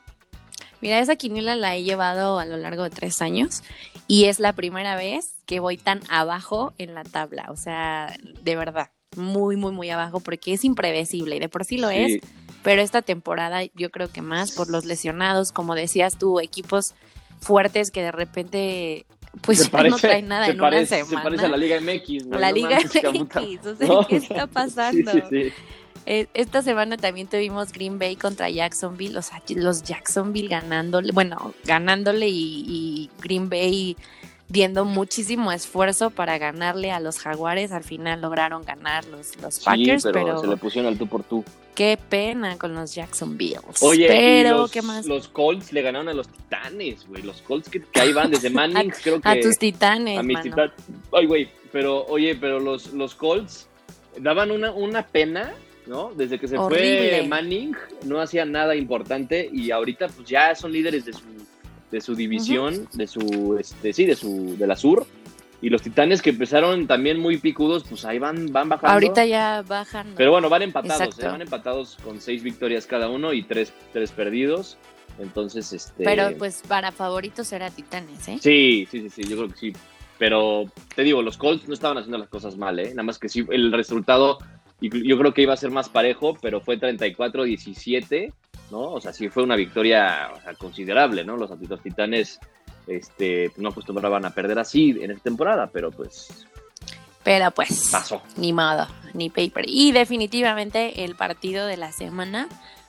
Mira, 0.81 0.99
esa 0.99 1.15
quiniela 1.15 1.55
la 1.55 1.75
he 1.75 1.83
llevado 1.83 2.39
a 2.39 2.45
lo 2.45 2.57
largo 2.57 2.83
de 2.83 2.89
tres 2.89 3.21
años 3.21 3.63
y 4.07 4.25
es 4.25 4.39
la 4.39 4.53
primera 4.53 4.95
vez 4.95 5.35
que 5.45 5.59
voy 5.59 5.77
tan 5.77 6.01
abajo 6.09 6.73
en 6.77 6.93
la 6.93 7.03
tabla. 7.03 7.47
O 7.49 7.57
sea, 7.57 8.15
de 8.41 8.55
verdad, 8.55 8.89
muy, 9.17 9.57
muy, 9.57 9.71
muy 9.71 9.89
abajo 9.89 10.19
porque 10.19 10.53
es 10.53 10.63
impredecible 10.63 11.35
y 11.35 11.39
de 11.39 11.49
por 11.49 11.65
sí 11.65 11.77
lo 11.77 11.89
es. 11.89 12.21
Pero 12.63 12.81
esta 12.81 13.01
temporada 13.01 13.63
yo 13.75 13.89
creo 13.89 14.11
que 14.11 14.21
más 14.21 14.51
por 14.51 14.69
los 14.69 14.85
lesionados, 14.85 15.51
como 15.51 15.75
decías 15.75 16.17
tú, 16.17 16.39
equipos 16.39 16.93
fuertes 17.39 17.91
que 17.91 18.01
de 18.01 18.11
repente 18.11 19.05
pues 19.41 19.71
no 19.71 19.97
trae 19.97 20.21
nada 20.21 20.47
en 20.47 20.59
una 20.59 20.85
semana. 20.85 21.09
Se 21.09 21.17
parece 21.17 21.45
a 21.45 21.49
la 21.49 21.57
Liga 21.57 21.79
MX. 21.79 22.25
La 22.27 22.51
Liga 22.51 22.79
MX, 22.79 23.65
o 23.65 23.75
sea, 23.75 23.87
¿qué 24.07 24.15
está 24.17 24.47
pasando? 24.47 25.11
Eh, 26.05 26.27
esta 26.33 26.61
semana 26.63 26.97
también 26.97 27.27
tuvimos 27.27 27.71
Green 27.71 27.99
Bay 27.99 28.15
contra 28.15 28.49
Jacksonville, 28.49 29.17
o 29.17 29.21
sea, 29.21 29.43
los 29.49 29.83
Jacksonville 29.83 30.47
ganándole, 30.47 31.11
bueno, 31.11 31.53
ganándole 31.65 32.27
y, 32.27 33.09
Green 33.21 33.49
Bay 33.49 33.95
viendo 34.49 34.83
muchísimo 34.83 35.51
esfuerzo 35.51 36.09
para 36.09 36.37
ganarle 36.37 36.91
a 36.91 36.99
los 36.99 37.19
Jaguares, 37.19 37.71
al 37.71 37.83
final 37.83 38.21
lograron 38.21 38.63
ganar 38.63 39.05
los, 39.05 39.39
los 39.41 39.59
Packers, 39.59 40.03
pero, 40.03 40.13
pero, 40.13 40.41
se 40.41 40.47
le 40.47 40.57
pusieron 40.57 40.91
al 40.91 40.97
tú 40.97 41.07
por 41.07 41.23
tú. 41.23 41.45
Qué 41.75 41.97
pena 42.09 42.57
con 42.57 42.73
los 42.73 42.93
Jacksonville. 42.93 43.61
Oye, 43.81 44.07
pero 44.07 44.57
los, 44.57 44.71
¿qué 44.71 44.81
más? 44.81 45.05
Los 45.05 45.29
Colts 45.29 45.71
le 45.71 45.81
ganaron 45.81 46.09
a 46.09 46.13
los 46.13 46.27
Titanes, 46.27 47.07
güey. 47.07 47.23
Los 47.23 47.41
Colts 47.41 47.69
que, 47.69 47.81
ahí 47.93 48.11
van 48.11 48.31
desde 48.31 48.49
Manning, 48.49 48.91
creo 49.01 49.21
que. 49.21 49.29
A 49.29 49.39
tus 49.39 49.57
Titanes. 49.57 50.19
A 50.19 50.23
mis 50.23 50.41
Titanes. 50.41 50.73
Ay, 51.13 51.25
güey. 51.25 51.49
Pero, 51.71 52.05
oye, 52.07 52.35
pero 52.35 52.59
los, 52.59 52.91
los 52.93 53.15
Colts 53.15 53.67
daban 54.17 54.51
una, 54.51 54.71
una 54.71 55.05
pena, 55.05 55.53
¿no? 55.85 56.11
Desde 56.15 56.39
que 56.39 56.47
se 56.47 56.57
fue 56.57 57.25
Manning, 57.29 57.75
no 58.03 58.19
hacía 58.19 58.43
nada 58.43 58.75
importante 58.75 59.49
y 59.53 59.71
ahorita, 59.71 60.07
pues 60.07 60.27
ya 60.27 60.55
son 60.55 60.71
líderes 60.71 61.05
de 61.05 61.13
su, 61.13 61.21
de 61.91 62.01
su 62.01 62.15
división, 62.15 62.87
de 62.93 63.07
su, 63.07 63.57
este, 63.59 63.93
sí, 63.93 64.05
de 64.05 64.15
su, 64.15 64.57
de 64.57 64.67
la 64.67 64.75
Sur 64.75 65.07
y 65.61 65.69
los 65.69 65.81
Titanes 65.81 66.21
que 66.21 66.29
empezaron 66.29 66.87
también 66.87 67.19
muy 67.19 67.37
picudos, 67.37 67.83
pues 67.87 68.05
ahí 68.05 68.17
van, 68.17 68.51
van 68.51 68.69
bajando. 68.69 68.93
Ahorita 68.93 69.25
ya 69.25 69.61
bajan. 69.67 70.13
Pero 70.15 70.31
bueno, 70.31 70.49
van 70.49 70.61
empatados, 70.61 71.19
¿eh? 71.19 71.25
van 71.25 71.41
empatados 71.41 71.97
con 72.03 72.21
seis 72.21 72.43
victorias 72.43 72.85
cada 72.85 73.09
uno 73.09 73.33
y 73.33 73.43
tres, 73.43 73.73
tres 73.91 74.11
perdidos. 74.11 74.77
Entonces, 75.19 75.73
este. 75.73 76.05
Pero 76.05 76.29
pues 76.37 76.63
para 76.65 76.93
favoritos 76.93 77.47
será 77.47 77.69
Titanes, 77.69 78.27
¿eh? 78.29 78.37
Sí, 78.39 78.87
sí, 78.89 79.01
sí, 79.01 79.09
sí, 79.09 79.23
yo 79.23 79.35
creo 79.35 79.49
que 79.49 79.57
sí. 79.57 79.73
Pero 80.17 80.65
te 80.95 81.03
digo, 81.03 81.21
los 81.21 81.37
Colts 81.37 81.67
no 81.67 81.73
estaban 81.73 81.97
haciendo 81.97 82.17
las 82.17 82.29
cosas 82.29 82.55
mal, 82.55 82.79
¿eh? 82.79 82.89
Nada 82.89 83.03
más 83.03 83.19
que 83.19 83.27
sí, 83.27 83.45
el 83.49 83.71
resultado, 83.73 84.37
yo 84.79 85.17
creo 85.17 85.33
que 85.33 85.41
iba 85.41 85.53
a 85.53 85.57
ser 85.57 85.71
más 85.71 85.89
parejo, 85.89 86.37
pero 86.41 86.61
fue 86.61 86.79
34-17, 86.79 88.33
¿no? 88.71 88.93
O 88.93 89.01
sea, 89.01 89.13
sí 89.13 89.29
fue 89.29 89.43
una 89.43 89.55
victoria 89.55 90.31
considerable, 90.57 91.23
¿no? 91.23 91.37
Los, 91.37 91.51
los 91.59 91.81
Titanes 91.81 92.39
este, 92.87 93.51
no 93.57 93.69
acostumbraban 93.69 94.25
a 94.25 94.31
perder 94.31 94.59
así 94.59 94.97
en 95.01 95.11
esta 95.11 95.23
temporada, 95.23 95.67
pero 95.71 95.91
pues. 95.91 96.45
Pero 97.23 97.51
pues. 97.51 97.89
Pasó. 97.91 98.21
Ni 98.37 98.53
modo, 98.53 98.87
ni 99.13 99.29
paper. 99.29 99.65
Y 99.67 99.91
definitivamente 99.91 101.03
el 101.05 101.15
partido 101.15 101.65
de 101.67 101.77
la 101.77 101.91
semana 101.91 102.47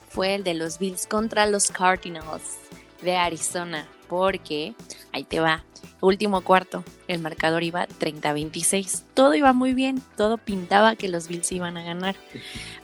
fue 0.09 0.35
el 0.35 0.43
de 0.43 0.55
los 0.55 0.79
Bills 0.79 1.07
contra 1.07 1.45
los 1.45 1.69
Cardinals 1.69 2.57
de 3.01 3.17
Arizona. 3.17 3.87
Porque, 4.07 4.73
ahí 5.13 5.23
te 5.23 5.39
va, 5.39 5.63
último 6.01 6.41
cuarto, 6.41 6.83
el 7.07 7.19
marcador 7.19 7.63
iba 7.63 7.87
30-26. 7.87 9.03
Todo 9.13 9.35
iba 9.35 9.53
muy 9.53 9.73
bien, 9.73 10.01
todo 10.17 10.37
pintaba 10.37 10.95
que 10.95 11.07
los 11.07 11.27
Bills 11.27 11.51
iban 11.51 11.77
a 11.77 11.83
ganar. 11.83 12.15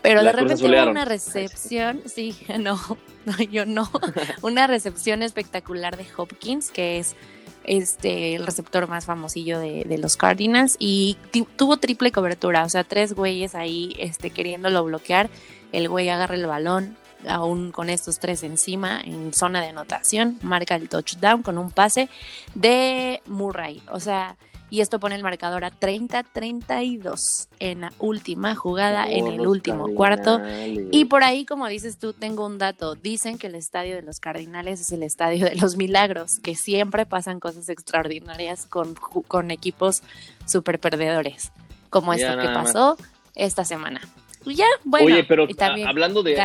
Pero 0.01 0.23
de 0.23 0.31
repente 0.31 0.63
hubo 0.65 0.89
una 0.89 1.05
recepción, 1.05 2.01
sí, 2.05 2.35
no, 2.59 2.79
no, 3.25 3.37
yo 3.39 3.65
no, 3.65 3.89
una 4.41 4.67
recepción 4.67 5.23
espectacular 5.23 5.97
de 5.97 6.05
Hopkins, 6.15 6.71
que 6.71 6.99
es 6.99 7.15
este 7.63 8.35
el 8.35 8.45
receptor 8.45 8.87
más 8.87 9.05
famosillo 9.05 9.59
de, 9.59 9.97
los 9.97 10.15
Cardinals 10.15 10.77
y 10.79 11.17
tuvo 11.57 11.77
triple 11.77 12.11
cobertura, 12.11 12.63
o 12.63 12.69
sea, 12.69 12.83
tres 12.83 13.13
güeyes 13.13 13.55
ahí 13.55 13.95
este, 13.99 14.29
queriéndolo 14.29 14.85
bloquear, 14.85 15.29
el 15.73 15.89
güey 15.89 16.07
agarra 16.09 16.35
el 16.35 16.45
balón, 16.45 16.95
aún 17.27 17.71
con 17.71 17.89
estos 17.89 18.19
tres 18.19 18.43
encima 18.43 19.01
en 19.01 19.33
zona 19.33 19.61
de 19.61 19.69
anotación, 19.69 20.37
marca 20.41 20.75
el 20.75 20.89
touchdown 20.89 21.43
con 21.43 21.57
un 21.57 21.71
pase 21.71 22.09
de 22.55 23.21
Murray, 23.25 23.81
o 23.91 23.99
sea, 23.99 24.37
y 24.69 24.81
esto 24.81 24.99
pone 24.99 25.15
el 25.15 25.23
marcador 25.23 25.63
a 25.63 25.71
30-32 25.71 27.47
en 27.59 27.81
la 27.81 27.93
última 27.99 28.53
jugada, 28.53 29.09
en 29.09 29.27
el 29.27 29.47
último 29.47 29.93
cuarto. 29.95 30.41
Y 30.91 31.05
por 31.05 31.23
ahí, 31.23 31.45
como 31.45 31.67
dices 31.67 31.97
tú, 31.97 32.11
tengo 32.11 32.45
un 32.45 32.57
dato. 32.57 32.95
Dicen 32.95 33.37
que 33.37 33.47
el 33.47 33.55
estadio 33.55 33.95
de 33.95 34.01
los 34.01 34.19
Cardinales 34.19 34.81
es 34.81 34.91
el 34.91 35.03
estadio 35.03 35.45
de 35.45 35.55
los 35.55 35.77
milagros, 35.77 36.39
que 36.39 36.55
siempre 36.55 37.05
pasan 37.05 37.39
cosas 37.39 37.69
extraordinarias 37.69 38.65
con, 38.65 38.95
con 38.95 39.51
equipos 39.51 40.03
super 40.45 40.79
perdedores, 40.79 41.53
como 41.89 42.13
esto 42.13 42.37
que 42.37 42.49
pasó 42.49 42.97
esta 43.35 43.63
semana. 43.63 44.01
Ya, 44.55 44.65
bueno, 44.83 45.07
Oye, 45.07 45.23
pero 45.23 45.47
hablando 45.85 46.23
de 46.23 46.37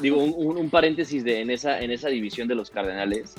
Digo, 0.00 0.22
un, 0.22 0.56
un, 0.56 0.70
paréntesis 0.70 1.24
de 1.24 1.40
en 1.40 1.50
esa, 1.50 1.80
en 1.80 1.90
esa 1.90 2.08
división 2.08 2.48
de 2.48 2.54
los 2.54 2.70
Cardenales, 2.70 3.34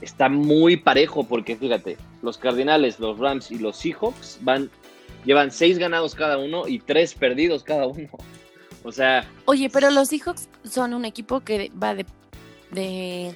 está 0.00 0.28
muy 0.28 0.76
parejo 0.76 1.24
porque 1.24 1.56
fíjate, 1.56 1.96
los 2.22 2.38
Cardinales, 2.38 3.00
los 3.00 3.18
Rams 3.18 3.50
y 3.50 3.58
los 3.58 3.76
Seahawks 3.76 4.38
van 4.42 4.70
llevan 5.24 5.50
seis 5.50 5.78
ganados 5.78 6.14
cada 6.14 6.38
uno 6.38 6.68
y 6.68 6.78
tres 6.78 7.14
perdidos 7.14 7.62
cada 7.62 7.86
uno. 7.86 8.08
O 8.82 8.92
sea. 8.92 9.26
Oye, 9.46 9.70
pero 9.70 9.90
los 9.90 10.08
Seahawks 10.08 10.48
son 10.64 10.92
un 10.94 11.04
equipo 11.04 11.40
que 11.40 11.70
va 11.82 11.94
de, 11.94 12.04
de, 12.70 13.34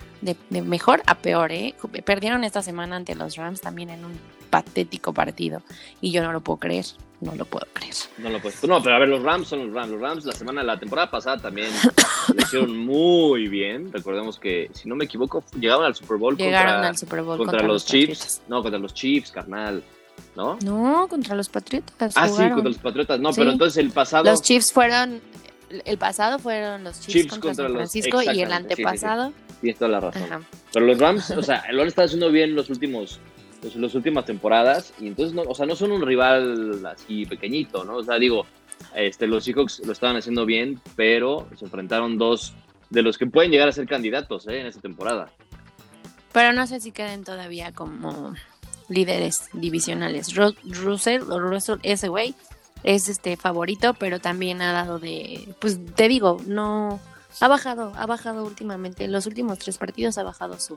de, 0.51 0.63
mejor 0.63 1.03
a 1.07 1.17
peor, 1.17 1.53
¿eh? 1.53 1.75
Perdieron 2.05 2.45
esta 2.45 2.63
semana 2.63 2.97
ante 2.97 3.15
los 3.15 3.37
Rams 3.37 3.61
también 3.61 3.91
en 3.91 4.05
un 4.05 4.13
patético 4.51 5.13
partido. 5.13 5.63
Y 6.01 6.13
yo 6.13 6.23
no 6.23 6.33
lo 6.33 6.41
puedo 6.41 6.59
creer. 6.59 6.87
No 7.21 7.35
lo 7.35 7.45
puedo 7.45 7.67
creer. 7.73 7.95
No 8.19 8.31
lo 8.31 8.41
puedo. 8.41 8.55
No, 8.69 8.81
pero 8.81 8.95
a 8.95 8.99
ver, 9.01 9.09
los 9.09 9.23
Rams 9.23 9.49
son 9.49 9.67
los 9.67 9.75
Rams. 9.75 9.91
Los 9.91 10.01
Rams 10.01 10.25
la 10.25 10.33
semana, 10.33 10.63
la 10.63 10.79
temporada 10.79 11.11
pasada 11.11 11.39
también 11.39 11.69
lo 12.35 12.41
hicieron 12.41 12.79
muy 12.79 13.49
bien. 13.49 13.93
Recordemos 13.93 14.39
que, 14.39 14.71
si 14.73 14.89
no 14.89 14.95
me 14.95 15.07
equivoco, 15.07 15.43
llegaron 15.59 15.85
al 15.85 15.97
Super 15.97 16.17
Bowl. 16.17 16.37
Llegaron 16.37 16.75
contra, 16.75 16.89
al 16.89 16.97
Super 16.97 17.23
Bowl 17.23 17.39
contra, 17.39 17.63
los, 17.63 17.85
Chiefs. 17.85 18.43
No, 18.49 18.63
contra 18.63 18.79
los 18.79 18.95
Chiefs, 18.95 19.33
carnal. 19.33 19.83
¿No? 20.37 20.59
No, 20.63 21.09
contra 21.09 21.35
los 21.35 21.49
Patriotas. 21.49 22.13
Ah, 22.17 22.29
sí, 22.29 22.37
contra 22.37 22.71
los 22.71 22.79
Patriotas. 22.79 23.19
No, 23.19 23.33
pero 23.33 23.51
entonces 23.51 23.79
el 23.79 23.91
pasado. 23.91 24.25
Los 24.25 24.41
Chiefs 24.43 24.73
fueron. 24.73 25.21
El 25.85 25.99
pasado 25.99 26.39
fueron 26.39 26.85
los 26.85 27.01
Chiefs, 27.01 27.37
contra, 27.39 27.55
San 27.55 27.73
Francisco 27.73 28.23
y 28.23 28.41
el 28.41 28.53
antepasado. 28.53 29.33
Tienes 29.61 29.79
toda 29.79 29.91
la 29.91 30.01
razón. 30.01 30.47
Pero 30.73 30.87
los 30.87 30.99
Rams, 30.99 31.31
o 31.33 31.43
sea, 31.43 31.65
lo 31.73 31.83
han 31.83 31.89
estado 31.89 32.07
haciendo 32.07 32.31
bien 32.31 32.55
los 32.55 32.71
últimos 32.71 33.19
pues, 33.61 33.77
las 33.77 33.95
últimas 33.95 34.25
temporadas 34.25 34.93
y 35.01 35.09
entonces 35.09 35.35
no, 35.35 35.43
o 35.43 35.55
sea, 35.55 35.67
no 35.67 35.77
son 35.77 35.93
un 35.93 36.03
rival 36.03 36.85
así 36.87 37.27
pequeñito, 37.27 37.85
¿no? 37.85 37.97
O 37.97 38.05
sea, 38.05 38.19
digo, 38.19 38.47
este, 38.95 39.27
los 39.27 39.45
Seahawks 39.45 39.81
lo 39.85 39.93
estaban 39.93 40.17
haciendo 40.17 40.47
bien, 40.47 40.81
pero 40.97 41.49
se 41.57 41.65
enfrentaron 41.65 42.19
dos 42.19 42.55
de 42.91 43.03
los 43.03 43.19
que 43.19 43.27
pueden 43.27 43.51
llegar 43.51 43.69
a 43.69 43.73
ser 43.73 43.87
candidatos 43.87 44.47
¿eh? 44.49 44.61
en 44.61 44.67
esta 44.67 44.81
temporada. 44.81 45.31
Pero 46.33 46.53
no 46.53 46.67
sé 46.67 46.81
si 46.81 46.93
queden 46.93 47.25
todavía 47.25 47.73
como 47.73 48.35
líderes 48.89 49.49
divisionales. 49.53 50.35
Russell, 50.35 51.23
Russell, 51.23 51.79
ese 51.83 52.09
güey, 52.09 52.35
es 52.85 53.09
este 53.09 53.37
favorito, 53.37 53.95
pero 53.95 54.21
también 54.21 54.63
ha 54.63 54.73
dado 54.73 54.99
de, 54.99 55.49
pues 55.61 55.79
te 55.95 56.09
digo, 56.09 56.41
no, 56.47 57.01
ha 57.41 57.49
bajado, 57.49 57.93
ha 57.97 58.07
bajado 58.07 58.45
últimamente, 58.45 59.05
en 59.05 59.13
los 59.13 59.27
últimos 59.27 59.59
tres 59.59 59.79
partidos 59.79 60.19
ha 60.19 60.23
bajado 60.23 60.59
su, 60.59 60.77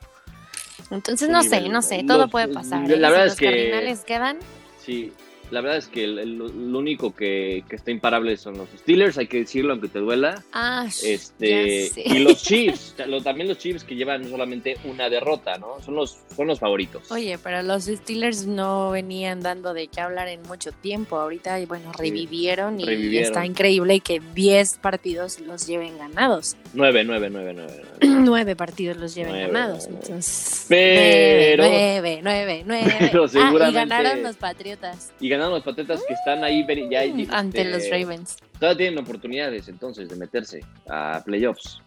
entonces 0.89 1.29
no 1.29 1.43
sé, 1.43 1.69
no 1.69 1.81
sé, 1.81 2.03
todo 2.07 2.29
puede 2.29 2.47
pasar. 2.47 2.87
La 2.87 2.95
¿eh? 2.95 3.11
verdad 3.11 3.27
es 3.27 3.35
que 3.35 3.45
los 3.45 3.53
cardinales 3.53 3.99
quedan. 4.03 4.37
Sí, 4.83 5.13
la 5.51 5.61
verdad 5.61 5.77
es 5.77 5.87
que 5.87 6.05
el, 6.05 6.37
lo 6.37 6.79
único 6.79 7.13
que, 7.13 7.63
que, 7.69 7.75
está 7.75 7.91
imparable 7.91 8.37
son 8.37 8.57
los 8.57 8.69
Steelers, 8.69 9.17
hay 9.17 9.27
que 9.27 9.39
decirlo 9.39 9.73
aunque 9.73 9.89
te 9.89 9.99
duela. 9.99 10.43
Ah, 10.53 10.87
este, 11.03 11.91
Y 11.95 12.19
los 12.19 12.41
Chiefs, 12.43 12.95
también 13.23 13.47
los 13.49 13.57
Chiefs 13.57 13.83
que 13.83 13.95
llevan 13.95 14.29
solamente 14.29 14.77
una 14.85 15.09
derrota, 15.09 15.57
¿no? 15.57 15.81
Son 15.81 15.95
los, 15.95 16.19
son 16.35 16.47
los 16.47 16.59
favoritos. 16.59 17.11
Oye, 17.11 17.37
pero 17.43 17.61
los 17.63 17.83
Steelers 17.83 18.45
no 18.45 18.91
venían 18.91 19.41
dando 19.41 19.73
de 19.73 19.87
qué 19.87 19.99
hablar 19.99 20.29
en 20.29 20.41
mucho 20.43 20.71
tiempo. 20.71 21.17
Ahorita, 21.17 21.59
bueno, 21.67 21.91
revivieron 21.97 22.79
y 22.79 23.17
está 23.17 23.45
increíble 23.45 23.99
que 23.99 24.21
10 24.33 24.77
partidos 24.77 25.39
los 25.41 25.67
lleven 25.67 25.97
ganados. 25.97 26.55
9, 26.73 27.03
9, 27.03 27.29
9, 27.29 27.53
9. 27.53 27.81
9 28.01 28.55
partidos 28.55 28.97
los 28.97 29.13
lleven 29.15 29.47
ganados. 29.47 29.87
Entonces, 29.87 30.65
pero... 30.69 31.63
9, 31.63 32.19
9, 32.23 32.63
9. 32.65 32.95
Pero 32.99 33.27
seguramente... 33.27 33.65
Ah, 33.65 33.69
y 33.69 33.73
ganaron 33.89 34.23
los 34.23 34.35
Patriotas. 34.37 35.11
Y 35.19 35.29
ganaron 35.29 35.40
los 35.49 35.63
Patriotas 35.63 36.03
que 36.07 36.13
están 36.13 36.43
ahí 36.43 36.65
ya, 36.89 37.01
ante 37.35 37.65
los 37.65 37.89
Ravens. 37.89 38.37
Todavía 38.59 38.77
tienen 38.77 38.99
oportunidades 38.99 39.67
entonces 39.67 40.09
de 40.09 40.15
meterse 40.15 40.61
a 40.87 41.21
playoffs. 41.25 41.81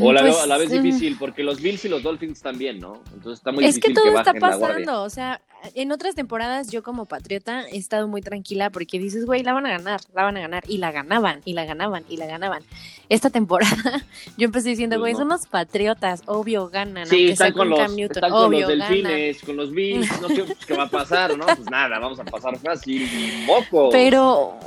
O 0.00 0.12
la, 0.12 0.20
pues, 0.20 0.36
a 0.38 0.46
la 0.46 0.58
vez 0.58 0.70
mm. 0.70 0.82
difícil, 0.82 1.16
porque 1.18 1.42
los 1.42 1.60
Bills 1.60 1.84
y 1.84 1.88
los 1.88 2.02
Dolphins 2.02 2.40
también, 2.40 2.78
¿no? 2.78 3.02
Entonces 3.12 3.38
está 3.38 3.50
muy 3.50 3.64
es 3.64 3.76
difícil 3.76 3.94
que 3.94 4.00
todo 4.00 4.12
que 4.12 4.18
está 4.18 4.34
pasando, 4.34 5.02
o 5.02 5.10
sea, 5.10 5.40
en 5.74 5.92
otras 5.92 6.14
temporadas 6.14 6.70
yo 6.70 6.82
como 6.82 7.06
patriota 7.06 7.66
he 7.68 7.76
estado 7.76 8.08
muy 8.08 8.22
tranquila 8.22 8.70
porque 8.70 8.98
dices, 8.98 9.26
güey, 9.26 9.42
la 9.42 9.52
van 9.52 9.66
a 9.66 9.70
ganar, 9.70 10.00
la 10.14 10.22
van 10.22 10.36
a 10.36 10.40
ganar, 10.40 10.64
y 10.68 10.78
la 10.78 10.92
ganaban, 10.92 11.40
y 11.44 11.52
la 11.52 11.64
ganaban, 11.64 12.04
y 12.08 12.16
la 12.16 12.26
ganaban. 12.26 12.62
Esta 13.08 13.30
temporada 13.30 13.76
yo 14.36 14.44
empecé 14.44 14.70
diciendo, 14.70 14.96
pues 14.96 15.14
güey, 15.14 15.14
son 15.14 15.28
los 15.28 15.46
patriotas, 15.46 16.22
obvio 16.26 16.68
ganan. 16.68 17.06
Sí, 17.06 17.28
están, 17.30 17.52
con 17.52 17.70
los, 17.70 17.80
están 17.80 18.30
con 18.30 18.52
los, 18.52 18.68
delfines, 18.68 19.42
con 19.42 19.56
los 19.56 19.72
Bills, 19.72 20.20
no 20.20 20.28
sé 20.28 20.44
qué 20.66 20.74
va 20.74 20.84
a 20.84 20.90
pasar, 20.90 21.36
¿no? 21.36 21.46
Pues 21.46 21.70
nada, 21.70 21.98
vamos 21.98 22.18
a 22.20 22.24
pasar 22.24 22.58
fácil, 22.58 23.02
y 23.02 23.44
moco. 23.46 23.90
Pero, 23.90 24.58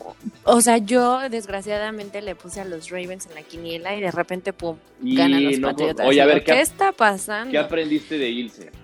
o 0.44 0.62
sea, 0.62 0.78
yo 0.78 1.30
desgraciadamente 1.30 2.22
le 2.22 2.36
puse 2.36 2.62
a 2.62 2.66
los 2.66 2.90
Ravens 2.90 3.28
en 3.28 3.36
la 3.36 3.44
quiniela 3.44 3.96
y 3.96 4.02
de 4.02 4.12
repente, 4.12 4.54
pum, 4.54 4.78
ganan 5.02 5.44
los 5.44 5.60
patriotas. 5.60 6.08
Oye, 6.08 6.22
a 6.22 6.26
ver, 6.26 6.44
¿qué, 6.44 6.62
está 6.62 6.92
pasando? 6.92 7.52
¿Qué 7.52 7.58
aprendiste 7.58 8.18
de 8.18 8.30
Ilse? 8.30 8.81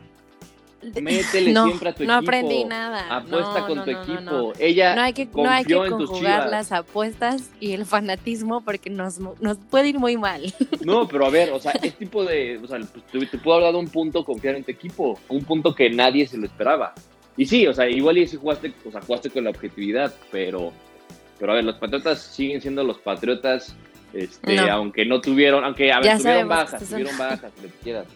Métele 1.01 1.51
siempre 1.51 1.89
a 1.89 1.93
tu 1.93 2.03
equipo. 2.03 2.05
No 2.05 2.13
aprendí 2.13 2.63
nada. 2.65 3.17
Apuesta 3.17 3.65
con 3.67 3.83
tu 3.83 3.91
equipo. 3.91 4.53
Ella 4.59 4.95
no 4.95 5.01
hay 5.01 5.13
que, 5.13 5.27
no 5.33 5.49
hay 5.49 5.65
que 5.65 5.75
conjugar 5.75 6.49
las 6.49 6.71
apuestas 6.71 7.49
y 7.59 7.73
el 7.73 7.85
fanatismo 7.85 8.61
porque 8.61 8.89
nos, 8.89 9.19
nos 9.19 9.57
puede 9.57 9.89
ir 9.89 9.99
muy 9.99 10.17
mal. 10.17 10.53
No, 10.85 11.05
pero 11.07 11.25
a 11.25 11.29
ver, 11.29 11.51
o 11.51 11.59
sea, 11.59 11.73
este 11.73 11.91
tipo 11.91 12.23
de. 12.23 12.59
O 12.63 12.67
sea, 12.67 12.79
pues, 13.11 13.29
te, 13.29 13.37
puedo 13.37 13.57
hablar 13.57 13.73
de 13.73 13.79
un 13.79 13.89
punto 13.89 14.23
confiar 14.23 14.55
en 14.55 14.63
tu 14.63 14.71
equipo. 14.71 15.19
Un 15.27 15.43
punto 15.43 15.75
que 15.75 15.89
nadie 15.89 16.25
se 16.27 16.37
lo 16.37 16.45
esperaba. 16.45 16.93
Y 17.35 17.45
sí, 17.45 17.67
o 17.67 17.73
sea, 17.73 17.89
igual 17.89 18.17
y 18.17 18.27
si 18.27 18.37
jugaste, 18.37 18.71
o 18.85 18.91
sea, 18.91 19.01
jugaste 19.01 19.29
con 19.29 19.43
la 19.43 19.49
objetividad, 19.49 20.13
pero. 20.31 20.71
Pero 21.39 21.51
a 21.51 21.55
ver, 21.55 21.65
los 21.65 21.75
Patriotas 21.75 22.21
siguen 22.21 22.61
siendo 22.61 22.83
los 22.83 22.99
Patriotas. 22.99 23.75
Este, 24.23 24.59
aunque 24.59 25.05
no 25.05 25.21
tuvieron, 25.21 25.63
aunque 25.63 25.91
a 25.91 25.99
ver, 25.99 26.17
tuvieron 26.17 26.47
bajas, 26.47 26.89
tuvieron 26.89 27.17
bajas, 27.17 27.51
lo 27.61 27.69
que 27.69 27.77
quieras 27.83 28.07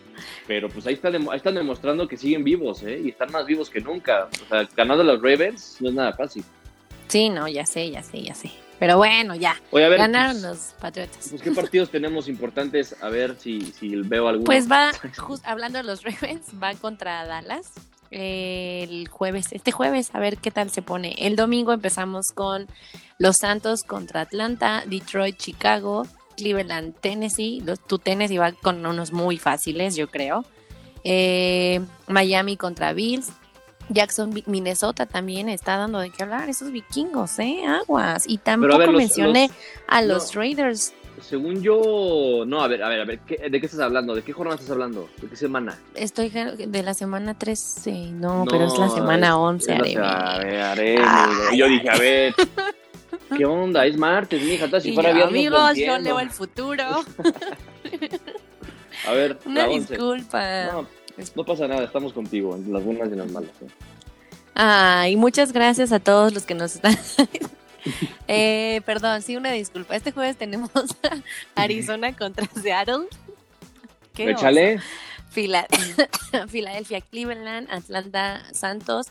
pero 0.47 0.69
pues 0.69 0.85
ahí, 0.87 0.93
están, 0.93 1.15
ahí 1.15 1.37
están 1.37 1.55
demostrando 1.55 2.07
que 2.07 2.17
siguen 2.17 2.43
vivos, 2.43 2.83
¿eh? 2.83 3.01
Y 3.03 3.09
están 3.09 3.31
más 3.31 3.45
vivos 3.45 3.69
que 3.69 3.81
nunca. 3.81 4.27
O 4.43 4.47
sea, 4.49 4.67
ganando 4.75 5.03
los 5.03 5.21
Ravens 5.21 5.77
no 5.79 5.89
es 5.89 5.95
nada 5.95 6.13
fácil. 6.13 6.43
Sí, 7.07 7.29
no, 7.29 7.47
ya 7.47 7.65
sé, 7.65 7.89
ya 7.91 8.03
sé, 8.03 8.21
ya 8.21 8.33
sé. 8.33 8.51
Pero 8.79 8.97
bueno, 8.97 9.35
ya. 9.35 9.55
Ganaron 9.71 10.41
pues, 10.41 10.43
los 10.43 10.59
Patriotas. 10.79 11.27
Pues, 11.29 11.41
¿qué 11.41 11.51
partidos 11.51 11.89
tenemos 11.89 12.27
importantes? 12.27 12.95
A 13.01 13.09
ver 13.09 13.35
si, 13.37 13.61
si 13.61 13.95
veo 13.95 14.27
alguno. 14.27 14.45
Pues 14.45 14.71
va, 14.71 14.91
hablando 15.43 15.77
de 15.77 15.83
los 15.83 16.03
Ravens, 16.03 16.47
va 16.61 16.73
contra 16.75 17.25
Dallas 17.25 17.73
el 18.11 19.07
jueves, 19.07 19.47
este 19.51 19.71
jueves, 19.71 20.11
a 20.13 20.19
ver 20.19 20.37
qué 20.37 20.51
tal 20.51 20.69
se 20.69 20.81
pone. 20.81 21.15
El 21.17 21.35
domingo 21.35 21.71
empezamos 21.71 22.27
con 22.33 22.67
los 23.17 23.37
Santos 23.37 23.83
contra 23.83 24.21
Atlanta, 24.21 24.83
Detroit, 24.85 25.37
Chicago, 25.37 26.05
Cleveland, 26.35 26.95
Tennessee. 26.99 27.63
tu 27.87 27.99
Tennessee 27.99 28.37
va 28.37 28.51
con 28.51 28.85
unos 28.85 29.13
muy 29.13 29.37
fáciles, 29.37 29.95
yo 29.95 30.09
creo. 30.09 30.45
Eh, 31.03 31.81
Miami 32.07 32.57
contra 32.57 32.93
Bills. 32.93 33.31
Jackson, 33.89 34.33
Minnesota 34.45 35.05
también 35.05 35.49
está 35.49 35.77
dando 35.77 35.99
de 35.99 36.09
qué 36.11 36.23
hablar. 36.23 36.49
Esos 36.49 36.71
vikingos, 36.71 37.39
¿eh? 37.39 37.63
Aguas. 37.65 38.23
Y 38.27 38.37
tampoco 38.37 38.91
mencioné 38.91 39.51
a 39.87 40.01
los 40.01 40.33
Raiders. 40.35 40.93
Según 41.21 41.61
yo, 41.61 42.43
no, 42.45 42.61
a 42.61 42.67
ver, 42.67 42.83
a 42.83 42.89
ver, 42.89 43.01
a 43.01 43.05
ver, 43.05 43.19
¿de 43.19 43.59
qué 43.59 43.65
estás 43.65 43.79
hablando? 43.79 44.13
¿De 44.15 44.21
qué 44.21 44.33
jornada 44.33 44.55
estás 44.55 44.71
hablando? 44.71 45.09
¿De 45.21 45.27
qué 45.27 45.35
semana? 45.35 45.79
Estoy 45.95 46.29
de 46.29 46.83
la 46.83 46.93
semana 46.93 47.37
13, 47.37 48.11
no, 48.11 48.45
pero 48.49 48.65
es 48.65 48.77
la 48.77 48.89
semana 48.89 49.37
11, 49.37 49.73
A 49.73 50.39
ver, 50.75 50.99
Yo 51.55 51.67
dije, 51.67 51.89
a 51.89 51.97
ver, 51.97 52.33
¿Qué 53.37 53.45
onda? 53.45 53.85
Es 53.85 53.97
martes, 53.97 54.41
mija. 54.43 54.67
Si 54.79 54.93
fuera 54.93 55.11
yo, 55.17 55.25
Amigos, 55.25 55.75
yo 55.75 55.97
leo 55.99 56.19
el 56.19 56.29
futuro. 56.29 56.83
A 59.07 59.13
ver, 59.13 59.39
una 59.45 59.67
disculpa. 59.67 60.65
No, 60.65 60.87
no, 61.35 61.43
pasa 61.43 61.67
nada, 61.67 61.83
estamos 61.85 62.13
contigo 62.13 62.55
en 62.55 62.71
las 62.71 62.83
buenas 62.83 63.09
y 63.09 63.13
en 63.13 63.17
las 63.19 63.31
malas. 63.31 63.49
¿eh? 63.61 63.67
Ah, 64.53 65.07
y 65.09 65.15
muchas 65.15 65.53
gracias 65.53 65.91
a 65.91 65.99
todos 65.99 66.33
los 66.33 66.45
que 66.45 66.53
nos 66.53 66.75
están. 66.75 66.95
eh, 68.27 68.81
perdón, 68.85 69.21
sí, 69.21 69.35
una 69.35 69.51
disculpa. 69.51 69.95
Este 69.95 70.11
jueves 70.11 70.37
tenemos 70.37 70.69
Arizona 71.55 72.15
contra 72.15 72.47
Seattle. 72.61 73.07
¿Qué 74.13 74.31
Échale. 74.31 74.79
Filadelfia, 75.31 76.99
Cleveland, 76.99 77.69
Atlanta, 77.71 78.43
Santos, 78.51 79.07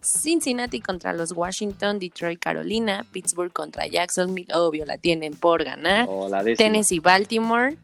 Cincinnati 0.00 0.80
contra 0.80 1.12
los 1.12 1.30
Washington, 1.32 2.00
Detroit, 2.00 2.40
Carolina, 2.40 3.06
Pittsburgh 3.12 3.52
contra 3.52 3.86
Jacksonville, 3.86 4.52
obvio 4.52 4.84
la 4.84 4.98
tienen 4.98 5.34
por 5.34 5.62
ganar. 5.62 6.06
Oh, 6.08 6.28
Tennessee, 6.56 6.98
Baltimore. 6.98 7.76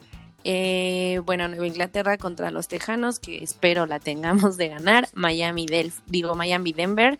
Eh, 0.43 1.21
bueno, 1.25 1.47
Nueva 1.47 1.67
Inglaterra 1.67 2.17
contra 2.17 2.51
los 2.51 2.67
Tejanos, 2.67 3.19
que 3.19 3.43
espero 3.43 3.85
la 3.85 3.99
tengamos 3.99 4.57
de 4.57 4.69
ganar. 4.69 5.07
Miami, 5.13 5.65
Delf, 5.65 5.99
digo 6.05 6.35
Miami, 6.35 6.73
Denver. 6.73 7.17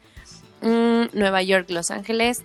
Mm, 0.61 1.17
Nueva 1.17 1.41
York, 1.41 1.69
Los 1.69 1.91
Ángeles. 1.91 2.43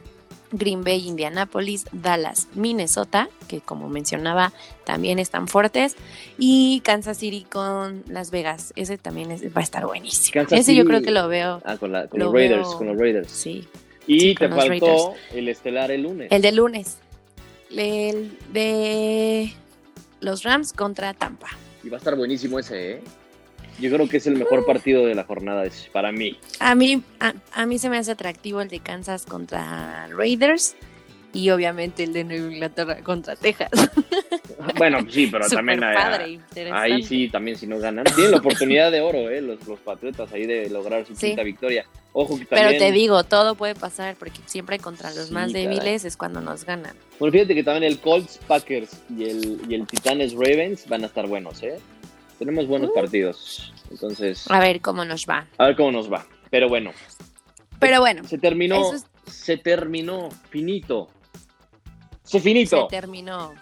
Green 0.53 0.85
Bay, 0.85 1.07
Indianapolis, 1.07 1.87
Dallas, 1.93 2.49
Minnesota, 2.55 3.29
que 3.49 3.61
como 3.61 3.89
mencionaba 3.89 4.53
también 4.85 5.19
están 5.19 5.49
fuertes, 5.49 5.97
y 6.39 6.81
Kansas 6.81 7.19
City 7.19 7.47
con 7.51 8.05
Las 8.09 8.31
Vegas. 8.31 8.73
Ese 8.77 8.99
también 8.99 9.31
va 9.31 9.61
a 9.61 9.65
estar 9.65 9.87
buenísimo. 9.87 10.47
Ese 10.51 10.75
yo 10.75 10.85
creo 10.85 11.03
que 11.03 11.11
lo 11.11 11.29
veo. 11.29 11.61
Ah, 11.65 11.77
con, 11.77 11.93
los 11.93 12.33
Raiders, 12.33 12.69
con 12.69 12.87
los 12.87 12.99
Raiders. 12.99 13.31
Sí. 13.31 13.67
Y 14.07 14.35
te 14.35 14.49
faltó 14.49 15.15
el 15.33 15.49
estelar 15.49 15.91
el 15.91 16.03
lunes. 16.03 16.29
El 16.31 16.43
de 16.43 16.53
lunes. 16.53 16.99
El 17.71 18.37
de 18.53 19.53
los 20.21 20.43
Rams 20.43 20.73
contra 20.73 21.15
Tampa. 21.15 21.49
Y 21.83 21.89
va 21.89 21.97
a 21.97 21.99
estar 21.99 22.15
buenísimo 22.17 22.59
ese, 22.59 22.93
¿eh? 22.93 23.03
Yo 23.81 23.91
creo 23.91 24.09
que 24.09 24.19
es 24.19 24.27
el 24.27 24.37
mejor 24.37 24.65
partido 24.65 25.07
de 25.07 25.15
la 25.15 25.25
jornada 25.25 25.65
para 25.93 26.13
mí. 26.13 26.39
A 26.61 26.75
mí, 26.75 27.03
a, 27.21 27.67
mí 27.67 27.79
se 27.79 27.89
me 27.89 27.99
hace 27.99 28.13
atractivo 28.13 28.61
el 28.61 28.69
de 28.69 28.81
Kansas 28.81 29.27
contra 29.27 30.07
Raiders 30.09 30.77
y 31.33 31.51
obviamente 31.51 32.05
el 32.05 32.13
de 32.13 32.25
Nueva 32.25 32.53
Inglaterra 32.53 32.97
contra 33.03 33.37
Texas. 33.37 33.71
Bueno, 34.77 34.99
sí, 35.11 35.29
pero 35.31 35.47
también 35.49 35.83
ahí 35.85 37.03
sí, 37.03 37.29
también 37.29 37.57
si 37.57 37.67
no 37.67 37.79
ganan. 37.79 38.05
Tienen 38.05 38.31
la 38.31 38.39
oportunidad 38.39 38.91
de 38.91 39.01
oro, 39.01 39.29
¿eh? 39.29 39.41
Los, 39.41 39.67
los 39.67 39.79
Patriotas 39.81 40.33
ahí 40.33 40.47
de 40.47 40.71
lograr 40.71 41.05
su 41.07 41.15
quinta 41.15 41.43
victoria. 41.43 41.85
Ojo 42.13 42.39
que 42.39 42.47
también... 42.47 42.69
Pero 42.69 42.79
te 42.79 42.93
digo, 42.93 43.25
todo 43.25 43.57
puede 43.57 43.75
pasar 43.75 44.17
porque 44.17 44.41
siempre 44.47 44.79
contra 44.79 45.13
los 45.13 45.31
más 45.31 45.53
débiles 45.53 46.05
es 46.05 46.17
cuando 46.17 46.41
nos 46.41 46.65
ganan. 46.65 46.97
Bueno, 47.19 47.33
fíjate 47.33 47.55
que 47.55 47.65
también 47.65 47.93
el 47.93 47.99
Colts 47.99 48.39
Packers 48.47 49.03
y 49.17 49.25
el, 49.25 49.61
y 49.69 49.75
el 49.75 49.87
Titanes 49.87 50.33
Ravens 50.33 50.89
van 50.89 51.03
a 51.03 51.07
estar 51.07 51.27
buenos, 51.27 51.63
¿eh? 51.63 51.79
Tenemos 52.45 52.67
buenos 52.67 52.91
uh. 52.91 52.95
partidos. 52.95 53.73
Entonces. 53.91 54.51
A 54.51 54.61
ver 54.61 54.83
cómo 54.83 55.03
nos 55.07 55.25
va. 55.25 55.47
A 55.57 55.69
ver 55.69 55.77
cómo 55.77 55.91
nos 55.93 56.13
va. 56.13 56.27
Pero 56.51 56.69
bueno. 56.69 56.93
Pero 57.79 58.01
bueno. 58.01 58.23
Se 58.25 58.37
terminó. 58.37 58.93
Se 59.27 59.57
terminó. 59.57 60.29
Finito. 60.51 61.09
Se 62.23 62.41
finito. 62.41 62.83
Se 62.83 62.97
terminó. 63.01 63.55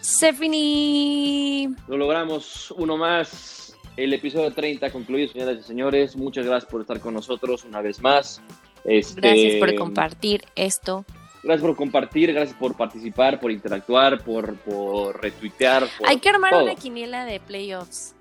Se 0.00 0.32
finí. 0.32 1.68
Lo 1.88 1.96
logramos. 1.96 2.70
Uno 2.76 2.96
más. 2.96 3.76
El 3.96 4.12
episodio 4.12 4.52
30 4.52 4.92
concluido, 4.92 5.32
señoras 5.32 5.58
y 5.58 5.62
señores. 5.64 6.16
Muchas 6.16 6.46
gracias 6.46 6.70
por 6.70 6.82
estar 6.82 7.00
con 7.00 7.14
nosotros 7.14 7.64
una 7.64 7.82
vez 7.82 8.00
más. 8.00 8.40
Este, 8.84 9.20
gracias 9.20 9.56
por 9.56 9.74
compartir 9.74 10.44
esto. 10.54 11.04
Gracias 11.42 11.66
por 11.66 11.76
compartir, 11.76 12.32
gracias 12.32 12.56
por 12.56 12.76
participar, 12.76 13.40
por 13.40 13.50
interactuar, 13.50 14.22
por, 14.22 14.54
por 14.56 15.20
retuitear. 15.20 15.88
Hay 16.06 16.18
que 16.18 16.28
armar 16.28 16.54
una 16.54 16.76
quiniela 16.76 17.24
de 17.24 17.40
playoffs 17.40 18.14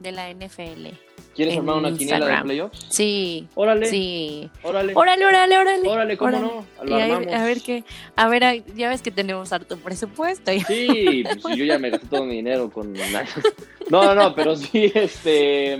de 0.00 0.12
la 0.12 0.30
NFL. 0.32 0.88
¿Quieres 1.34 1.56
armar 1.56 1.76
una 1.76 1.96
quiniela 1.96 2.26
de 2.26 2.42
playoffs? 2.42 2.86
Sí. 2.90 3.46
Órale. 3.54 3.86
Sí. 3.86 4.50
Órale. 4.62 4.92
Órale, 4.94 5.26
órale, 5.26 5.58
órale. 5.58 5.88
Órale, 5.88 6.16
¿cómo 6.16 6.38
no? 6.38 6.66
a, 6.78 7.44
ver 7.44 7.62
qué. 7.62 7.84
A 8.16 8.28
ver, 8.28 8.64
ya 8.74 8.88
ves 8.88 9.02
que 9.02 9.10
tenemos 9.10 9.52
harto 9.52 9.76
presupuesto. 9.78 10.50
Sí, 10.66 11.24
pues 11.42 11.56
yo 11.56 11.64
ya 11.64 11.78
me 11.78 11.90
gasté 11.90 12.06
todo 12.06 12.24
mi 12.24 12.36
dinero 12.36 12.70
con. 12.70 12.94
No, 13.90 14.04
no, 14.04 14.14
no, 14.14 14.34
pero 14.34 14.56
sí, 14.56 14.90
este. 14.94 15.78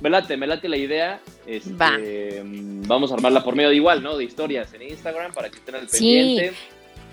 Me 0.00 0.10
late, 0.10 0.36
me 0.36 0.46
late 0.46 0.68
la 0.68 0.76
idea. 0.76 1.20
Este, 1.46 2.42
vamos 2.86 3.10
a 3.10 3.14
armarla 3.14 3.42
por 3.42 3.54
medio 3.54 3.70
de 3.70 3.76
igual, 3.76 4.02
¿no? 4.02 4.16
De 4.16 4.24
historias 4.24 4.72
en 4.74 4.82
Instagram 4.82 5.32
para 5.32 5.50
que 5.50 5.56
estén 5.56 5.74
al 5.74 5.86
pendiente. 5.86 6.54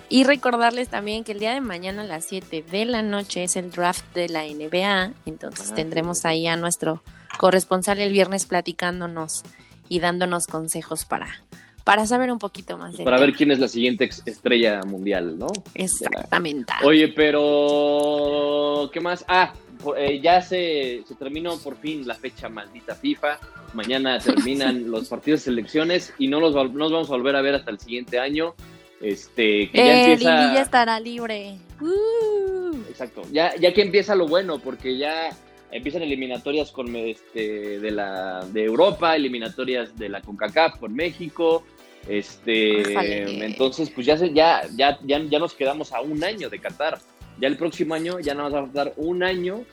Y 0.10 0.26
recordarles 0.26 0.90
también 0.90 1.24
que 1.24 1.32
el 1.32 1.40
día 1.40 1.54
de 1.54 1.62
mañana 1.62 2.04
a 2.04 2.06
las 2.06 2.26
7 2.26 2.64
de 2.70 2.86
la 2.86 3.02
noche 3.02 3.44
es 3.44 3.56
el 3.56 3.72
draft 3.72 4.06
de 4.14 4.30
la 4.30 4.44
NBA. 4.44 5.14
Entonces 5.26 5.72
ah, 5.72 5.76
tendremos 5.76 6.26
ahí 6.26 6.46
a 6.46 6.56
nuestro 6.56 7.02
corresponsal 7.40 8.00
el 8.00 8.12
viernes 8.12 8.46
platicándonos 8.46 9.44
y 9.90 10.00
dándonos 10.00 10.46
consejos 10.46 11.06
para, 11.06 11.42
para 11.84 12.06
saber 12.06 12.32
un 12.32 12.38
poquito 12.40 12.78
más 12.78 12.96
de 12.96 13.04
Para 13.04 13.20
ver 13.20 13.34
quién 13.34 13.52
es 13.52 13.60
la 13.60 13.68
siguiente 13.68 14.10
estrella 14.26 14.82
mundial, 14.84 15.40
¿no? 15.40 15.48
Exactamente. 15.74 16.74
Oye, 16.84 17.08
pero 17.08 18.90
¿qué 18.94 19.00
más? 19.00 19.26
Ah, 19.28 19.54
eh, 19.98 20.20
ya 20.22 20.42
se, 20.42 21.04
se, 21.08 21.16
terminó 21.16 21.58
por 21.58 21.78
fin 21.78 22.08
la 22.08 22.16
fecha 22.16 22.50
maldita 22.50 22.96
FIFA. 22.96 23.40
Mañana 23.74 24.20
terminan 24.24 24.90
los 24.90 25.08
partidos 25.10 25.42
de 25.42 25.46
selecciones 25.46 26.14
y 26.18 26.28
no 26.28 26.40
los 26.40 26.54
nos 26.74 26.92
vamos 26.92 27.10
a 27.10 27.14
volver 27.14 27.36
a 27.36 27.42
ver 27.42 27.56
hasta 27.56 27.72
el 27.72 27.80
siguiente 27.80 28.20
año. 28.20 28.56
Este, 29.02 29.70
que 29.70 29.78
ya 29.78 30.12
empieza... 30.12 30.54
ya 30.54 30.62
estará 30.62 31.00
libre. 31.00 31.58
Uh. 31.82 32.78
Exacto. 32.90 33.24
Ya, 33.32 33.54
ya 33.56 33.74
que 33.74 33.82
empieza 33.82 34.16
lo 34.16 34.28
bueno, 34.28 34.60
porque 34.60 34.98
ya 34.98 35.32
empiezan 35.72 36.04
eliminatorias 36.04 36.72
con 36.72 36.96
este 36.96 37.80
de 37.80 37.92
la 37.92 38.46
de 38.52 38.64
Europa, 38.64 39.16
eliminatorias 39.16 39.98
de 39.98 40.10
la 40.10 40.22
CONCACAF 40.22 40.78
con 40.78 40.94
México. 40.94 41.64
Este, 42.08 43.46
entonces 43.46 43.90
pues 43.90 44.06
ya, 44.06 44.16
ya 44.18 44.68
ya 44.76 45.00
ya 45.04 45.20
ya 45.20 45.40
nos 45.40 45.54
quedamos 45.54 45.92
a 45.94 46.02
un 46.02 46.24
año 46.24 46.50
de 46.50 46.60
Qatar. 46.60 47.00
Ya 47.44 47.50
el 47.50 47.58
próximo 47.58 47.94
año 47.94 48.22
ya 48.22 48.34
nos 48.36 48.54
va 48.54 48.60
a 48.60 48.66
dar 48.68 48.94
un 48.96 49.22
año 49.22 49.66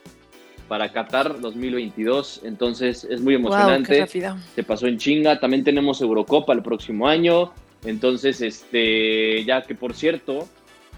para 0.66 0.90
Qatar 0.92 1.40
2022, 1.40 2.40
entonces 2.42 3.06
es 3.08 3.20
muy 3.20 3.36
emocionante. 3.36 4.08
Se 4.08 4.64
pasó 4.64 4.88
en 4.88 4.98
chinga, 4.98 5.38
también 5.38 5.62
tenemos 5.62 6.00
Eurocopa 6.00 6.52
el 6.52 6.64
próximo 6.64 7.06
año. 7.06 7.52
Entonces, 7.84 8.40
este, 8.40 9.44
ya 9.44 9.62
que 9.62 9.76
por 9.76 9.94
cierto, 9.94 10.48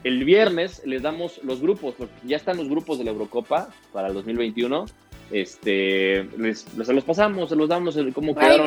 el 0.03 0.25
viernes 0.25 0.81
les 0.87 1.03
damos 1.03 1.45
los 1.45 1.61
grupos, 1.61 1.95
porque 1.99 2.15
ya 2.25 2.39
están 2.39 2.57
los 2.57 2.71
grupos 2.71 2.97
de 2.97 3.05
la 3.05 3.11
Eurocopa 3.11 3.69
para 3.93 4.09
el 4.09 4.15
2021. 4.15 4.87
Este, 5.31 6.25
les, 6.39 6.61
se 6.61 6.95
los 6.95 7.05
pasamos, 7.05 7.51
se 7.51 7.57
los 7.57 7.69
damos, 7.69 7.99
cómo 8.15 8.35
quedaron. 8.35 8.67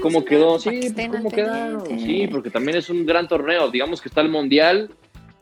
cómo 0.00 0.24
quedó, 0.24 0.58
sí, 0.58 0.94
cómo 1.10 1.30
quedaron. 1.30 1.98
Sí, 2.00 2.26
porque 2.26 2.48
también 2.48 2.78
es 2.78 2.88
un 2.88 3.04
gran 3.04 3.28
torneo. 3.28 3.70
Digamos 3.70 4.00
que 4.00 4.08
está 4.08 4.22
el 4.22 4.30
Mundial, 4.30 4.88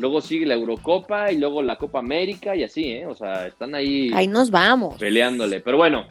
luego 0.03 0.21
sigue 0.21 0.45
la 0.47 0.55
Eurocopa 0.55 1.31
y 1.31 1.39
luego 1.39 1.63
la 1.63 1.77
Copa 1.77 2.01
América 2.01 2.57
y 2.57 2.65
así, 2.65 2.91
¿eh? 2.91 3.07
O 3.07 3.15
sea, 3.15 3.47
están 3.47 3.73
ahí. 3.77 4.11
Ahí 4.13 4.27
nos 4.27 4.51
vamos. 4.51 4.99
Peleándole. 4.99 5.61
Pero 5.61 5.77
bueno, 5.77 6.07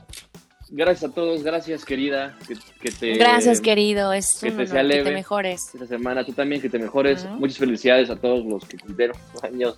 gracias 0.70 1.12
a 1.12 1.14
todos, 1.14 1.44
gracias 1.44 1.84
querida. 1.84 2.38
Que, 2.48 2.90
te, 2.90 3.16
gracias 3.16 3.60
querido, 3.60 4.14
es 4.14 4.40
que, 4.40 4.50
te, 4.50 4.66
sea 4.66 4.82
leve 4.82 5.04
que 5.04 5.10
te 5.10 5.16
mejores. 5.16 5.72
Esta 5.74 5.88
semana 5.88 6.24
tú 6.24 6.32
también 6.32 6.62
que 6.62 6.70
te 6.70 6.80
mejores. 6.80 7.26
Muchas 7.26 7.58
felicidades 7.58 8.10
a 8.10 8.16
todos 8.16 8.46
los 8.46 8.64
que 8.64 8.78
cumplieron 8.78 9.18
años 9.44 9.78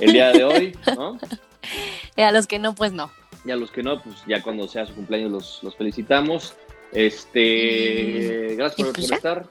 el 0.00 0.12
día 0.12 0.32
de 0.32 0.44
hoy, 0.44 0.76
¿no? 0.96 1.18
Y 2.16 2.20
a 2.20 2.30
los 2.30 2.46
que 2.46 2.58
no, 2.58 2.74
pues 2.74 2.92
no. 2.92 3.10
Y 3.44 3.50
a 3.50 3.56
los 3.56 3.70
que 3.70 3.82
no, 3.82 4.00
pues 4.02 4.16
ya 4.26 4.42
cuando 4.42 4.68
sea 4.68 4.86
su 4.86 4.94
cumpleaños 4.94 5.30
los, 5.30 5.62
los 5.62 5.76
felicitamos. 5.76 6.54
Este, 6.92 8.54
gracias 8.56 8.86
por, 8.86 8.94
pues 8.94 9.10
estar. 9.10 9.46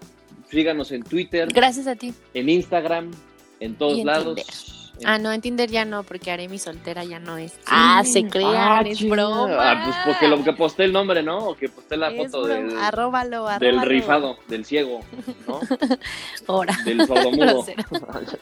Síganos 0.50 0.92
en 0.92 1.04
Twitter. 1.04 1.50
Gracias 1.52 1.88
a 1.88 1.96
ti. 1.96 2.14
En 2.36 2.50
Instagram, 2.50 3.12
en 3.60 3.76
todos 3.76 4.04
lados. 4.04 4.84
Ah, 5.06 5.18
no, 5.18 5.32
en 5.32 5.42
Tinder 5.42 5.70
ya 5.70 5.86
no, 5.86 6.04
porque 6.04 6.32
haré 6.32 6.48
mi 6.48 6.60
soltera 6.60 7.04
ya 7.04 7.20
no 7.20 7.38
es. 7.38 7.58
Ah, 7.66 8.04
se 8.06 8.28
crea, 8.28 8.80
ah, 8.80 8.82
es 8.82 9.08
broma. 9.08 9.48
Ah, 9.60 9.82
pues 9.84 9.96
porque 10.06 10.28
lo 10.28 10.44
que 10.44 10.54
posté 10.54 10.86
el 10.86 10.94
nombre, 10.94 11.24
¿no? 11.24 11.40
O 11.50 11.56
que 11.56 11.68
posté 11.68 11.98
la 11.98 12.12
foto 12.12 12.46
del, 12.46 12.78
arróbalo, 12.78 13.48
arróbalo. 13.48 13.60
del 13.60 13.82
rifado, 13.82 14.38
del 14.48 14.66
ciego, 14.66 15.02
¿no? 15.48 15.60
Ahora. 16.48 16.78
Del 16.86 17.06
sordomudo. 17.06 17.66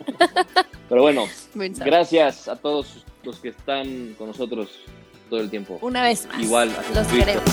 Pero 0.89 1.01
bueno, 1.01 1.25
gracias 1.55 2.47
a 2.47 2.57
todos 2.57 3.05
los 3.23 3.39
que 3.39 3.49
están 3.49 4.13
con 4.17 4.27
nosotros 4.27 4.69
todo 5.29 5.39
el 5.39 5.49
tiempo. 5.49 5.79
Una 5.81 6.03
vez 6.03 6.27
más. 6.27 6.41
Igual, 6.41 6.71
los 6.93 7.07
queremos. 7.07 7.43